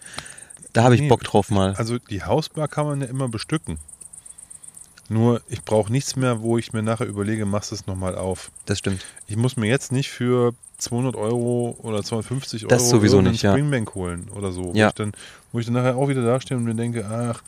[0.72, 1.08] Da habe ich Nee.
[1.08, 1.74] Bock drauf mal.
[1.76, 3.78] Also die Hausbar kann man ja immer bestücken.
[5.08, 8.50] Nur ich brauche nichts mehr, wo ich mir nachher überlege, machst du es nochmal auf.
[8.66, 9.04] Das stimmt.
[9.28, 13.52] Ich muss mir jetzt nicht für 200 Euro oder 250 Euro Das sowieso nicht, ja.
[13.52, 14.66] Springbank holen oder so.
[14.66, 14.88] Wo, Ja.
[14.88, 15.12] ich dann,
[15.52, 17.42] wo ich dann nachher auch wieder dastehe und mir denke, ach,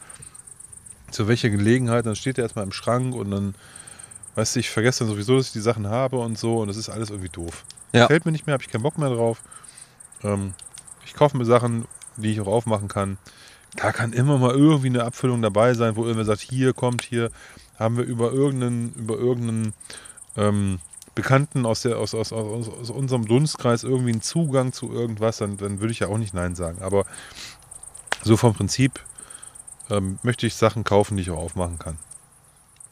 [1.11, 3.55] zu welcher Gelegenheit, dann steht der erstmal im Schrank und dann,
[4.35, 6.77] weißt du, ich vergesse dann sowieso, dass ich die Sachen habe und so und das
[6.77, 7.65] ist alles irgendwie doof.
[7.93, 8.03] Ja.
[8.03, 9.43] Gefällt mir nicht mehr, habe ich keinen Bock mehr drauf.
[10.23, 10.55] Ähm,
[11.07, 13.17] ich kaufe mir Sachen, die ich auch aufmachen kann.
[13.77, 17.31] Da kann immer mal irgendwie eine Abfüllung dabei sein, wo irgendwer sagt, hier kommt, hier
[17.79, 19.73] haben wir über irgendeinen, über irgendeinen
[20.37, 20.79] ähm,
[21.19, 25.57] Bekannten aus, der, aus, aus, aus, aus unserem Dunstkreis irgendwie einen Zugang zu irgendwas, dann,
[25.57, 26.81] dann würde ich ja auch nicht Nein sagen.
[26.81, 27.07] Aber
[28.23, 29.01] so vom Prinzip
[29.91, 31.99] ähm, möchte ich Sachen kaufen, die ich auch aufmachen kann.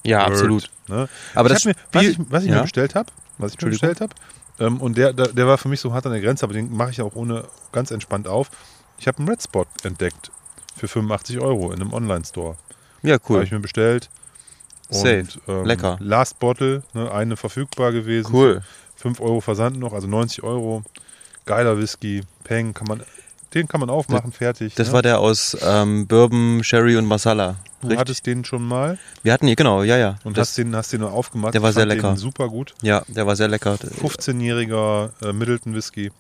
[0.03, 0.70] Ja, Word, absolut.
[0.89, 1.09] Ne?
[1.37, 2.57] Aber ich das mir, was ich, was ich ja.
[2.57, 4.12] mir bestellt habe, was ich mir bestellt habe,
[4.59, 6.77] ähm, und der, der, der war für mich so hart an der Grenze, aber den
[6.77, 8.51] mache ich auch ohne ganz entspannt auf.
[8.99, 10.33] Ich habe einen Red Spot entdeckt
[10.77, 12.57] für 85 Euro in einem Online-Store.
[13.03, 13.43] Ja, Habe cool.
[13.45, 14.11] ich mir bestellt.
[14.91, 15.26] Safe.
[15.49, 15.97] ähm, Lecker.
[16.01, 18.34] Last Bottle, ne, eine verfügbar gewesen.
[18.34, 18.62] Cool.
[18.97, 20.82] 5 Euro Versand noch, also 90 Euro.
[21.45, 23.03] Geiler Whisky, Peng, kann man,
[23.55, 24.74] den kann man aufmachen, fertig.
[24.74, 24.95] Das ne?
[24.95, 27.57] war der aus ähm, Bourbon, Sherry und Masala.
[27.80, 28.01] Du Richtig?
[28.01, 30.16] hattest den schon mal Wir hatten, genau, ja, ja.
[30.24, 31.55] und das, hast, den, hast den nur aufgemacht.
[31.55, 32.16] Der war sehr lecker.
[32.16, 32.74] super gut.
[32.82, 33.74] ja, der war sehr lecker.
[33.74, 36.11] 15-jähriger äh, Middleton Whisky.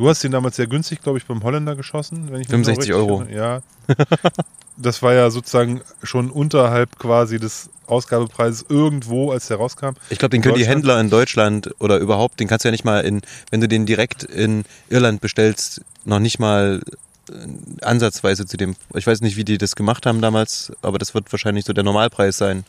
[0.00, 2.32] Du hast den damals sehr günstig, glaube ich, beim Holländer geschossen.
[2.32, 3.20] Wenn ich mich 65 noch richtig Euro.
[3.20, 3.62] erinnere.
[3.86, 3.96] Ja.
[4.78, 9.90] das war ja sozusagen schon unterhalb quasi des Ausgabepreises irgendwo, als der rauskam.
[10.08, 10.66] Ich glaube, den können die?
[10.66, 13.20] Händler in Deutschland oder überhaupt, den kannst du ja nicht mal in,
[13.50, 16.80] wenn du den direkt in Irland bestellst, noch nicht mal
[17.28, 18.76] äh, ansatzweise zu dem.
[18.94, 21.84] Ich weiß nicht, wie die das gemacht haben damals, aber das wird wahrscheinlich so der
[21.84, 22.64] Normalpreis sein.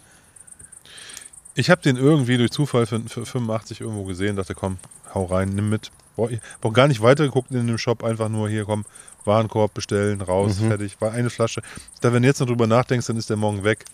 [1.56, 4.80] Ich habe den irgendwie durch Zufall für, für 85 irgendwo gesehen, dachte, komm,
[5.14, 5.92] hau rein, nimm mit.
[6.30, 8.86] Ich habe gar nicht weitergeguckt in dem Shop, einfach nur hier, komm,
[9.26, 10.68] Warenkorb bestellen, raus, Mhm.
[10.70, 11.00] fertig.
[11.00, 11.62] War eine Flasche.
[12.02, 13.86] Da, wenn du jetzt noch drüber nachdenkst, dann ist der morgen weg.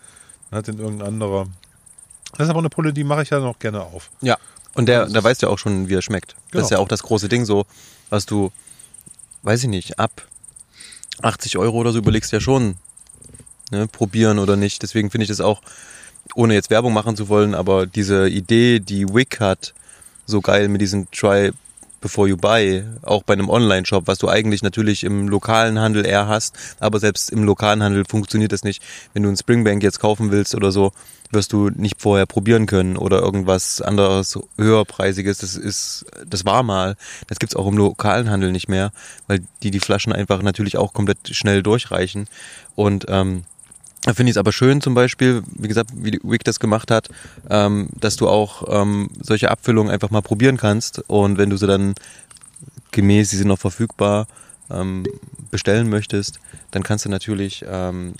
[0.49, 1.47] Dann hat den irgendein anderer.
[2.37, 4.09] Das ist aber eine Pulle, die mache ich ja noch gerne auf.
[4.21, 4.37] Ja.
[4.73, 6.35] Und der, da weißt du ja auch schon, wie er schmeckt.
[6.51, 6.79] Das ist Genau.
[6.81, 7.65] ja auch das große Ding so,
[8.09, 8.51] was du,
[9.43, 10.27] weiß ich nicht, ab
[11.21, 12.75] 80 Euro oder so überlegst ja schon,
[13.71, 14.83] ne, probieren oder nicht.
[14.83, 15.61] Deswegen finde ich das auch,
[16.35, 19.73] ohne jetzt Werbung machen zu wollen, aber diese Idee, die Wick hat,
[20.25, 21.51] so geil mit diesem Try
[22.01, 26.27] before you buy, auch bei einem Online-Shop, was du eigentlich natürlich im lokalen Handel eher
[26.27, 28.81] hast, aber selbst im lokalen Handel funktioniert das nicht.
[29.13, 30.91] Wenn du ein Springbank jetzt kaufen willst oder so,
[31.31, 35.39] wirst du nicht vorher probieren können oder irgendwas anderes höherpreisiges.
[35.39, 36.95] Das ist, das war mal.
[37.27, 38.91] Das gibt's auch im lokalen Handel nicht mehr,
[39.27, 42.27] weil die die Flaschen einfach natürlich auch komplett schnell durchreichen.
[42.75, 43.43] Und ähm,
[44.07, 47.09] da finde ich es aber schön zum Beispiel, wie gesagt, wie Wick das gemacht hat,
[47.49, 51.67] ähm, dass du auch ähm, solche Abfüllungen einfach mal probieren kannst und wenn du sie
[51.67, 51.93] dann
[52.91, 54.27] gemäß, sie sind noch verfügbar,
[54.69, 55.05] ähm,
[55.51, 56.39] bestellen möchtest,
[56.71, 58.13] dann kannst du natürlich ähm,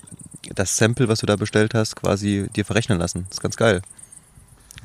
[0.55, 3.25] das Sample, was du da bestellt hast, quasi dir verrechnen lassen.
[3.29, 3.81] Das ist ganz geil.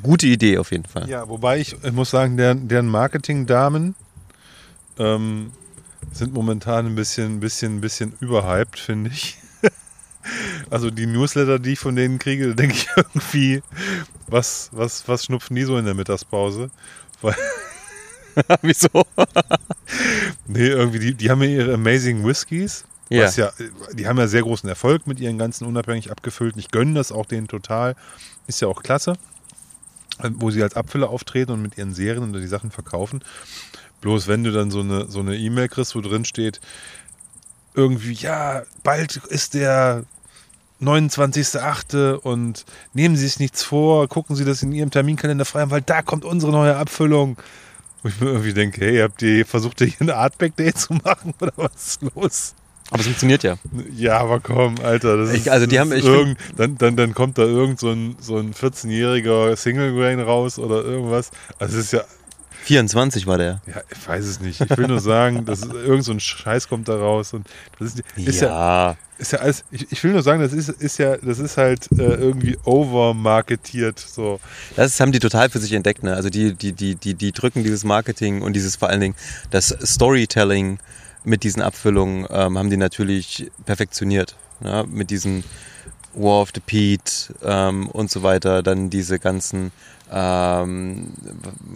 [0.02, 1.08] Gute Idee auf jeden Fall.
[1.08, 3.96] Ja, wobei ich, ich muss sagen, deren, deren Marketing-Damen
[4.98, 5.50] ähm,
[6.12, 9.38] sind momentan ein bisschen, bisschen, bisschen überhyped, finde ich.
[10.70, 13.62] Also die Newsletter, die ich von denen kriege, da denke ich irgendwie,
[14.26, 16.70] was, was, was schnupfen die so in der Mittagspause?
[17.20, 17.36] Weil,
[18.62, 19.04] Wieso?
[20.46, 22.84] nee, irgendwie, die, die haben ja ihre Amazing Whiskies.
[23.08, 23.24] Ja.
[23.24, 23.52] Was ja,
[23.92, 26.58] die haben ja sehr großen Erfolg mit ihren ganzen unabhängig abgefüllten.
[26.58, 27.94] Ich gönne das auch denen total.
[28.46, 29.14] Ist ja auch klasse.
[30.22, 33.22] Wo sie als Abfüller auftreten und mit ihren Serien oder die Sachen verkaufen.
[34.00, 36.60] Bloß wenn du dann so eine so eine E-Mail kriegst, wo drin steht,
[37.74, 40.04] irgendwie, ja, bald ist der
[40.80, 42.14] 29.8.
[42.14, 46.02] und nehmen Sie sich nichts vor, gucken Sie das in Ihrem Terminkalender frei, weil da
[46.02, 47.36] kommt unsere neue Abfüllung.
[48.02, 51.34] Wo ich mir irgendwie denke, hey, habt ihr versucht, hier eine Artback Day zu machen
[51.40, 52.54] oder was ist los?
[52.90, 53.54] Aber es funktioniert ja.
[53.96, 56.76] Ja, aber komm, Alter, das Ich- ist, also die das haben- ist ich irgend, dann,
[56.78, 61.30] dann, dann kommt da irgend so ein, so ein 14-jähriger Single Grain raus oder irgendwas.
[61.60, 62.02] Also es ist ja,
[62.62, 63.60] 24 war der.
[63.66, 64.60] ja, ich weiß es nicht.
[64.60, 67.46] Ich will nur sagen, das ist, irgend so ein Scheiß kommt da raus und
[67.78, 68.48] das ist, ist ja,
[68.90, 68.96] ja.
[69.18, 71.90] ist ja alles, ich, ich will nur sagen, das ist, ist ja, das ist halt
[71.92, 74.38] äh, irgendwie overmarketiert, so.
[74.76, 76.04] Das haben die total für sich entdeckt.
[76.04, 76.14] Ne?
[76.14, 79.14] Also die, die, die, die, die drücken dieses Marketing und dieses vor allen Dingen
[79.50, 80.78] das Storytelling
[81.24, 84.36] mit diesen Abfüllungen ähm, haben die natürlich perfektioniert.
[84.60, 84.84] Ne?
[84.88, 85.42] Mit diesem
[86.14, 88.62] War of the Pete ähm, und so weiter.
[88.62, 89.72] Dann diese ganzen
[90.12, 91.12] ähm,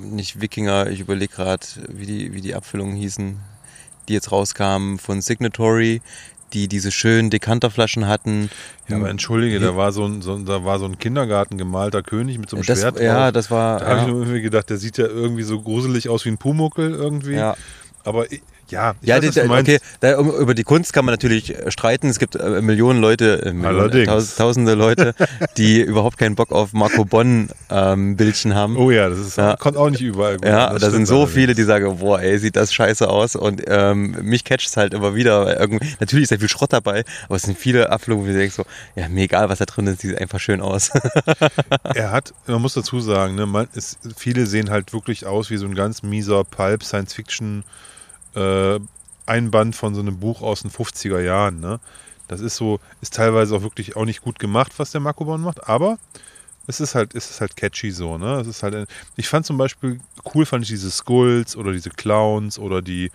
[0.03, 3.39] nicht Wikinger, ich überlege gerade, wie die, wie die Abfüllungen hießen,
[4.09, 6.03] die jetzt rauskamen von Signatory,
[6.53, 8.51] die diese schönen Dekanterflaschen hatten.
[8.89, 12.39] Ja, aber entschuldige, da war so ein, so, da war so ein Kindergarten gemalter König
[12.39, 13.32] mit so einem das, Schwert ja, drauf.
[13.32, 13.80] das war.
[13.80, 16.28] Da habe ich ja, nur irgendwie gedacht, der sieht ja irgendwie so gruselig aus wie
[16.28, 17.34] ein Pumuckel irgendwie.
[17.34, 17.57] ja.
[18.05, 21.55] Aber ich, ja, Ja, weiß, die, okay, da, um, über die Kunst kann man natürlich
[21.55, 22.09] äh, streiten.
[22.09, 25.14] Es gibt äh, Millionen Leute, äh, Millionen, taus, tausende Leute,
[25.57, 28.77] die überhaupt keinen Bock auf Marco Bonn ähm, Bildchen haben.
[28.77, 29.57] Oh ja, das ist, Ja.
[29.57, 30.37] kommt auch nicht überall.
[30.37, 31.35] gut ja, das da sind so allerdings.
[31.35, 33.37] viele, die sagen, boah, ey, sieht das scheiße aus.
[33.37, 35.59] Und ähm, mich catcht es halt immer wieder.
[35.61, 38.55] Irgendwie, natürlich ist da viel Schrott dabei, aber es sind viele Abflüge, wo ich denke
[38.55, 38.64] so,
[38.95, 40.91] ja, mir egal, was da drin ist, sieht einfach schön aus.
[41.95, 45.57] Er hat, man muss dazu sagen, ne, man, es, viele sehen halt wirklich aus wie
[45.57, 47.64] so ein ganz mieser Pulp Science Fiction
[48.37, 48.78] äh,
[49.26, 51.59] Einband von so einem Buch aus den 50er Jahren.
[51.61, 51.80] Ne?
[52.28, 55.68] Das ist so, ist teilweise auch wirklich auch nicht gut gemacht, was der Makobon macht,
[55.68, 55.99] aber
[56.68, 58.41] es ist halt, es ist halt catchy so, ne?
[58.41, 60.01] Es ist halt, ein- ich fand zum Beispiel
[60.34, 63.12] cool, fand ich diese Skulls oder diese Clowns oder die,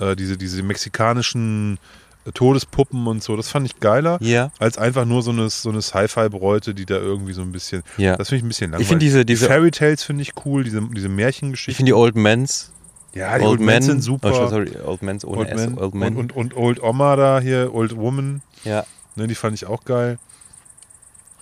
[0.00, 1.78] äh, diese, diese mexikanischen
[2.24, 4.50] äh, Todespuppen und so, das fand ich geiler ja.
[4.58, 7.82] als einfach nur so eine, so eine Sci-Fi-Bräute, die da irgendwie so ein bisschen.
[7.98, 8.16] Ja.
[8.16, 8.84] Das finde ich ein bisschen langweilig.
[8.84, 11.76] Ich finde diese- die diese- Fairy Tales finde ich cool, diese, diese Ich Märchengeschichten.
[11.76, 12.72] finde die Old Mans,
[13.16, 14.30] ja, die Old, Men Men sind super.
[14.30, 16.16] Oh, sorry, Old Mans ohne Old S, Men Old Men.
[16.16, 18.84] Und, und, und Old Oma da hier, Old Woman, ja.
[19.14, 20.18] ne, die fand ich auch geil.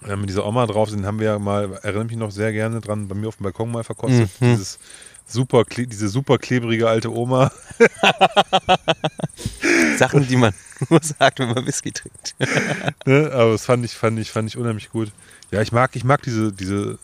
[0.06, 2.80] Ja, mit dieser Oma drauf, den haben wir ja mal, erinnere mich noch sehr gerne
[2.80, 4.28] dran, bei mir auf dem Balkon mal verkostet.
[4.40, 4.52] Mhm.
[4.52, 4.78] Dieses
[5.26, 7.50] super, diese super klebrige alte Oma.
[9.96, 10.52] Sachen, die man
[10.90, 12.34] nur sagt, wenn man Whisky trinkt.
[13.06, 13.30] Ne?
[13.32, 15.10] Aber das fand ich, fand ich, fand ich unheimlich gut.
[15.50, 16.98] Ja, ich mag, ich mag diese, diese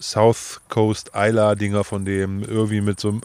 [0.00, 3.20] South Coast Isla Dinger von dem irgendwie mit so einem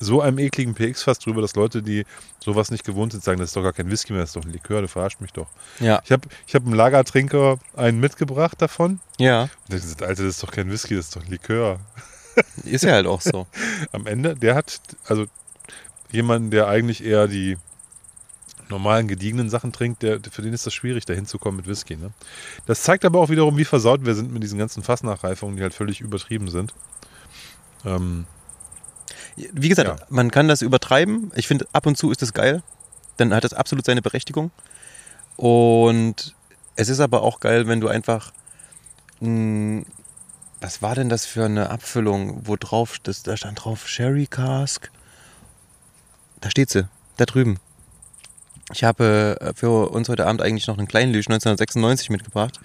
[0.00, 2.04] so einem ekligen PX fast drüber, dass Leute, die
[2.40, 4.44] sowas nicht gewohnt sind, sagen, das ist doch gar kein Whisky mehr, das ist doch
[4.44, 5.48] ein Likör, du verarscht mich doch.
[5.80, 6.00] Ja.
[6.04, 9.00] Ich habe ich hab einem Lagertrinker einen mitgebracht davon.
[9.18, 9.42] Ja.
[9.42, 11.78] Und der gesagt, Alter, das ist doch kein Whisky, das ist doch ein Likör.
[12.64, 13.46] Ist ja halt auch so.
[13.92, 15.26] Am Ende, der hat, also
[16.10, 17.58] jemanden, der eigentlich eher die
[18.68, 21.96] normalen, gediegenen Sachen trinkt, der, für den ist das schwierig, da hinzukommen mit Whisky.
[21.96, 22.10] Ne?
[22.66, 25.74] Das zeigt aber auch wiederum, wie versaut wir sind mit diesen ganzen Fassnachreifungen, die halt
[25.74, 26.74] völlig übertrieben sind.
[27.84, 28.26] Ähm,
[29.36, 29.96] Wie gesagt, Ja.
[30.10, 31.32] man kann das übertreiben.
[31.34, 32.62] Ich finde, ab und zu ist das geil.
[33.16, 34.50] Dann hat das absolut seine Berechtigung.
[35.36, 36.34] Und
[36.76, 38.32] es ist aber auch geil, wenn du einfach.
[39.20, 39.84] Mh,
[40.60, 44.90] was war denn das für eine Abfüllung, wo drauf, das, da stand drauf Sherry Cask.
[46.40, 47.58] Da steht sie, da drüben.
[48.72, 52.60] Ich habe äh, für uns heute Abend eigentlich noch einen kleinen Lüsch 1996 mitgebracht.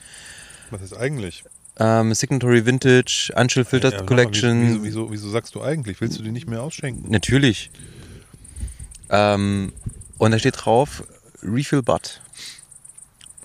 [0.72, 1.44] was ist eigentlich?
[1.80, 4.62] Ähm, Signatory Vintage, Unchill Filtered Ja, Collection.
[4.62, 6.02] Wieso, wieso, wieso sagst du eigentlich?
[6.02, 7.10] Willst du die nicht mehr ausschenken?
[7.10, 7.72] Natürlich.
[9.10, 9.72] Ähm,
[10.18, 11.04] und da steht drauf,
[11.42, 12.22] Refill Butt.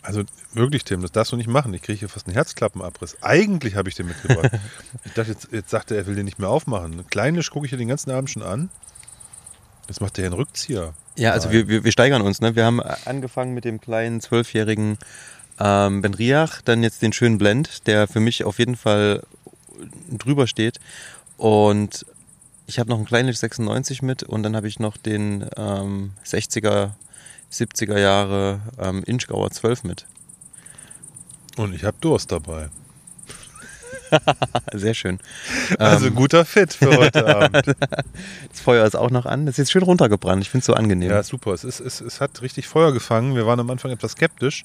[0.02, 1.72] Also wirklich, Tim, das darfst du nicht machen.
[1.72, 3.16] Ich kriege hier fast einen Herzklappenabriss.
[3.22, 4.50] Eigentlich habe ich den mitgebracht.
[5.04, 7.06] ich dachte, jetzt, jetzt sagt er, er will den nicht mehr aufmachen.
[7.08, 8.68] Kleinisch gucke ich hier den ganzen Abend schon an.
[9.88, 10.94] Jetzt macht der einen Rückzieher.
[11.16, 12.40] Ja, also wir, wir, wir steigern uns.
[12.40, 12.56] Ne?
[12.56, 14.98] Wir haben angefangen mit dem kleinen zwölfjährigen
[15.58, 19.22] ähm, Ben Riach, dann jetzt den schönen Blend, der für mich auf jeden Fall
[20.10, 20.80] drüber steht.
[21.36, 22.06] Und
[22.66, 26.92] ich habe noch einen kleinen 96 mit und dann habe ich noch den ähm, 60er,
[27.52, 30.06] 70er Jahre ähm, Inchgauer 12 mit.
[31.56, 32.68] Und ich habe Durst dabei.
[34.72, 35.18] Sehr schön.
[35.78, 37.66] Also Ähm, guter Fit für heute Abend.
[37.66, 39.46] das Feuer ist auch noch an.
[39.46, 40.42] Das ist jetzt schön runtergebrannt.
[40.42, 41.10] Ich finde es so angenehm.
[41.10, 41.52] Ja, super.
[41.52, 43.34] Es, ist, es, es hat richtig Feuer gefangen.
[43.34, 44.64] Wir waren am Anfang etwas skeptisch,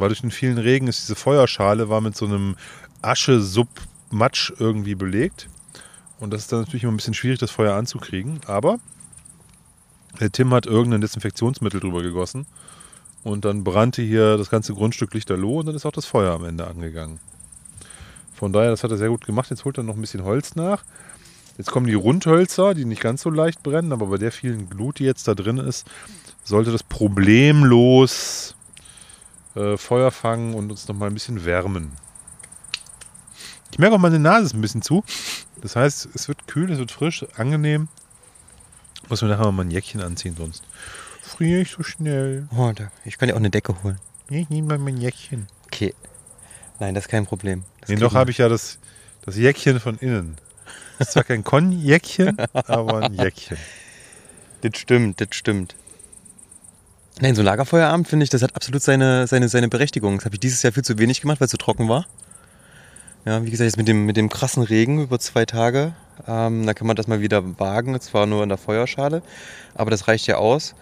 [0.00, 2.56] weil durch den vielen Regen ist diese Feuerschale war mit so einem
[3.02, 5.48] Asche-Sub-Matsch irgendwie belegt.
[6.18, 8.40] Und das ist dann natürlich immer ein bisschen schwierig, das Feuer anzukriegen.
[8.46, 8.78] Aber
[10.20, 12.46] der Tim hat irgendein Desinfektionsmittel drüber gegossen.
[13.22, 16.44] Und dann brannte hier das ganze Grundstück lichterloh und dann ist auch das Feuer am
[16.44, 17.20] Ende angegangen.
[18.32, 19.50] Von daher, das hat er sehr gut gemacht.
[19.50, 20.84] Jetzt holt er noch ein bisschen Holz nach.
[21.58, 24.98] Jetzt kommen die Rundhölzer, die nicht ganz so leicht brennen, aber bei der vielen Glut,
[24.98, 25.86] die jetzt da drin ist,
[26.42, 28.54] sollte das problemlos
[29.54, 31.92] äh, Feuer fangen und uns noch mal ein bisschen wärmen.
[33.72, 35.04] Ich merke auch, meine Nase ist ein bisschen zu.
[35.60, 37.88] Das heißt, es wird kühl, es wird frisch, angenehm.
[39.08, 40.62] Muss mir nachher mal ein Jäckchen anziehen, sonst
[41.22, 42.48] friere ich so schnell.
[42.56, 43.98] Oh, da, ich kann ja auch eine Decke holen.
[44.28, 45.46] Ich nehme mal mein Jäckchen.
[45.66, 45.94] Okay.
[46.78, 47.64] Nein, das ist kein Problem.
[47.80, 48.78] Das Nee, noch habe ich ja das,
[49.22, 50.36] das Jäckchen von innen.
[50.98, 53.56] Das ist zwar kein Konjäckchen, aber ein Jäckchen.
[54.60, 55.74] Das stimmt, das stimmt.
[57.22, 60.16] Nein, so ein Lagerfeuerabend finde ich, das hat absolut seine, seine, seine Berechtigung.
[60.16, 62.06] Das habe ich dieses Jahr viel zu wenig gemacht, weil es so trocken war.
[63.26, 65.92] Ja, wie gesagt, jetzt mit dem, mit dem krassen Regen über zwei Tage,
[66.26, 68.00] ähm, da kann man das mal wieder wagen.
[68.00, 69.22] Zwar nur in der Feuerschale,
[69.74, 70.74] aber das reicht ja aus.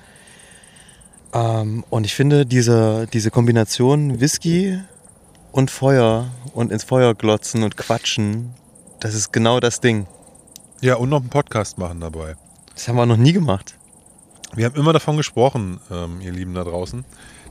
[1.35, 4.79] Ähm, und ich finde, diese, diese Kombination Whisky
[5.51, 8.55] und Feuer und ins Feuer glotzen und quatschen,
[9.01, 10.07] das ist genau das Ding.
[10.81, 12.37] Ja, und noch einen Podcast machen dabei.
[12.75, 13.78] Das haben wir noch nie gemacht.
[14.59, 17.05] Wir haben immer davon gesprochen, ähm, ihr Lieben da draußen,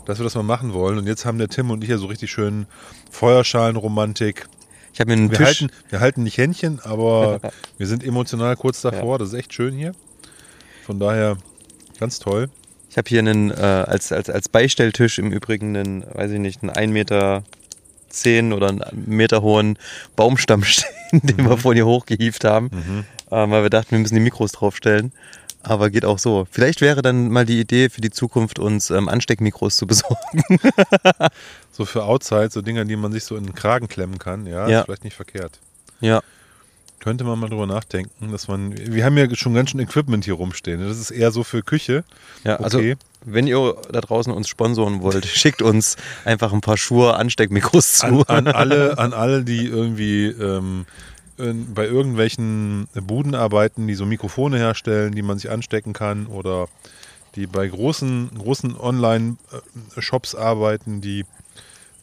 [0.05, 0.97] dass wir das mal machen wollen.
[0.97, 2.65] Und jetzt haben der Tim und ich ja so richtig schön
[3.09, 4.45] Feuerschalenromantik.
[4.91, 5.47] Ich habe mir einen Wir Tisch.
[5.47, 7.39] halten, wir halten nicht Händchen, aber
[7.77, 9.19] wir sind emotional kurz davor.
[9.19, 9.93] Das ist echt schön hier.
[10.85, 11.37] Von daher
[11.97, 12.49] ganz toll.
[12.89, 16.61] Ich habe hier einen, äh, als, als, als Beistelltisch im Übrigen einen, weiß ich nicht,
[16.61, 17.43] einen 1 Meter
[18.09, 19.79] 10 oder einen Meter hohen
[20.17, 22.69] Baumstamm stehen, den wir vorhin hier hochgehievt haben,
[23.31, 25.13] ähm, weil wir dachten, wir müssen die Mikros draufstellen.
[25.69, 26.47] Aber geht auch so.
[26.49, 30.43] Vielleicht wäre dann mal die Idee für die Zukunft, uns ähm, Ansteckmikros zu besorgen.
[31.71, 34.47] So für Outside, so Dinger, die man sich so in den Kragen klemmen kann.
[34.47, 34.79] Ja, Ja.
[34.79, 35.59] ist vielleicht nicht verkehrt.
[36.01, 36.21] ja.
[36.99, 38.75] Könnte man mal drüber nachdenken, dass man.
[38.75, 40.81] Wir haben ja schon ganz schön Equipment hier rumstehen.
[40.85, 42.03] Das ist eher so für Küche.
[42.43, 42.95] Ja, also Okay.
[43.23, 45.95] wenn ihr da draußen uns sponsoren wollt, schickt uns
[46.25, 48.25] einfach ein paar Schuhe Ansteckmikros zu.
[48.27, 50.85] An, an, alle, an alle, die irgendwie ähm,
[51.37, 56.67] bei irgendwelchen Buden arbeiten, die so Mikrofone herstellen, die man sich anstecken kann oder
[57.35, 61.25] die bei großen, großen Online-Shops arbeiten, die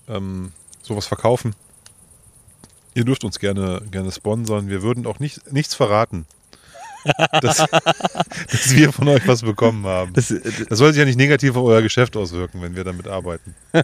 [0.09, 1.55] ähm, sowas verkaufen.
[2.95, 4.69] Ihr dürft uns gerne, gerne sponsern.
[4.69, 6.27] Wir würden auch nicht, nichts verraten,
[7.41, 10.13] dass, dass wir von euch was bekommen haben.
[10.13, 13.09] Das, äh, Das soll sich ja nicht negativ auf euer Geschäft auswirken, wenn wir damit
[13.09, 13.57] arbeiten.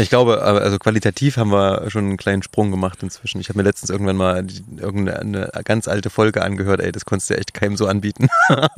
[0.00, 3.38] Ich glaube, aber also qualitativ haben wir schon einen kleinen Sprung gemacht inzwischen.
[3.40, 7.28] Ich habe mir letztens irgendwann mal die, irgendeine ganz alte Folge angehört, ey, das konntest
[7.28, 8.28] du echt keinem so anbieten.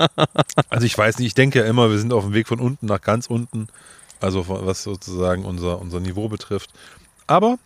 [0.68, 2.86] Also ich weiß nicht, ich denke ja immer, wir sind auf dem Weg von unten
[2.86, 3.68] nach ganz unten,
[4.20, 6.70] also was sozusagen unser, unser Niveau betrifft.
[7.26, 7.58] Aber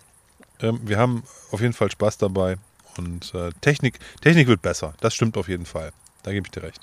[0.60, 1.22] ähm, wir haben
[1.52, 2.56] auf jeden Fall Spaß dabei
[2.96, 5.92] und äh, Technik, Technik wird besser, das stimmt auf jeden Fall.
[6.24, 6.80] Da gebe ich dir recht.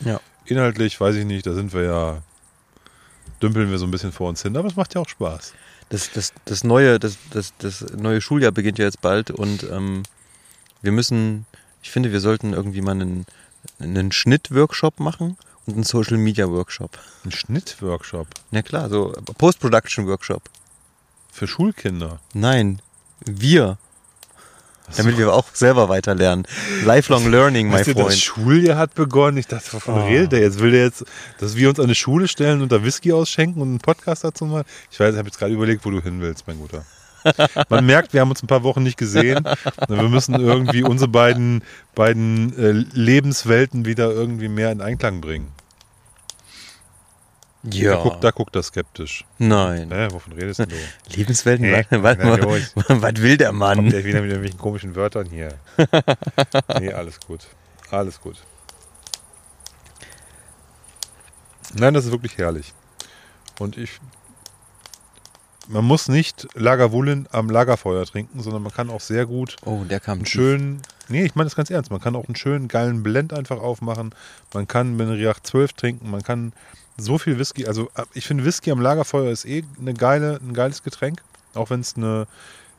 [0.00, 0.20] Ja.
[0.46, 2.22] Inhaltlich weiß ich nicht, da sind wir ja,
[3.42, 5.54] dümpeln wir so ein bisschen vor uns hin, aber es macht ja auch Spaß.
[5.90, 10.02] Das, das, das, neue, das, das, das neue Schuljahr beginnt ja jetzt bald und ähm,
[10.82, 11.46] wir müssen,
[11.82, 13.26] ich finde, wir sollten irgendwie mal einen,
[13.78, 15.36] einen Schnitt-Workshop machen
[15.66, 16.98] und einen Social-Media-Workshop.
[17.24, 20.42] Ein Schnittworkshop Na klar, so Post-Production-Workshop.
[21.32, 22.20] für Schulkinder.
[22.32, 22.80] Nein,
[23.24, 23.78] wir.
[24.96, 26.46] Damit wir auch selber weiterlernen.
[26.84, 28.18] Lifelong Learning, mein du, das Freund.
[28.18, 29.38] Schuljahr hat begonnen.
[29.38, 30.06] Ich dachte, wovon Oh.
[30.06, 30.58] redet der jetzt?
[30.60, 31.04] Will der jetzt,
[31.38, 34.44] dass wir uns an eine Schule stellen und da Whisky ausschenken und einen Podcast dazu
[34.44, 34.64] machen?
[34.90, 36.84] Ich weiß, ich habe jetzt gerade überlegt, wo du hin willst, mein Guter.
[37.70, 39.42] Man merkt, wir haben uns ein paar Wochen nicht gesehen.
[39.88, 41.62] Wir müssen irgendwie unsere beiden,
[41.94, 45.48] beiden äh, Lebenswelten wieder irgendwie mehr in Einklang bringen.
[47.70, 47.96] Ja.
[47.96, 49.24] Da guckt, da guckt er skeptisch.
[49.38, 49.88] Nein.
[49.88, 50.66] Ne, wovon redest du?
[51.16, 53.90] Lebenswelten, Hey, was, was, was, will der Kommt Mann?
[53.90, 55.54] der wieder mit irgendwelchen komischen Wörtern hier.
[56.78, 57.46] nee, alles gut.
[57.90, 58.36] Alles gut.
[61.74, 62.72] Nein, das ist wirklich herrlich.
[63.58, 64.00] Und ich.
[65.66, 69.98] Man muss nicht Lagerwullen am Lagerfeuer trinken, sondern man kann auch sehr gut Oh, der
[69.98, 70.82] kam einen schönen.
[71.08, 71.90] Nee, ich meine das ganz ernst.
[71.90, 74.14] Man kann auch einen schönen geilen Blend einfach aufmachen.
[74.52, 76.10] Man kann Benriach 12 trinken.
[76.10, 76.52] Man kann
[76.96, 77.66] so viel Whisky.
[77.66, 81.22] Also, äh, ich finde, Whisky am Lagerfeuer ist eh eine geile, ein geiles Getränk.
[81.54, 82.26] Auch wenn es eine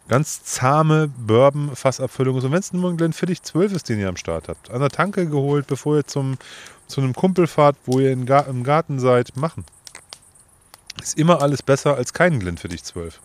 [0.08, 2.44] ganz zahme Bourbon-Fassabfüllung ist.
[2.44, 4.70] Und wenn es nur ein Glenfiddich 12 ist, den ihr am Start habt.
[4.70, 6.38] An der Tanke geholt, bevor ihr zum,
[6.88, 9.66] zu einem Kumpel fahrt, wo ihr im Garten seid, machen.
[11.02, 13.20] Ist immer alles besser als keinen Glenfiddich 12.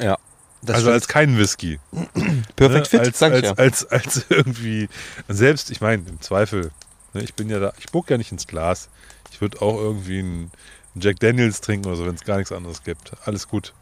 [0.00, 0.18] Ja.
[0.62, 0.94] Das also stimmt.
[0.94, 1.78] als keinen Whisky.
[2.56, 3.06] Perfekt fit, ne?
[3.06, 3.52] als, als, ja.
[3.54, 4.88] als, als irgendwie,
[5.28, 6.70] selbst, ich meine, im Zweifel,
[7.14, 8.88] ne, ich bin ja da, ich spuck ja nicht ins Glas.
[9.36, 10.50] Ich würde auch irgendwie einen
[10.94, 13.12] Jack Daniels trinken oder so, wenn es gar nichts anderes gibt.
[13.26, 13.74] Alles gut.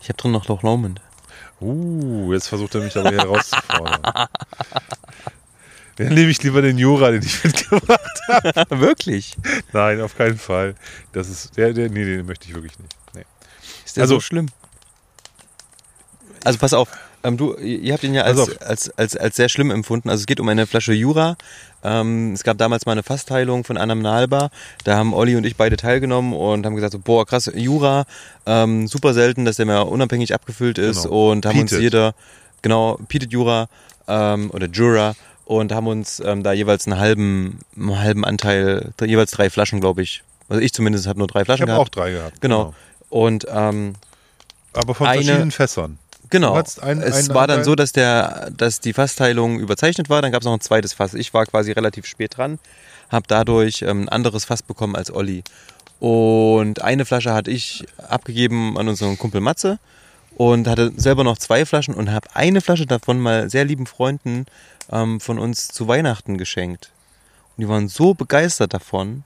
[0.00, 1.00] Ich habe drin noch Loch Lomond.
[1.60, 4.00] Uh, jetzt versucht er mich aber hier herauszufordern.
[5.96, 8.78] Dann nehme ich lieber den Jura, den ich mitgebracht habe.
[8.78, 9.36] Wirklich?
[9.72, 10.76] Nein, auf keinen Fall.
[11.10, 12.94] Das ist, der, der, nee, den möchte ich wirklich nicht.
[13.12, 13.24] Nee.
[13.84, 14.46] Ist der Also- so schlimm?
[16.44, 16.88] Also pass auf,
[17.24, 18.60] ähm, du, ihr habt ihn ja als, auf.
[18.62, 20.08] als, als, als sehr schlimm empfunden.
[20.10, 21.36] Also es geht um eine Flasche Jura.
[21.84, 24.50] Ähm, es gab damals mal eine Fassteilung von Annam Nalba.
[24.84, 28.04] Da haben Olli und ich beide teilgenommen und haben gesagt, so, boah, krass, Jura,
[28.46, 31.04] ähm, super selten, dass der mehr unabhängig abgefüllt ist.
[31.04, 31.30] Genau.
[31.30, 31.82] Und haben uns Peated.
[31.82, 32.14] jeder,
[32.62, 33.68] genau, Peated Jura
[34.08, 39.32] ähm, oder Jura und haben uns ähm, da jeweils einen halben, einen halben Anteil, jeweils
[39.32, 40.22] drei Flaschen, glaube ich.
[40.48, 41.96] Also ich zumindest habe nur drei Ich Flaschen habe auch gehabt.
[41.96, 42.40] drei gehabt.
[42.40, 42.74] Genau.
[43.10, 43.94] Und ähm,
[44.72, 45.98] Aber von Eine- verschiedenen Fässern.
[46.32, 46.54] Genau.
[46.80, 47.64] Einen- es einen war dann Anteil?
[47.64, 50.22] so, dass der, dass die Fassteilung überzeichnet war.
[50.22, 51.14] Dann gab es noch ein zweites Fass.
[51.14, 52.58] Ich war quasi relativ spät dran,
[53.10, 55.44] habe dadurch ähm, ein anderes Fass bekommen als Olli.
[56.00, 59.78] Und eine Flasche hatte ich abgegeben an unseren Kumpel Matze
[60.36, 64.46] und hatte selber noch zwei Flaschen und habe eine Flasche davon mal sehr lieben Freunden
[64.90, 66.90] ähm, von uns zu Weihnachten geschenkt.
[67.56, 69.22] Und die waren so begeistert davon,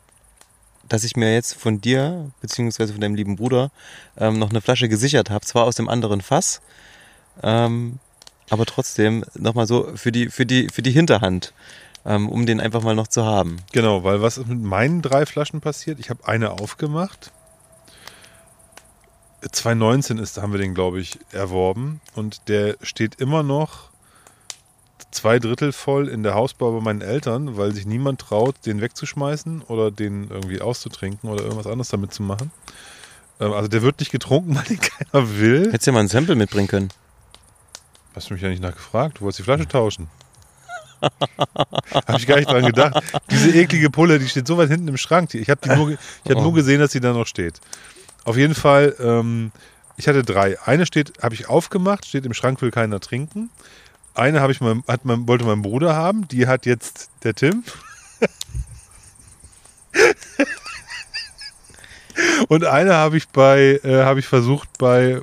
[0.89, 3.71] dass ich mir jetzt von dir, beziehungsweise von deinem lieben Bruder,
[4.19, 5.47] ähm, noch eine Flasche gesichert habe.
[5.47, 6.61] Zwar aus dem anderen Fass,
[7.43, 7.99] ähm,
[8.51, 11.53] aber trotzdem nochmal so für die, für die, für die Hinterhand,
[12.05, 13.59] ähm, um den einfach mal noch zu haben.
[13.73, 15.99] Genau, weil was ist mit meinen drei Flaschen passiert?
[15.99, 17.33] Ich habe eine aufgemacht.
[19.51, 22.01] 2019 ist, haben wir den, glaube ich, erworben.
[22.15, 23.91] Und der steht immer noch
[25.11, 29.63] zwei Drittel voll in der Hausbau bei meinen Eltern, weil sich niemand traut, den wegzuschmeißen
[29.63, 32.51] oder den irgendwie auszutrinken oder irgendwas anderes damit zu machen.
[33.41, 35.73] Ähm, Also der wird nicht getrunken, weil den keiner will.
[35.73, 36.89] Hättest ja mal ein Sample mitbringen können.
[38.17, 39.19] Hast du mich ja nicht nachgefragt.
[39.19, 40.09] Du wolltest die Flasche tauschen.
[41.03, 43.03] habe ich gar nicht dran gedacht.
[43.31, 45.35] Diese eklige Pulle, die steht so weit hinten im Schrank.
[45.35, 45.99] Ich habe nur, ich
[46.31, 46.43] hab Oh.
[46.43, 47.61] nur gesehen, dass sie da noch steht.
[48.25, 49.53] Auf jeden Fall, ähm,
[49.99, 50.59] ich hatte drei.
[50.63, 53.51] Eine steht, habe ich aufgemacht, steht im Schrank, will keiner trinken.
[54.15, 57.63] Eine habe ich mein, hat mein, wollte mein Bruder haben, die hat jetzt der Tim.
[62.49, 65.21] Und eine habe ich bei, äh, habe ich versucht bei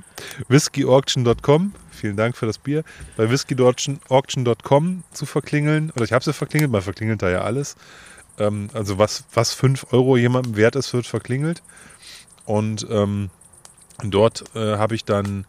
[0.47, 1.73] whiskyauction.com,
[2.03, 2.83] vielen Dank für das Bier,
[3.15, 5.89] bei whiskyauction.com zu verklingeln.
[5.95, 7.75] Oder ich habe sie verklingelt, man verklingelt da ja alles.
[8.39, 11.61] Ähm, also was, was 5 Euro jemandem wert ist, wird verklingelt.
[12.45, 13.29] Und ähm,
[14.03, 15.45] dort äh, habe ich dann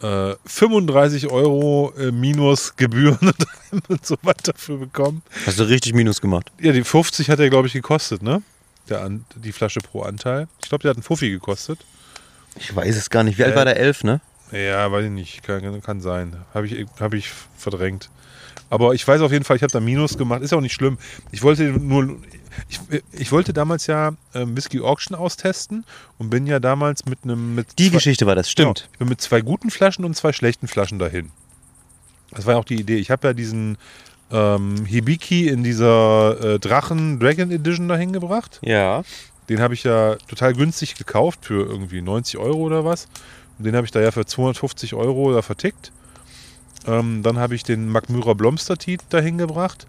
[0.00, 3.32] äh, 35 Euro äh, minus Gebühren
[3.88, 5.22] und so weiter dafür bekommen.
[5.46, 6.52] Hast du richtig Minus gemacht.
[6.60, 8.40] Ja, die 50 hat er, glaube ich, gekostet, ne?
[8.88, 10.46] Der die Flasche pro Anteil.
[10.62, 11.80] Ich glaube, der hat einen Fuffi gekostet.
[12.56, 13.36] Ich weiß es gar nicht.
[13.36, 13.76] Wie alt Äh, war der?
[13.78, 14.20] Elf, ne?
[14.52, 15.42] Ja, weiß ich nicht.
[15.42, 16.36] Kann, kann sein.
[16.54, 18.08] Habe ich, hab ich verdrängt.
[18.70, 20.42] Aber ich weiß auf jeden Fall, ich habe da Minus gemacht.
[20.42, 20.98] Ist auch nicht schlimm.
[21.32, 22.16] Ich wollte nur.
[22.68, 22.80] Ich,
[23.12, 25.84] ich wollte damals ja ähm, Whisky Auction austesten
[26.18, 27.54] und bin ja damals mit einem.
[27.54, 28.80] Mit Die zwei- Geschichte war das, stimmt.
[28.80, 28.88] Genau.
[28.92, 31.30] Ich bin mit zwei guten Flaschen und zwei schlechten Flaschen dahin.
[32.32, 32.96] Das war ja auch die Idee.
[32.96, 33.78] Ich habe ja diesen
[34.30, 38.58] ähm, Hibiki in dieser äh, Drachen Dragon Edition dahin gebracht.
[38.62, 39.02] Ja.
[39.48, 43.08] Den habe ich ja total günstig gekauft für irgendwie 90 Euro oder was.
[43.58, 45.92] Den habe ich da ja für 250 Euro da vertickt.
[46.86, 49.86] Ähm, dann habe ich den Magmyra Blomstertit dahin gebracht.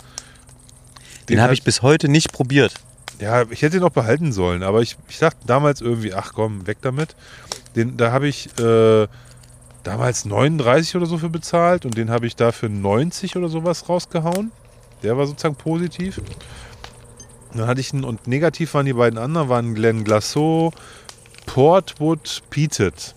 [1.30, 2.74] Den, habe hat- ich bis heute nicht probiert.
[3.20, 6.66] ja, ich hätte ihn auch behalten sollen, aber ich, ich dachte damals irgendwie, ach komm,
[6.66, 7.16] weg damit.
[7.76, 9.08] Den, da habe ich äh,
[9.84, 13.88] damals 39 oder so für bezahlt und den habe ich da für 90 oder sowas
[13.88, 14.52] rausgehauen.
[15.04, 16.20] Der war sozusagen positiv.
[17.54, 20.72] Dann hatte ich einen, und negativ waren die beiden anderen, waren Glen Glasso,
[21.46, 23.16] Portwood Peated.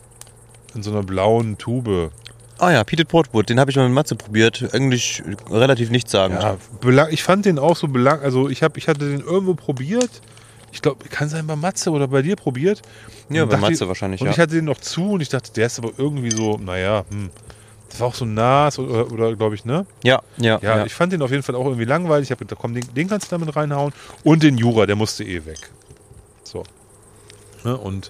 [0.75, 2.11] In so einer blauen Tube.
[2.59, 4.73] Ah ja, Peated Portwood, den habe ich mal mit Matze probiert.
[4.73, 6.41] Eigentlich relativ nichtssagend.
[6.43, 8.21] Ja, ich fand den auch so belang.
[8.21, 10.11] Also ich, hab, ich hatte den irgendwo probiert.
[10.71, 12.81] ich glaube, kann sein bei Matze oder bei dir probiert.
[13.29, 14.33] Ja, Und bei Matze ich- wahrscheinlich, Und ja.
[14.33, 17.31] ich hatte den noch zu und ich dachte, der ist aber irgendwie so, naja, hm.
[17.91, 19.85] Das war auch so nass oder, oder glaube ich, ne?
[20.03, 20.87] Ja, ja, Ja, ja.
[20.87, 22.29] ich fand den auf jeden Fall auch irgendwie langweilig.
[22.29, 23.93] Ich habe gedacht, komm, den, den kannst du damit reinhauen.
[24.25, 25.59] Und den Jura, der musste eh weg.
[26.43, 26.63] So.
[27.65, 27.77] Ne?
[27.77, 28.09] Und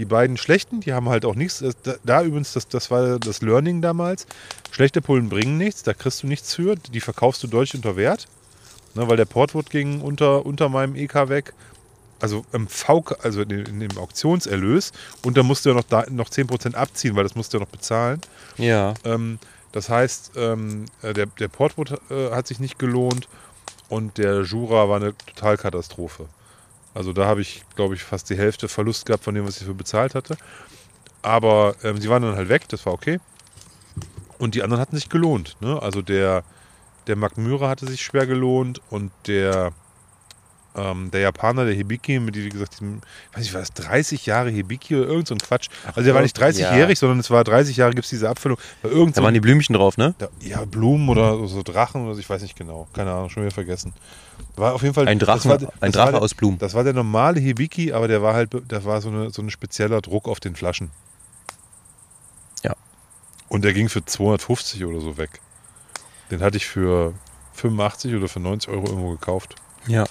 [0.00, 1.62] die beiden schlechten, die haben halt auch nichts.
[1.84, 4.26] Da, da übrigens, das, das war das Learning damals.
[4.72, 6.74] Schlechte Pullen bringen nichts, da kriegst du nichts für.
[6.74, 8.26] Die verkaufst du deutlich unter Wert.
[8.94, 11.52] Ne, weil der Portwood ging unter, unter meinem EK weg.
[12.18, 14.92] Also im V, also in, dem- in dem Auktionserlös.
[15.24, 17.64] Und da musst du ja noch, da, noch 10% abziehen, weil das musst du ja
[17.64, 18.20] noch bezahlen.
[18.56, 18.94] ja.
[19.04, 19.38] Ähm,
[19.72, 23.28] das heißt, ähm, äh, der, der Portwood äh, hat sich nicht gelohnt
[23.88, 26.26] und der Jura war eine Totalkatastrophe.
[26.94, 29.66] Also da habe ich, glaube ich, fast die Hälfte Verlust gehabt von dem, was ich
[29.66, 30.36] für bezahlt hatte.
[31.22, 33.20] Aber ähm, sie waren dann halt weg, das war okay.
[34.38, 35.56] Und die anderen hatten sich gelohnt.
[35.60, 35.80] Ne?
[35.80, 36.44] Also der,
[37.06, 39.72] der Mark Myra hatte sich schwer gelohnt und der,
[40.76, 43.72] ähm, der Japaner, der Hibiki, mit dem, wie gesagt, diesem, ich weiß nicht, war das
[43.72, 45.68] 30 Jahre Hibiki oder irgend so ein Quatsch.
[45.86, 48.58] Also der war nicht 30-jährig, sondern es war 30 Jahre, gibt es diese Abfüllung.
[48.82, 50.14] War irgend Da waren die Blümchen drauf, ne?
[50.18, 52.86] da, ja, Blumen oder so Drachen oder so, ich weiß nicht genau.
[52.92, 53.92] Keine Ahnung, schon wieder vergessen.
[54.56, 56.58] War auf jeden Fall Ein Drache, das war, ein das war Drache der, aus Blumen.
[56.58, 59.50] Das war der normale Hibiki, aber der war halt, da war so eine so ein
[59.50, 60.90] spezieller Druck auf den Flaschen.
[62.64, 62.74] Ja.
[63.48, 65.40] Und der ging für 250 oder so weg.
[66.30, 67.14] Den hatte ich für
[67.54, 69.56] 85 oder für 90 Euro irgendwo gekauft.
[69.86, 70.04] Ja.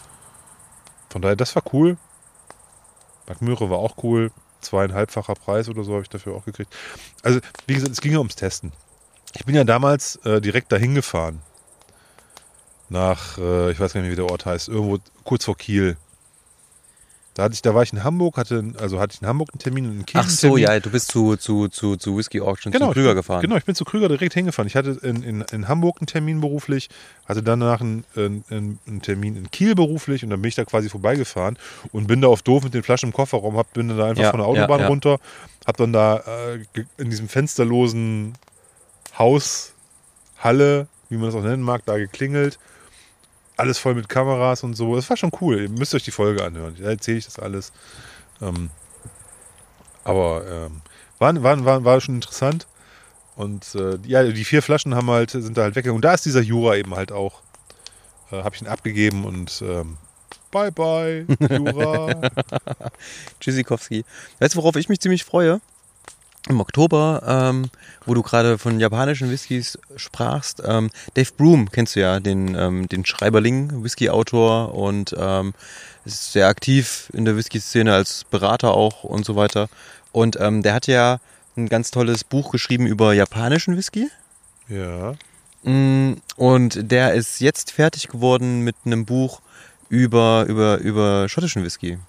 [1.09, 1.97] Von daher, das war cool.
[3.25, 4.31] Backmöhre war auch cool.
[4.61, 6.73] Zweieinhalbfacher Preis oder so habe ich dafür auch gekriegt.
[7.23, 8.73] Also, wie gesagt, es ging ja ums Testen.
[9.35, 11.41] Ich bin ja damals äh, direkt dahin gefahren.
[12.89, 15.97] Nach, äh, ich weiß gar nicht, wie der Ort heißt, irgendwo kurz vor Kiel.
[17.39, 19.59] Da, hatte ich, da war ich in Hamburg, hatte, also hatte ich in Hamburg einen
[19.59, 20.63] Termin und in Kiel Ach einen so, Termin.
[20.63, 23.41] ja, du bist zu, zu, zu, zu Whisky Auction, zu Genau, Krüger ich bin, gefahren.
[23.41, 24.67] Genau, ich bin zu Krüger direkt hingefahren.
[24.67, 26.89] Ich hatte in, in, in Hamburg einen Termin beruflich,
[27.25, 28.43] hatte danach einen, einen,
[28.85, 31.57] einen Termin in Kiel beruflich und dann bin ich da quasi vorbeigefahren
[31.93, 34.31] und bin da auf doof mit den Flaschen im Kofferraum, hab, bin da einfach Ja,
[34.31, 34.87] von der Autobahn ja, ja.
[34.87, 35.17] runter,
[35.65, 36.59] hab dann da äh,
[36.97, 38.33] in diesem fensterlosen
[39.17, 39.71] Haus,
[40.39, 42.59] Halle, wie man das auch nennen mag, da geklingelt.
[43.59, 44.95] Alles voll mit Kameras und so.
[44.95, 45.61] Das war schon cool.
[45.63, 46.75] Ihr müsst euch die Folge anhören.
[46.79, 47.73] Da erzähle ich das alles.
[48.41, 48.69] Ähm,
[50.05, 50.81] aber ähm,
[51.19, 52.67] war, war, war, war schon interessant.
[53.35, 55.97] Und äh, ja, die vier Flaschen haben halt, sind da halt weggegangen.
[55.97, 57.41] Und da ist dieser Jura eben halt auch.
[58.31, 59.97] Äh, Habe ich ihn abgegeben und ähm,
[60.51, 62.13] bye bye, Jura.
[63.39, 64.05] Tschüssikowski.
[64.39, 65.59] Weißt du, worauf ich mich ziemlich freue?
[66.47, 67.69] Im Oktober, ähm,
[68.05, 72.87] wo du gerade von japanischen Whiskys sprachst, ähm, Dave Broom kennst du ja, den, ähm,
[72.87, 75.53] den Schreiberling, Whisky-Autor und ähm,
[76.05, 79.67] ist sehr aktiv in der Whisky-Szene als Berater auch und so weiter.
[80.11, 81.19] Und ähm, der hat ja
[81.57, 84.09] ein ganz tolles Buch geschrieben über japanischen Whisky.
[84.67, 85.15] ja.
[85.63, 89.41] Mm, Und der ist jetzt fertig geworden mit einem Buch
[89.89, 91.99] über, über, über schottischen Whisky.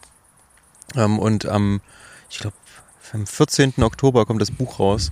[0.94, 1.80] Ähm, und am,
[2.30, 2.54] ich glaube,
[3.12, 3.74] am 14.
[3.82, 5.10] Oktober kommt das Buch raus.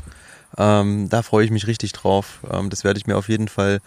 [0.57, 2.41] Ähm, da freue ich mich richtig drauf.
[2.51, 3.81] Ähm, das werde ich mir auf jeden Fall,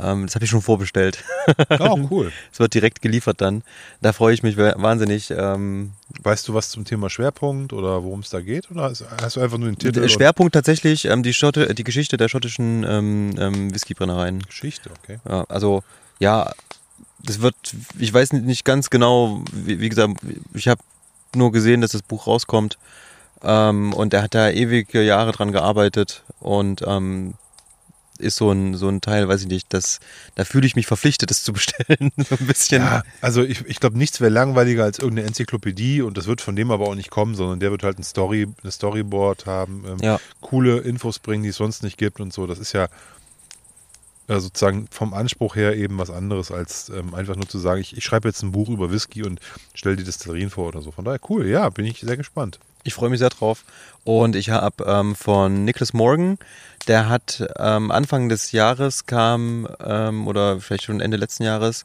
[0.00, 1.22] ähm, das habe ich schon vorbestellt.
[1.78, 2.32] Oh, cool.
[2.52, 3.62] Es wird direkt geliefert dann.
[4.02, 5.30] Da freue ich mich wa- wahnsinnig.
[5.30, 5.92] Ähm,
[6.22, 8.68] Weißt du was zum Thema Schwerpunkt oder worum es da geht?
[8.70, 8.82] Oder
[9.22, 10.00] hast, du einfach nur den Titel?
[10.00, 14.40] der Schwerpunkt tatsächlich ähm, die, Schotte, die Geschichte der schottischen ähm, Whiskybrennereien.
[14.42, 15.20] Geschichte, okay.
[15.28, 15.82] Ja, also
[16.18, 16.52] ja,
[17.22, 17.54] das wird,
[17.98, 20.16] ich weiß nicht- nicht ganz genau, wie, wie gesagt,
[20.52, 20.80] ich habe
[21.34, 22.76] nur gesehen, dass das Buch rauskommt
[23.42, 27.34] ähm, und er hat da ewige Jahre dran gearbeitet und ähm,
[28.18, 30.00] ist so ein, so ein Teil, weiß ich nicht, das,
[30.34, 32.82] da fühle ich mich verpflichtet, das zu bestellen, so ein bisschen.
[32.82, 36.56] Ja, also ich, ich glaube, nichts wäre langweiliger als irgendeine Enzyklopädie und das wird von
[36.56, 39.98] dem aber auch nicht kommen, sondern der wird halt ein Story, eine Storyboard haben, ähm,
[40.02, 40.18] Ja.
[40.40, 42.48] coole Infos bringen, die es sonst nicht gibt und so.
[42.48, 42.88] Das ist ja
[44.26, 47.96] äh, sozusagen vom Anspruch her eben was anderes, als ähm, einfach nur zu sagen, ich,
[47.96, 49.38] ich schreibe jetzt ein Buch über Whisky und
[49.74, 50.90] stelle die Destillerien vor oder so.
[50.90, 52.58] Von daher cool, ja, bin ich sehr gespannt.
[52.84, 53.64] Ich freue mich sehr drauf.
[54.04, 56.38] Und ich habe ähm, von Nicholas Morgan,
[56.86, 61.84] der hat ähm, Anfang des Jahres kam, ähm, oder vielleicht schon Ende letzten Jahres,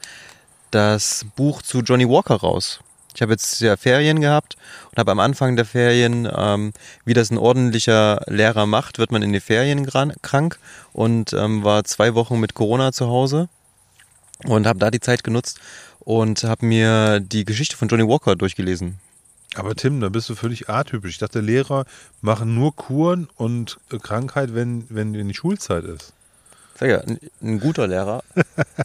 [0.72, 2.80] das Buch zu Johnny Walker raus.
[3.16, 4.56] Ich habe jetzt ja Ferien gehabt
[4.92, 6.74] und habe am Anfang der Ferien, ähm,
[7.06, 9.86] wie das ein ordentlicher Lehrer macht, wird man in die Ferien
[10.22, 10.60] krank
[10.94, 13.50] und ähm, war zwei Wochen mit Corona zu Hause
[14.46, 15.60] und habe da die Zeit genutzt
[16.00, 19.00] und habe mir die Geschichte von Johnny Walker durchgelesen.
[19.56, 21.12] Aber Tim, da bist du völlig atypisch.
[21.12, 21.86] Ich dachte, Lehrer
[22.22, 26.14] machen nur Kuren und äh, Krankheit, wenn, wenn, die Schulzeit ist.
[26.80, 28.24] Sag ja, ein, ein guter Lehrer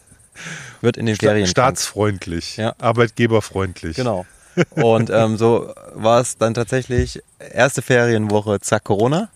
[0.81, 2.75] wird in den Sta Ferien staatsfreundlich, Ja.
[2.79, 3.97] arbeitgeberfreundlich.
[3.97, 4.27] Genau.
[4.71, 9.29] Und ähm, so war es dann tatsächlich erste Ferienwoche, zack, Corona.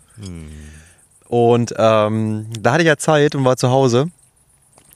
[1.28, 4.10] Und ähm, da hatte ich ja Zeit und war zu Hause.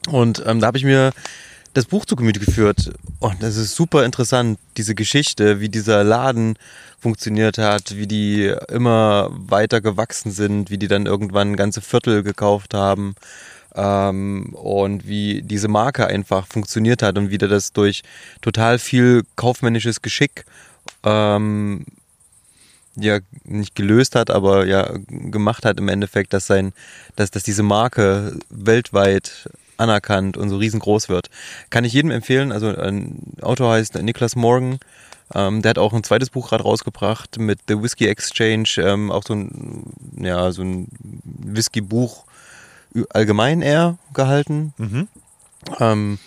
[0.08, 1.12] Und ähm, da habe ich mir
[1.76, 2.92] das Buch zu Gemüte geführt.
[3.20, 6.58] Und das ist super interessant, diese Geschichte, wie dieser Laden
[6.98, 12.72] funktioniert hat, wie die immer weiter gewachsen sind, wie die dann irgendwann ganze Viertel gekauft
[12.72, 13.14] haben
[13.74, 18.02] ähm, und wie diese Marke einfach funktioniert hat und wie der das durch
[18.40, 20.46] total viel kaufmännisches Geschick
[21.04, 21.84] ähm,
[22.96, 26.72] ja nicht gelöst hat, aber ja gemacht hat im Endeffekt, dass sein,
[27.16, 31.30] dass, dass diese Marke weltweit anerkannt und so riesengroß wird.
[31.70, 32.52] Kann ich jedem empfehlen.
[32.52, 34.78] Also ein Autor heißt Niklas Morgan.
[35.34, 39.24] Ähm, der hat auch ein zweites Buch gerade rausgebracht mit The Whiskey Exchange, ähm, auch
[39.26, 40.88] so ein, ja, so ein
[41.24, 42.24] Whisky-Buch
[43.10, 44.72] allgemein eher gehalten.
[44.78, 45.08] Mhm.
[45.80, 46.18] Ähm,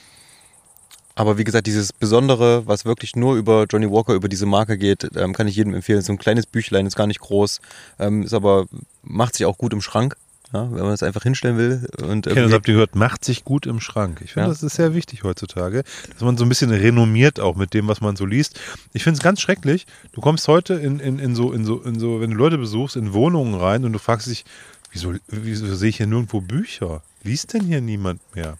[1.15, 5.09] aber wie gesagt, dieses Besondere, was wirklich nur über Johnny Walker, über diese Marke geht,
[5.15, 6.01] ähm, kann ich jedem empfehlen.
[6.01, 7.59] So ein kleines Büchlein, ist gar nicht groß,
[7.99, 8.67] ähm, ist aber,
[9.03, 10.15] macht sich auch gut im Schrank.
[10.51, 11.87] Ja, wenn man es einfach hinstellen will.
[12.01, 14.21] Und ich habe gehört, macht sich gut im Schrank.
[14.23, 14.49] Ich finde, ja.
[14.49, 18.01] das ist sehr wichtig heutzutage, dass man so ein bisschen renommiert auch mit dem, was
[18.01, 18.59] man so liest.
[18.93, 19.85] Ich finde es ganz schrecklich.
[20.11, 22.95] Du kommst heute in, in, in, so, in, so, in so, wenn du Leute besuchst,
[22.95, 24.43] in Wohnungen rein und du fragst dich,
[24.91, 27.03] wieso, wieso sehe ich hier nirgendwo Bücher?
[27.23, 28.57] Liest denn hier niemand mehr?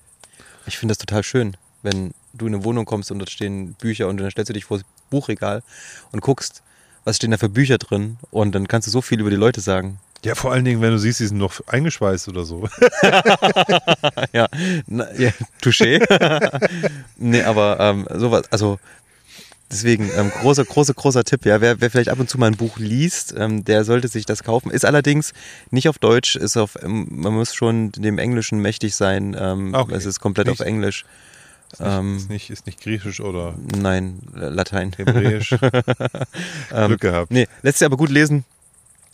[0.68, 4.08] Ich finde das total schön, wenn du in eine Wohnung kommst und dort stehen Bücher
[4.08, 5.64] und dann stellst du dich vor das Buchregal
[6.12, 6.62] und guckst,
[7.04, 9.62] was stehen da für Bücher drin und dann kannst du so viel über die Leute
[9.62, 10.00] sagen.
[10.26, 12.68] Ja, vor allen Dingen, wenn du siehst, die sind noch eingeschweißt oder so.
[14.34, 14.48] ja,
[14.88, 15.32] na, ja
[15.62, 16.00] touché.
[17.18, 18.80] nee, aber ähm, sowas, also
[19.72, 21.46] deswegen ähm, großer, großer, großer Tipp.
[21.46, 24.26] Ja, wer, wer vielleicht ab und zu mal ein Buch liest, ähm, der sollte sich
[24.26, 24.72] das kaufen.
[24.72, 25.34] Ist allerdings
[25.72, 29.38] nicht auf Deutsch, ist auf, ähm, man muss schon dem Englischen mächtig sein.
[29.40, 29.96] Ähm, okay.
[29.96, 31.06] Es ist komplett nicht, auf Englisch.
[31.72, 33.56] Ist nicht, ähm, ist, nicht, ist nicht griechisch oder?
[33.78, 34.92] Nein, Latein.
[34.96, 35.56] Hebräisch.
[36.72, 37.32] Ähm, Glück gehabt.
[37.32, 38.46] Nee, lässt sich aber gut lesen.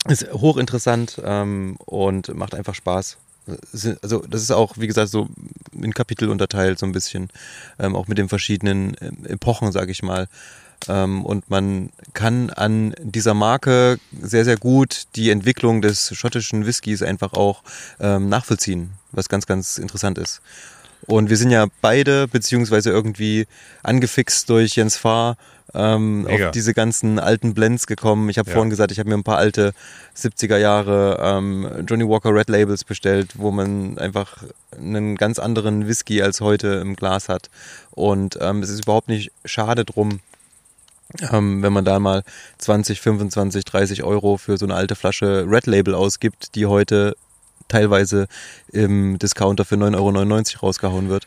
[0.08, 3.16] Ist hochinteressant ähm, und macht einfach Spaß.
[4.02, 5.28] Also das ist auch, wie gesagt, so
[5.72, 7.28] in Kapitel unterteilt so ein bisschen,
[7.78, 10.26] ähm, auch mit den verschiedenen äh, Epochen, sage ich mal.
[10.88, 17.02] Ähm, und man kann an dieser Marke sehr, sehr gut die Entwicklung des schottischen Whiskys
[17.02, 17.62] einfach auch
[18.00, 20.40] ähm, nachvollziehen, was ganz, ganz interessant ist.
[21.06, 23.46] Und wir sind ja beide, beziehungsweise irgendwie
[23.82, 25.36] angefixt durch Jens Fahr,
[25.74, 28.28] ähm, auf diese ganzen alten Blends gekommen.
[28.28, 28.54] Ich habe ja.
[28.54, 29.72] vorhin gesagt, ich habe mir ein paar alte
[30.16, 34.44] 70er Jahre ähm, Johnny Walker Red Labels bestellt, wo man einfach
[34.76, 37.50] einen ganz anderen Whisky als heute im Glas hat.
[37.90, 40.20] Und ähm, es ist überhaupt nicht schade drum,
[41.32, 42.22] ähm, wenn man da mal
[42.58, 47.16] 20, 25, 30 Euro für so eine alte Flasche Red Label ausgibt, die heute
[47.68, 48.28] teilweise
[48.72, 51.26] im Discounter für 9,99 Euro rausgehauen wird.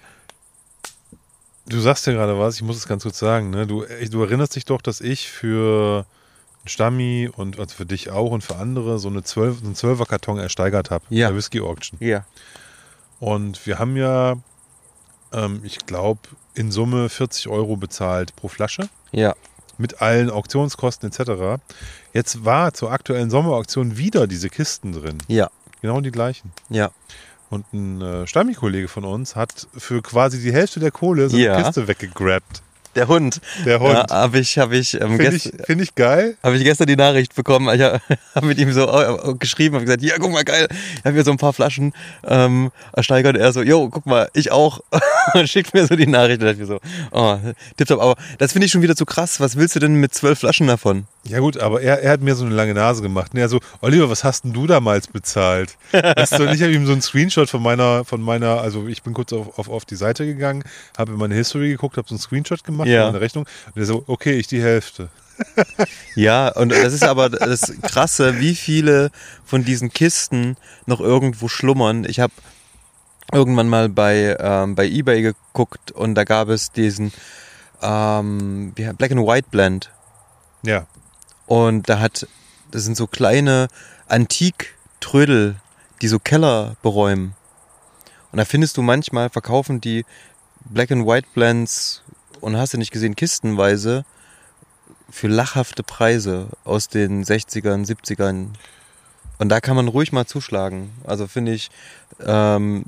[1.69, 3.51] Du sagst ja gerade was, ich muss es ganz kurz sagen.
[3.51, 3.67] Ne?
[3.67, 6.05] Du, du erinnerst dich doch, dass ich für
[6.65, 10.39] Stammi und also für dich auch und für andere so eine 12, einen 12er Karton
[10.39, 11.05] ersteigert habe.
[11.09, 11.27] Ja.
[11.27, 11.97] Der Whisky Auction.
[12.01, 12.25] Ja.
[13.19, 14.37] Und wir haben ja,
[15.31, 16.21] ähm, ich glaube,
[16.55, 18.89] in Summe 40 Euro bezahlt pro Flasche.
[19.11, 19.35] Ja.
[19.77, 21.61] Mit allen Auktionskosten etc.
[22.13, 25.19] Jetzt war zur aktuellen Sommerauktion wieder diese Kisten drin.
[25.27, 25.51] Ja.
[25.81, 26.51] Genau die gleichen.
[26.69, 26.89] Ja.
[27.49, 31.45] Und ein äh, Stammi-Kollege von uns hat für quasi die Hälfte der Kohle so eine
[31.45, 31.61] ja.
[31.61, 32.61] Kiste weggegrabt.
[32.95, 33.39] Der Hund.
[33.65, 33.93] Der Hund.
[33.93, 36.35] Ja, habe ich, habe ich, ähm, finde ich, find ich geil.
[36.41, 37.73] Habe ich gestern die Nachricht bekommen.
[37.73, 38.01] Ich habe
[38.45, 40.67] mit ihm so äh, geschrieben, habe gesagt, ja, guck mal, geil.
[40.95, 41.93] Ich habe mir so ein paar Flaschen
[42.27, 43.37] ähm, ersteigert.
[43.37, 44.81] Er so, jo, guck mal, ich auch.
[45.33, 46.41] und schickt mir so die Nachricht.
[46.41, 46.79] Und ich so,
[47.11, 47.37] oh,
[47.77, 48.01] tipptopp.
[48.01, 49.39] Aber das finde ich schon wieder zu krass.
[49.39, 51.05] Was willst du denn mit zwölf Flaschen davon?
[51.23, 53.33] Ja gut, aber er, er hat mir so eine lange Nase gemacht.
[53.33, 55.77] Und er so, Oliver, was hast denn du damals bezahlt?
[55.91, 59.13] Weißt du, ich habe ihm so einen Screenshot von meiner, von meiner, also ich bin
[59.13, 60.63] kurz auf, auf, auf die Seite gegangen,
[60.97, 63.11] habe in meine History geguckt, habe so einen Screenshot gemacht ja.
[63.11, 63.45] der Rechnung.
[63.73, 65.09] Und er so, okay, ich die Hälfte.
[66.15, 69.11] ja, und das ist aber das Krasse, wie viele
[69.45, 72.05] von diesen Kisten noch irgendwo schlummern.
[72.05, 72.33] Ich habe
[73.31, 77.11] irgendwann mal bei, ähm, bei Ebay geguckt und da gab es diesen
[77.81, 79.91] ähm, Black and White Blend.
[80.63, 80.87] Ja.
[81.49, 82.27] Und da hat,
[82.69, 83.69] das sind so kleine
[84.07, 85.55] Antik-Trödel,
[85.99, 87.33] die so Keller beräumen.
[88.31, 90.05] Und da findest du manchmal, verkaufen die
[90.65, 92.03] Black and White Blends
[92.39, 94.05] und hast du nicht gesehen, kistenweise
[95.09, 98.49] für lachhafte Preise aus den 60ern, 70ern.
[99.39, 100.91] Und da kann man ruhig mal zuschlagen.
[101.03, 101.71] Also finde ich,
[102.23, 102.85] ähm,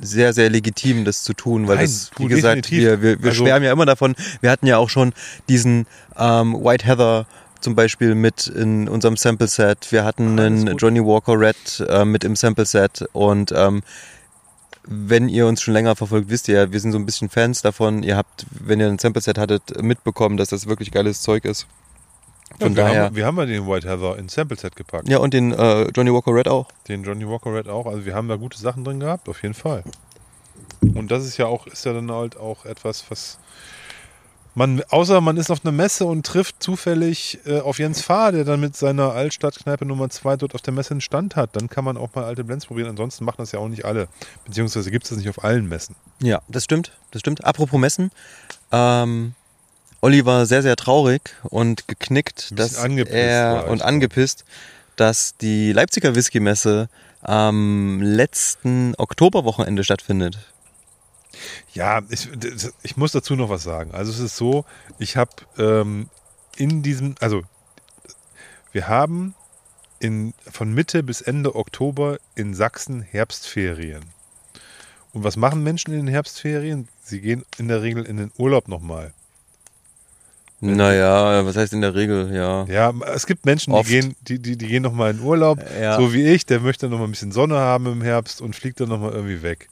[0.00, 3.44] sehr, sehr legitim, das zu tun, weil Nein, das, wie gesagt, wir, wir, wir also,
[3.44, 4.14] schwärmen ja immer davon.
[4.40, 5.12] Wir hatten ja auch schon
[5.48, 5.86] diesen
[6.18, 7.26] ähm, White Heather
[7.60, 9.90] zum Beispiel mit in unserem Sample Set.
[9.90, 13.82] Wir hatten einen Johnny Walker Red äh, mit im Sample Set und ähm,
[14.86, 17.60] wenn ihr uns schon länger verfolgt, wisst ihr ja, wir sind so ein bisschen Fans
[17.60, 18.02] davon.
[18.02, 21.66] Ihr habt, wenn ihr ein Sample Set hattet, mitbekommen, dass das wirklich geiles Zeug ist.
[22.58, 23.02] Von ja, wir daher.
[23.04, 25.08] Haben, wir haben ja den White Heather in Sample Set gepackt.
[25.08, 26.68] Ja, und den äh, Johnny Walker Red auch.
[26.88, 27.86] Den Johnny Walker Red auch.
[27.86, 29.82] Also wir haben da gute Sachen drin gehabt, auf jeden Fall.
[30.94, 33.38] Und das ist ja auch, ist ja dann halt auch etwas, was
[34.56, 38.44] man, außer man ist auf einer Messe und trifft zufällig äh, auf Jens Fahr, der
[38.44, 41.84] dann mit seiner Altstadtkneipe Nummer 2 dort auf der Messe einen Stand hat, dann kann
[41.84, 42.88] man auch mal alte Blends probieren.
[42.88, 44.08] Ansonsten machen das ja auch nicht alle.
[44.46, 45.94] Beziehungsweise gibt es das nicht auf allen Messen.
[46.22, 46.92] Ja, das stimmt.
[47.10, 47.44] Das stimmt.
[47.44, 48.10] Apropos Messen.
[48.72, 49.34] Ähm,
[50.06, 54.44] Olli war sehr, sehr traurig und geknickt, dass er und angepisst,
[54.94, 56.88] dass die Leipziger Whisky-Messe
[57.22, 60.38] am letzten Oktoberwochenende stattfindet.
[61.72, 62.28] Ja, ich,
[62.84, 63.94] ich muss dazu noch was sagen.
[63.94, 64.64] Also es ist so,
[65.00, 66.08] ich habe ähm,
[66.56, 67.42] in diesem, also
[68.70, 69.34] wir haben
[69.98, 74.04] in, von Mitte bis Ende Oktober in Sachsen Herbstferien.
[75.12, 76.86] Und was machen Menschen in den Herbstferien?
[77.02, 79.12] Sie gehen in der Regel in den Urlaub nochmal.
[80.74, 82.64] Naja, was heißt in der Regel, ja.
[82.66, 83.88] Ja, es gibt Menschen, die Oft.
[83.88, 85.96] gehen, die, die, die gehen nochmal in Urlaub, Ja.
[85.96, 88.88] so wie ich, der möchte nochmal ein bisschen Sonne haben im Herbst und fliegt dann
[88.88, 89.68] nochmal irgendwie weg.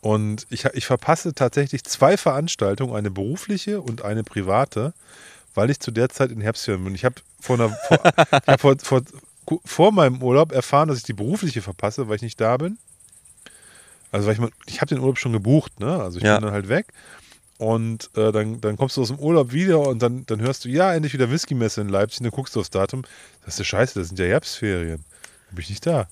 [0.00, 4.94] Und ich, ich verpasse tatsächlich zwei Veranstaltungen, eine berufliche und eine private,
[5.54, 6.94] weil ich zu der Zeit in Herbstferien bin.
[6.94, 9.02] Ich habe vor, einer, vor, ich hab vor, vor,
[9.64, 12.78] vor meinem Urlaub erfahren, dass ich die berufliche verpasse, weil ich nicht da bin.
[14.10, 16.00] Also weil ich, mal, ich habe den Urlaub schon gebucht, ne?
[16.02, 16.34] Also ich Ja.
[16.34, 16.86] bin dann halt weg.
[17.62, 20.68] Und äh, dann, dann kommst du aus dem Urlaub wieder und dann, dann hörst du,
[20.68, 22.18] ja, endlich wieder Whisky-Messe in Leipzig.
[22.18, 23.04] Und dann guckst du aufs Datum.
[23.44, 24.96] Das ist ja scheiße, das sind ja Herbstferien.
[25.46, 26.08] Dann bin ich nicht da.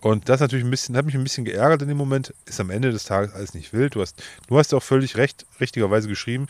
[0.00, 2.34] Und das natürlich ein bisschen, hat mich ein bisschen geärgert in dem Moment.
[2.46, 3.96] Ist am Ende des Tages alles nicht wild.
[3.96, 6.46] Du hast, du hast ja auch völlig recht, richtigerweise geschrieben.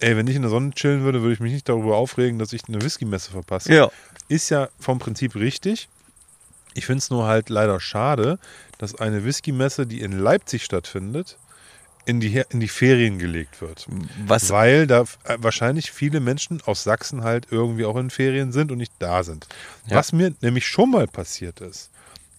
[0.00, 2.52] Ey, wenn ich in der Sonne chillen würde, würde ich mich nicht darüber aufregen, dass
[2.52, 3.72] ich eine Whisky-Messe verpasse.
[3.72, 3.92] Ja.
[4.26, 5.88] Ist ja vom Prinzip richtig.
[6.74, 8.40] Ich finde es nur halt leider schade,
[8.78, 11.36] dass eine Whisky-Messe, die in Leipzig stattfindet,
[12.04, 13.86] in die, in die Ferien gelegt wird.
[14.26, 18.72] Was, Weil da äh, wahrscheinlich viele Menschen aus Sachsen halt irgendwie auch in Ferien sind
[18.72, 19.46] und nicht da sind.
[19.86, 19.96] Ja.
[19.96, 21.90] Was mir nämlich schon mal passiert ist.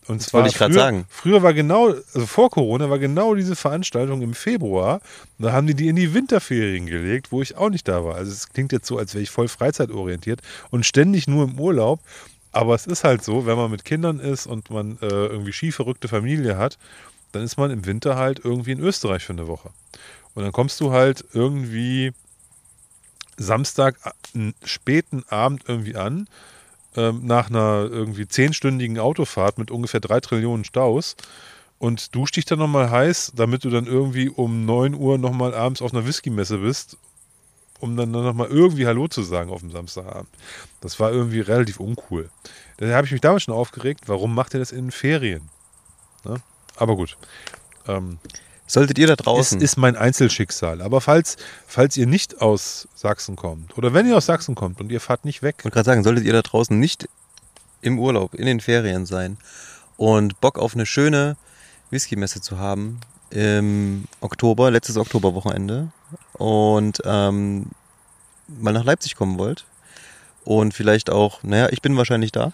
[0.08, 1.06] Und Das zwar wollte ich früher, sagen.
[1.10, 5.00] früher war genau, also vor Corona war genau diese Veranstaltung im Februar.
[5.38, 8.16] Da haben die die in die Winterferien gelegt, wo ich auch nicht da war.
[8.16, 12.00] Also es klingt jetzt so, als wäre ich voll freizeitorientiert und ständig nur im Urlaub.
[12.52, 16.08] Aber es ist halt so, wenn man mit Kindern ist und man äh, irgendwie skiverrückte
[16.10, 16.78] Familie hat,
[17.32, 19.70] dann ist man im Winter halt irgendwie in Österreich für eine Woche.
[20.34, 22.14] Und dann kommst du halt irgendwie
[23.38, 23.98] Samstag
[24.34, 26.28] n- späten Abend irgendwie an,
[26.95, 31.16] ähm, nach einer irgendwie zehnstündigen Autofahrt mit ungefähr drei Trillionen Staus
[31.80, 35.82] und dusch dich dann nochmal heiß, damit du dann irgendwie um 9 Uhr nochmal abends
[35.82, 36.98] auf einer Whisky-Messe bist,
[37.80, 40.30] um dann nochmal irgendwie Hallo zu sagen auf dem Samstagabend.
[40.82, 42.30] Das war irgendwie relativ uncool.
[42.78, 45.49] Da habe ich mich damals schon aufgeregt, warum macht ihr das in Ferien?
[46.26, 46.36] Ne?
[46.82, 47.16] Aber gut.
[47.88, 48.18] Ähm,
[48.66, 50.82] solltet ihr da es draußen, ist mein Einzelschicksal.
[50.82, 51.38] Aber falls,
[51.68, 55.24] falls ihr nicht aus Sachsen kommt oder wenn ihr aus Sachsen kommt und ihr fahrt
[55.24, 57.08] nicht weg, ich wollte gerade sagen, solltet ihr da draußen nicht
[57.82, 59.38] im Urlaub, in den Ferien sein
[59.95, 61.38] und Bock auf eine schöne
[61.91, 62.99] Whisky-Messe zu haben
[63.30, 65.91] im Oktober, letztes Oktoberwochenende
[66.34, 67.68] und ähm,
[68.48, 69.66] mal nach Leipzig kommen wollt
[70.44, 72.52] und vielleicht auch, naja, ich bin wahrscheinlich da.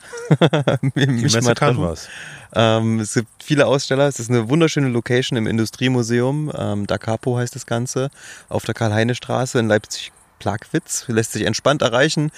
[0.96, 2.08] die Messe kann was.
[2.54, 4.08] Ähm, es gibt viele Aussteller.
[4.08, 6.52] Es ist eine wunderschöne Location im Industriemuseum.
[6.58, 8.10] Ähm, Da Capo heißt das Ganze.
[8.50, 10.12] Auf der Karl-Heine-Straße in Leipzig.
[10.40, 12.32] Plagwitz lässt sich entspannt erreichen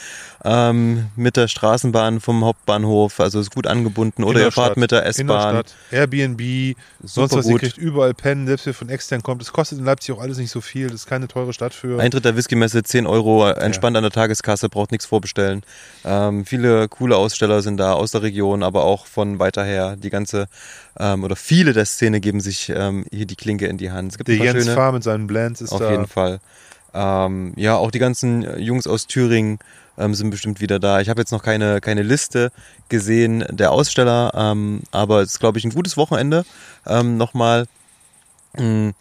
[0.44, 5.06] ähm, mit der Straßenbahn vom Hauptbahnhof, also ist gut angebunden oder ihr fahrt mit der
[5.06, 5.64] S-Bahn.
[5.92, 9.42] Airbnb, sonst was, ihr kriegt überall pennen, selbst wenn von extern kommt.
[9.42, 12.00] Es kostet in Leipzig auch alles nicht so viel, das ist keine teure Stadt für.
[12.00, 15.64] Eintritt der Whisky-Messe 10 Euro, entspannt an der Tageskasse, braucht nichts vorbestellen.
[16.06, 19.96] Ähm, viele coole Aussteller sind da aus der Region, aber auch von weiter her.
[19.98, 20.48] Die ganze
[21.00, 24.12] ähm, oder viele der Szene geben sich ähm, hier die Klinke in die Hand.
[24.12, 24.76] Es gibt Der Jens schöne.
[24.76, 25.92] Fahr mit seinen Blends ist Auf da.
[25.92, 26.40] jeden Fall.
[26.94, 29.60] Ähm, ja, auch die ganzen äh, Jungs aus Thüringen
[29.98, 31.02] ähm, sind bestimmt wieder da.
[31.02, 32.52] Ich habe jetzt noch keine, keine Liste
[32.90, 36.46] gesehen der Aussteller, ähm, aber es ist, glaube ich, ein gutes Wochenende.
[36.86, 37.68] Ähm, Nochmal.
[38.58, 38.94] mh,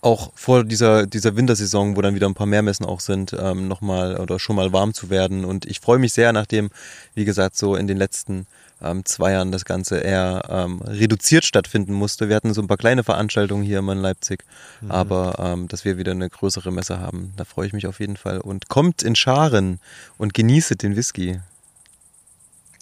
[0.00, 3.66] auch vor dieser, dieser Wintersaison, wo dann wieder ein paar mehr Messen auch sind, ähm,
[3.68, 5.44] nochmal oder schon mal warm zu werden.
[5.44, 6.70] Und ich freue mich sehr, nachdem,
[7.14, 8.46] wie gesagt, so in den letzten
[8.82, 12.28] ähm, zwei Jahren das Ganze eher ähm, reduziert stattfinden musste.
[12.28, 14.44] Wir hatten so ein paar kleine Veranstaltungen hier immer in Leipzig,
[14.88, 18.16] aber ähm, dass wir wieder eine größere Messe haben, da freue ich mich auf jeden
[18.16, 18.38] Fall.
[18.38, 19.80] Und kommt in Scharen
[20.16, 21.40] und genießet den Whisky.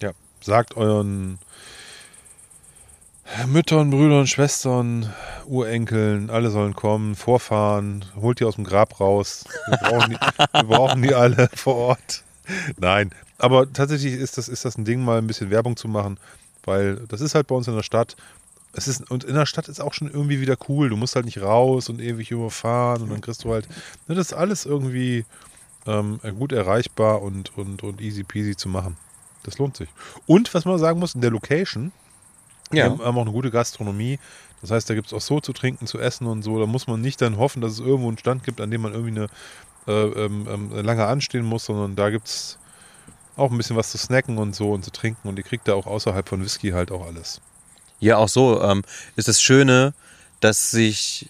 [0.01, 1.39] Ja, sagt euren
[3.47, 5.13] Müttern, Brüdern, Schwestern,
[5.47, 9.45] Urenkeln, alle sollen kommen, vorfahren, holt die aus dem Grab raus.
[9.67, 10.17] Wir brauchen die,
[10.53, 12.23] wir brauchen die alle vor Ort.
[12.79, 16.19] Nein, aber tatsächlich ist das, ist das ein Ding, mal ein bisschen Werbung zu machen,
[16.65, 18.17] weil das ist halt bei uns in der Stadt.
[18.73, 20.91] Es ist, und in der Stadt ist auch schon irgendwie wieder cool.
[20.91, 23.67] Du musst halt nicht raus und ewig überfahren und dann kriegst du halt,
[24.07, 25.25] ne, das ist alles irgendwie
[25.87, 28.97] ähm, gut erreichbar und, und, und easy peasy zu machen.
[29.45, 29.89] Das lohnt sich.
[30.27, 31.93] Und was man sagen muss, in der Location,
[32.73, 34.19] Die haben, haben auch eine gute Gastronomie.
[34.61, 36.59] Das heißt, da gibt es auch so zu trinken, zu essen und so.
[36.59, 38.93] Da muss man nicht dann hoffen, dass es irgendwo einen Stand gibt, an dem man
[38.93, 39.29] irgendwie eine
[39.87, 42.59] äh, ähm, ähm, lange anstehen muss, sondern da gibt es
[43.37, 45.29] auch ein bisschen was zu snacken und so und zu trinken.
[45.29, 47.41] Und ihr kriegt da auch außerhalb von Whisky halt auch alles.
[48.01, 48.83] Ja, auch so ähm,
[49.17, 49.95] ist das Schöne,
[50.41, 51.29] dass sich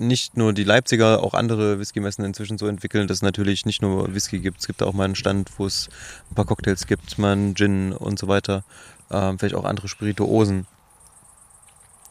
[0.00, 4.14] nicht nur die Leipziger, auch andere Whisky-Messen inzwischen so entwickeln, dass es natürlich nicht nur
[4.14, 4.60] Whisky gibt.
[4.60, 5.88] Es gibt auch mal einen Stand, wo es
[6.30, 8.64] ein paar Cocktails gibt, mal einen Gin und so weiter.
[9.10, 10.66] Ähm, vielleicht auch andere Spirituosen.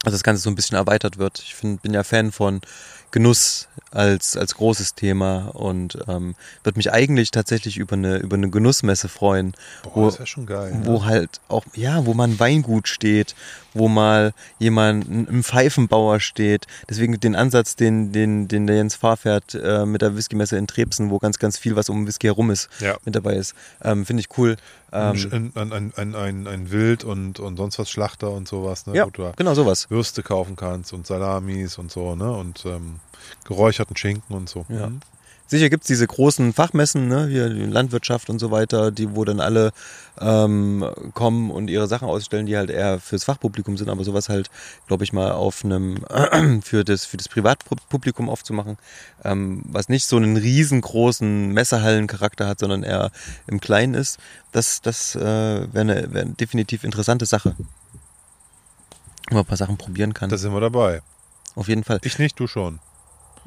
[0.04, 1.40] Also das Ganze so ein bisschen erweitert wird.
[1.40, 2.62] Ich find, bin ja Fan von
[3.12, 8.50] Genuss als, als großes Thema und ähm, würde mich eigentlich tatsächlich über eine, über eine
[8.50, 9.54] Genussmesse freuen.
[9.84, 10.78] Boah, wo, das wäre schon geil.
[10.84, 11.06] wo ne?
[11.06, 13.36] halt auch, ja, wo man Weingut steht,
[13.78, 16.66] wo mal jemand, ein Pfeifenbauer steht.
[16.90, 20.68] Deswegen den Ansatz, den, den, den der Jens Fahr fährt äh, mit der Whiskymesse in
[20.68, 22.98] Trebsen, wo ganz, ganz viel, was um Whisky herum ist, Ja.
[23.06, 23.54] mit dabei ist.
[23.82, 24.58] Ähm, Finde ich cool.
[24.92, 28.86] Ähm, ein, ein, ein, ein, ein, ein Wild und, und sonst was Schlachter und sowas,
[28.88, 28.96] ne?
[28.96, 29.90] ja, wo du genau sowas.
[29.90, 32.32] Würste kaufen kannst und Salamis und so, ne?
[32.32, 33.00] Und ähm,
[33.46, 34.66] geräucherten Schinken und so.
[34.70, 34.88] Ja.
[34.88, 35.02] Mhm.
[35.48, 39.40] Sicher gibt's diese großen Fachmessen, ne, hier die Landwirtschaft und so weiter, die, wo dann
[39.40, 39.72] alle
[40.20, 44.50] ähm, kommen und ihre Sachen ausstellen, die halt eher fürs Fachpublikum sind, aber sowas halt,
[44.88, 46.00] glaube ich mal, auf einem
[46.64, 48.78] für das für das Privatpublikum aufzumachen,
[49.24, 53.12] ähm, was nicht so einen riesengroßen Messehallencharakter hat, sondern eher
[53.48, 54.20] im Kleinen ist,
[54.52, 57.56] das, das äh, wäre eine, wär eine definitiv interessante Sache.
[59.30, 60.30] Wo man ein paar Sachen probieren kann.
[60.30, 61.02] Da sind wir dabei.
[61.56, 62.00] auf jeden Fall.
[62.04, 62.80] Ich nicht, du schon.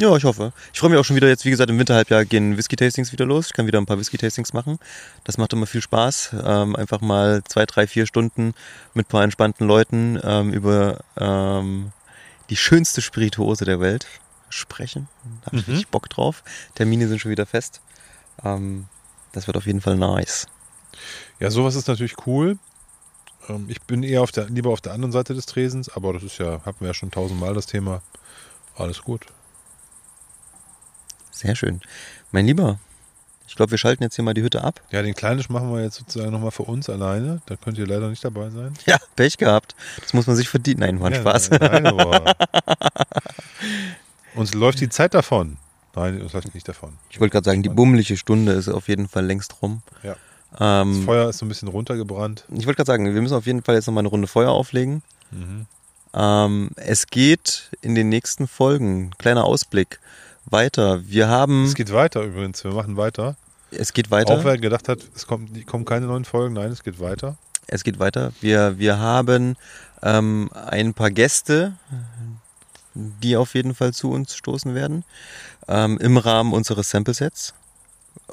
[0.00, 0.52] Ja, ich hoffe.
[0.72, 3.48] Ich freue mich auch schon wieder jetzt, wie gesagt, im Winterhalbjahr gehen Whisky-Tastings wieder los.
[3.48, 4.78] Ich kann wieder ein paar Whisky-Tastings machen.
[5.24, 6.30] Das macht immer viel Spaß.
[6.42, 8.54] Ähm, einfach mal zwei, drei, vier Stunden
[8.94, 11.92] mit ein paar entspannten Leuten ähm, über ähm,
[12.48, 14.06] die schönste Spirituose der Welt
[14.48, 15.06] sprechen.
[15.42, 15.72] Da habe ich Mhm.
[15.72, 16.42] richtig Bock drauf.
[16.74, 17.82] Termine sind schon wieder fest.
[18.42, 18.86] Ähm,
[19.32, 20.46] das wird auf jeden Fall nice.
[21.40, 22.56] Ja, sowas ist natürlich cool.
[23.50, 26.22] Ähm, ich bin eher auf der, lieber auf der anderen Seite des Tresens, aber das
[26.22, 28.00] ist ja, hatten wir ja schon tausendmal das Thema.
[28.76, 29.26] Alles gut.
[31.40, 31.80] Sehr schön.
[32.32, 32.78] Mein Lieber,
[33.48, 34.82] ich glaube, wir schalten jetzt hier mal die Hütte ab.
[34.90, 37.40] Ja, den Kleinisch machen wir jetzt sozusagen nochmal für uns alleine.
[37.46, 38.74] Da könnt ihr leider nicht dabei sein.
[38.84, 39.74] Ja, Pech gehabt.
[40.02, 40.80] Das muss man sich verdienen.
[40.80, 41.50] Nein, war ein ja, Spaß.
[41.52, 42.34] Nein, aber
[44.34, 45.56] uns läuft die Zeit davon.
[45.94, 46.92] Nein, uns läuft nicht davon.
[47.08, 49.82] Ich wollte gerade sagen, die bummliche Stunde ist auf jeden Fall längst rum.
[50.02, 50.16] Ja.
[50.52, 52.44] Das Ähm, Feuer ist so ein bisschen runtergebrannt.
[52.50, 55.02] ich wollte gerade sagen, wir müssen auf jeden Fall jetzt nochmal eine Runde Feuer auflegen.
[55.30, 55.66] Mhm.
[56.12, 60.00] Ähm, es geht in den nächsten Folgen, kleiner Ausblick,
[60.46, 61.02] weiter.
[61.06, 62.62] Wir haben, Es geht weiter übrigens.
[62.64, 63.36] Wir machen weiter.
[63.70, 64.34] es geht weiter.
[64.34, 66.54] Auch wer gedacht hat, es kommt, kommen keine neuen Folgen.
[66.54, 67.36] Nein, es geht weiter.
[67.66, 68.32] Es geht weiter.
[68.40, 69.56] Wir, wir haben
[70.02, 71.74] ähm, ein paar Gäste,
[72.94, 75.04] die auf jeden Fall zu uns stoßen werden,
[75.68, 77.54] ähm, im Rahmen unseres Sample-Sets.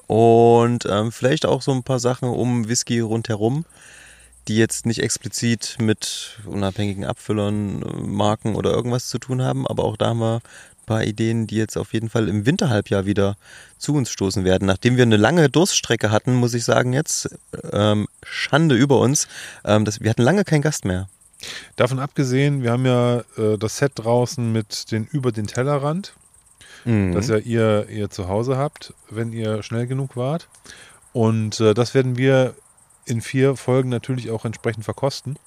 [0.08, 3.66] Und ähm, vielleicht auch so ein paar Sachen um Whisky rundherum,
[4.48, 9.84] die jetzt nicht explizit mit unabhängigen Abfüllern, äh, Marken oder irgendwas zu tun haben, aber
[9.84, 10.42] auch da haben wir
[10.88, 13.36] paar Ideen, die jetzt auf jeden Fall im Winterhalbjahr wieder
[13.78, 14.66] zu uns stoßen werden.
[14.66, 17.30] Nachdem wir eine lange Durststrecke hatten, muss ich sagen jetzt,
[17.72, 19.28] ähm, Schande über uns,
[19.64, 21.08] ähm, das, wir hatten lange keinen Gast mehr.
[21.76, 26.14] Davon abgesehen, wir haben ja äh, das Set draußen mit den über den Tellerrand,
[26.86, 27.14] Mhm.
[27.14, 30.48] das ja ihr, ihr zu Hause habt, wenn ihr schnell genug wart.
[31.12, 32.56] Und äh, das werden wir
[33.06, 35.38] in vier Folgen natürlich auch entsprechend verkosten.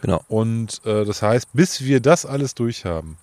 [0.00, 0.22] Genau.
[0.28, 3.16] Und äh, das heißt, bis wir das alles durch haben,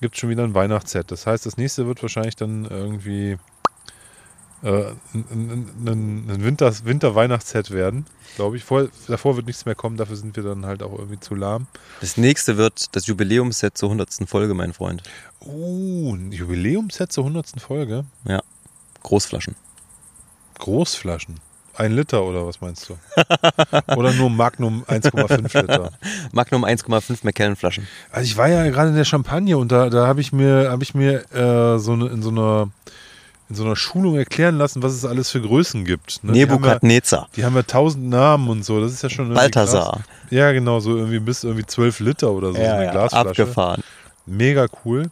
[0.00, 1.10] gibt es schon wieder ein Weihnachtsset.
[1.10, 3.38] Das heißt, das nächste wird wahrscheinlich dann irgendwie
[4.62, 8.06] äh, ein, ein, ein, ein Winter, Winter-Weihnachtsset werden,
[8.36, 8.64] glaube ich.
[8.64, 11.66] Vor, davor wird nichts mehr kommen, dafür sind wir dann halt auch irgendwie zu lahm.
[12.00, 14.28] Das nächste wird das Jubiläumsset zur 100.
[14.28, 15.02] Folge, mein Freund.
[15.40, 17.60] Uh, ein Jubiläumsset zur 100.
[17.60, 18.04] Folge.
[19.02, 19.54] Großflaschen.
[20.58, 21.36] Großflaschen.
[21.78, 22.96] Ein Liter oder was meinst du?
[23.96, 25.92] oder nur Magnum 1,5 Liter?
[26.32, 27.86] Magnum 1,5 Macallan Flaschen.
[28.10, 30.82] Also ich war ja gerade in der Champagne und da, da habe ich mir, hab
[30.82, 32.68] ich mir äh, so eine, in so einer
[33.50, 36.22] in so einer Schulung erklären lassen, was es alles für Größen gibt.
[36.22, 36.32] ne?
[36.34, 37.28] Die haben ja- Nebukadnezar.
[37.34, 38.78] Die haben ja tausend Namen und so.
[38.78, 40.00] Das ist ja schon Balthasar.
[40.28, 43.28] Ja, genau, so irgendwie bis irgendwie 12 Liter oder so, so eine Glasflasche.
[43.30, 43.82] abgefahren.
[44.26, 45.04] Mega cool.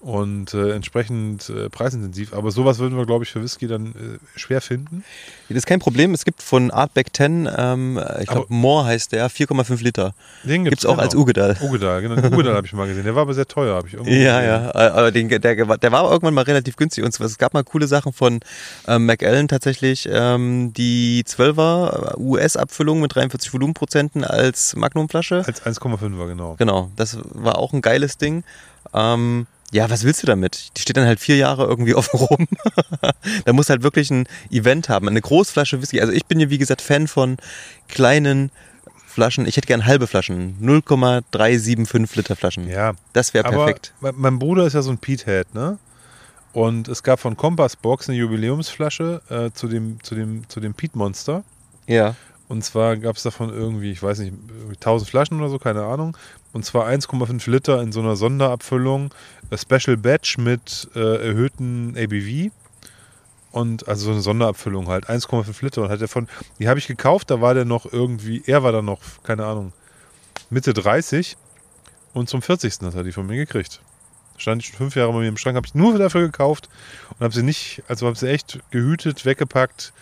[0.00, 2.32] Und äh, entsprechend äh, preisintensiv.
[2.32, 5.04] Aber sowas würden wir, glaube ich, für Whisky dann äh, schwer finden.
[5.50, 6.14] Das ist kein Problem.
[6.14, 10.14] Es gibt von Artback 10, ähm, ich glaube, Moore heißt der, 4,5 Liter.
[10.42, 11.54] Den Gibt's auch als Ugedal.
[11.60, 12.14] Ugedal, genau.
[12.16, 13.04] Den Ugedal habe ich mal gesehen.
[13.04, 14.70] Der war aber sehr teuer, habe ich irgendwo Ja, gesehen.
[14.74, 17.04] ja, äh, aber den, der, der war irgendwann mal relativ günstig.
[17.04, 18.40] Und es gab mal coole Sachen von
[18.88, 25.44] ähm, McAllen tatsächlich, ähm, die 12er US-Abfüllung mit 43 Volumenprozenten als Magnumflasche.
[25.46, 26.54] Als 1,5er, genau.
[26.58, 28.44] Genau, das war auch ein geiles Ding.
[28.94, 30.70] Ähm, ja, was willst du damit?
[30.76, 32.48] Die steht dann halt vier Jahre irgendwie offen rum.
[33.44, 36.00] da muss halt wirklich ein Event haben, eine Großflasche Whisky.
[36.00, 37.36] Also ich bin ja wie gesagt Fan von
[37.88, 38.50] kleinen
[39.06, 39.46] Flaschen.
[39.46, 40.56] Ich hätte gern halbe Flaschen.
[40.60, 42.68] 0,375 Liter Flaschen.
[42.68, 43.92] Ja, Das wäre aber perfekt.
[44.00, 45.78] mein- mein Bruder ist ja so ein Pete-Head, ne?
[46.52, 50.74] Und es gab von Compass Box eine Jubiläumsflasche äh, zu dem, zu dem, zu dem
[50.74, 51.44] Pete-Monster.
[51.86, 52.16] Ja.
[52.50, 54.34] Und zwar gab es davon irgendwie, ich weiß nicht,
[54.70, 56.16] 1000 Flaschen oder so, keine Ahnung.
[56.52, 59.14] Und zwar 1,5 Liter in so einer Sonderabfüllung.
[59.52, 62.50] A Special Batch mit äh, erhöhten ABV.
[63.52, 65.82] Und also so eine Sonderabfüllung halt, 1,5 Liter.
[65.82, 66.26] Und hat er von,
[66.58, 69.72] die habe ich gekauft, da war der noch irgendwie, er war dann noch, keine Ahnung,
[70.50, 71.36] Mitte 30.
[72.14, 72.80] Und zum 40.
[72.82, 73.80] hat er die von mir gekriegt.
[74.38, 76.68] Stand ich schon fünf Jahre bei mir im Schrank, habe ich nur dafür gekauft
[77.10, 79.92] und habe sie nicht, also habe sie echt gehütet, weggepackt,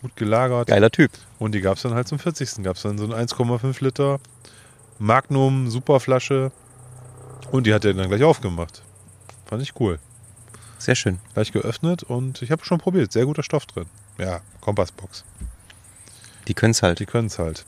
[0.00, 0.68] gut gelagert.
[0.68, 1.12] Geiler Typ.
[1.38, 2.62] Und die gab es dann halt zum 40.
[2.62, 4.20] Gab es dann so ein 1,5 Liter
[4.98, 6.52] Magnum Superflasche.
[7.50, 8.82] Und die hat er dann gleich aufgemacht.
[9.46, 9.98] Fand ich cool.
[10.78, 11.18] Sehr schön.
[11.34, 13.12] Gleich geöffnet und ich habe schon probiert.
[13.12, 13.86] Sehr guter Stoff drin.
[14.18, 15.24] Ja, Kompassbox.
[16.46, 17.00] Die können es halt.
[17.00, 17.64] Die können es halt.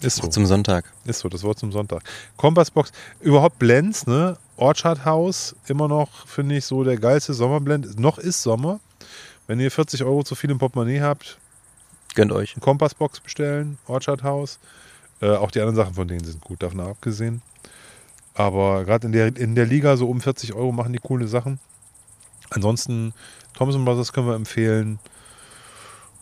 [0.00, 0.28] Ist so.
[0.28, 0.92] Zum Sonntag.
[1.04, 2.02] Ist so, das Wort zum Sonntag.
[2.36, 4.36] Kompassbox, überhaupt Blends, ne?
[4.56, 7.98] Orchard House, immer noch, finde ich, so der geilste Sommerblend.
[7.98, 8.80] Noch ist Sommer.
[9.46, 11.38] Wenn ihr 40 Euro zu viel im Portemonnaie habt,
[12.14, 12.54] Gönnt euch.
[12.54, 14.58] eine Kompassbox bestellen, Orchard House.
[15.20, 17.42] Äh, auch die anderen Sachen von denen sind gut, davon abgesehen.
[18.34, 21.58] Aber gerade in der, in der Liga so um 40 Euro machen die coole Sachen.
[22.50, 23.14] Ansonsten
[23.54, 24.98] Thompson Brothers können wir empfehlen.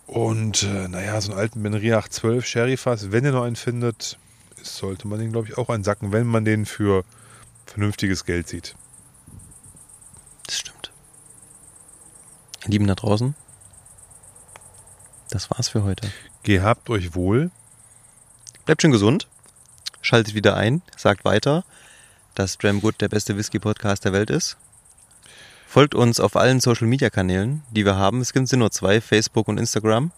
[0.06, 4.18] Und äh, naja, so einen alten Benria 812 Sherry Fass, wenn ihr noch einen findet,
[4.62, 7.04] sollte man den, glaube ich, auch einsacken, wenn man den für
[7.66, 8.74] vernünftiges Geld sieht.
[10.46, 10.92] Das stimmt.
[12.64, 13.34] Ihr Lieben da draußen.
[15.30, 16.10] Das war's für heute.
[16.42, 17.50] Gehabt euch wohl.
[18.64, 19.26] Bleibt schön gesund.
[20.00, 20.82] Schaltet wieder ein.
[20.96, 21.64] Sagt weiter,
[22.34, 24.56] dass Dram Good der beste Whisky-Podcast der Welt ist.
[25.66, 28.20] Folgt uns auf allen Social-Media-Kanälen, die wir haben.
[28.20, 30.12] Es sind nur zwei, Facebook und Instagram.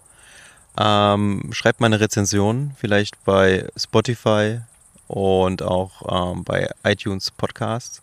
[0.77, 4.61] Ähm, schreibt mal eine Rezension, vielleicht bei Spotify
[5.07, 8.03] und auch ähm, bei iTunes Podcasts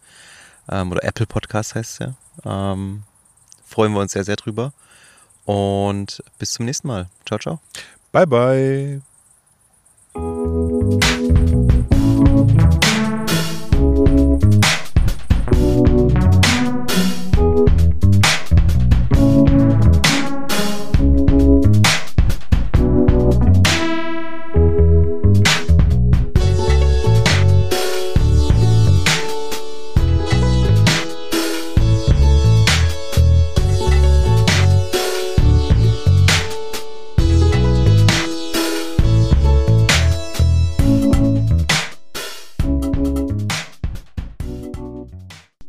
[0.70, 2.14] ähm, oder Apple Podcasts heißt es
[2.46, 2.74] ja.
[3.72, 4.74] Freuen wir uns sehr, sehr drüber.
[5.46, 7.10] Und bis zum nächsten Mal.
[7.26, 7.60] Ciao, ciao.
[8.12, 9.02] Bye, bye.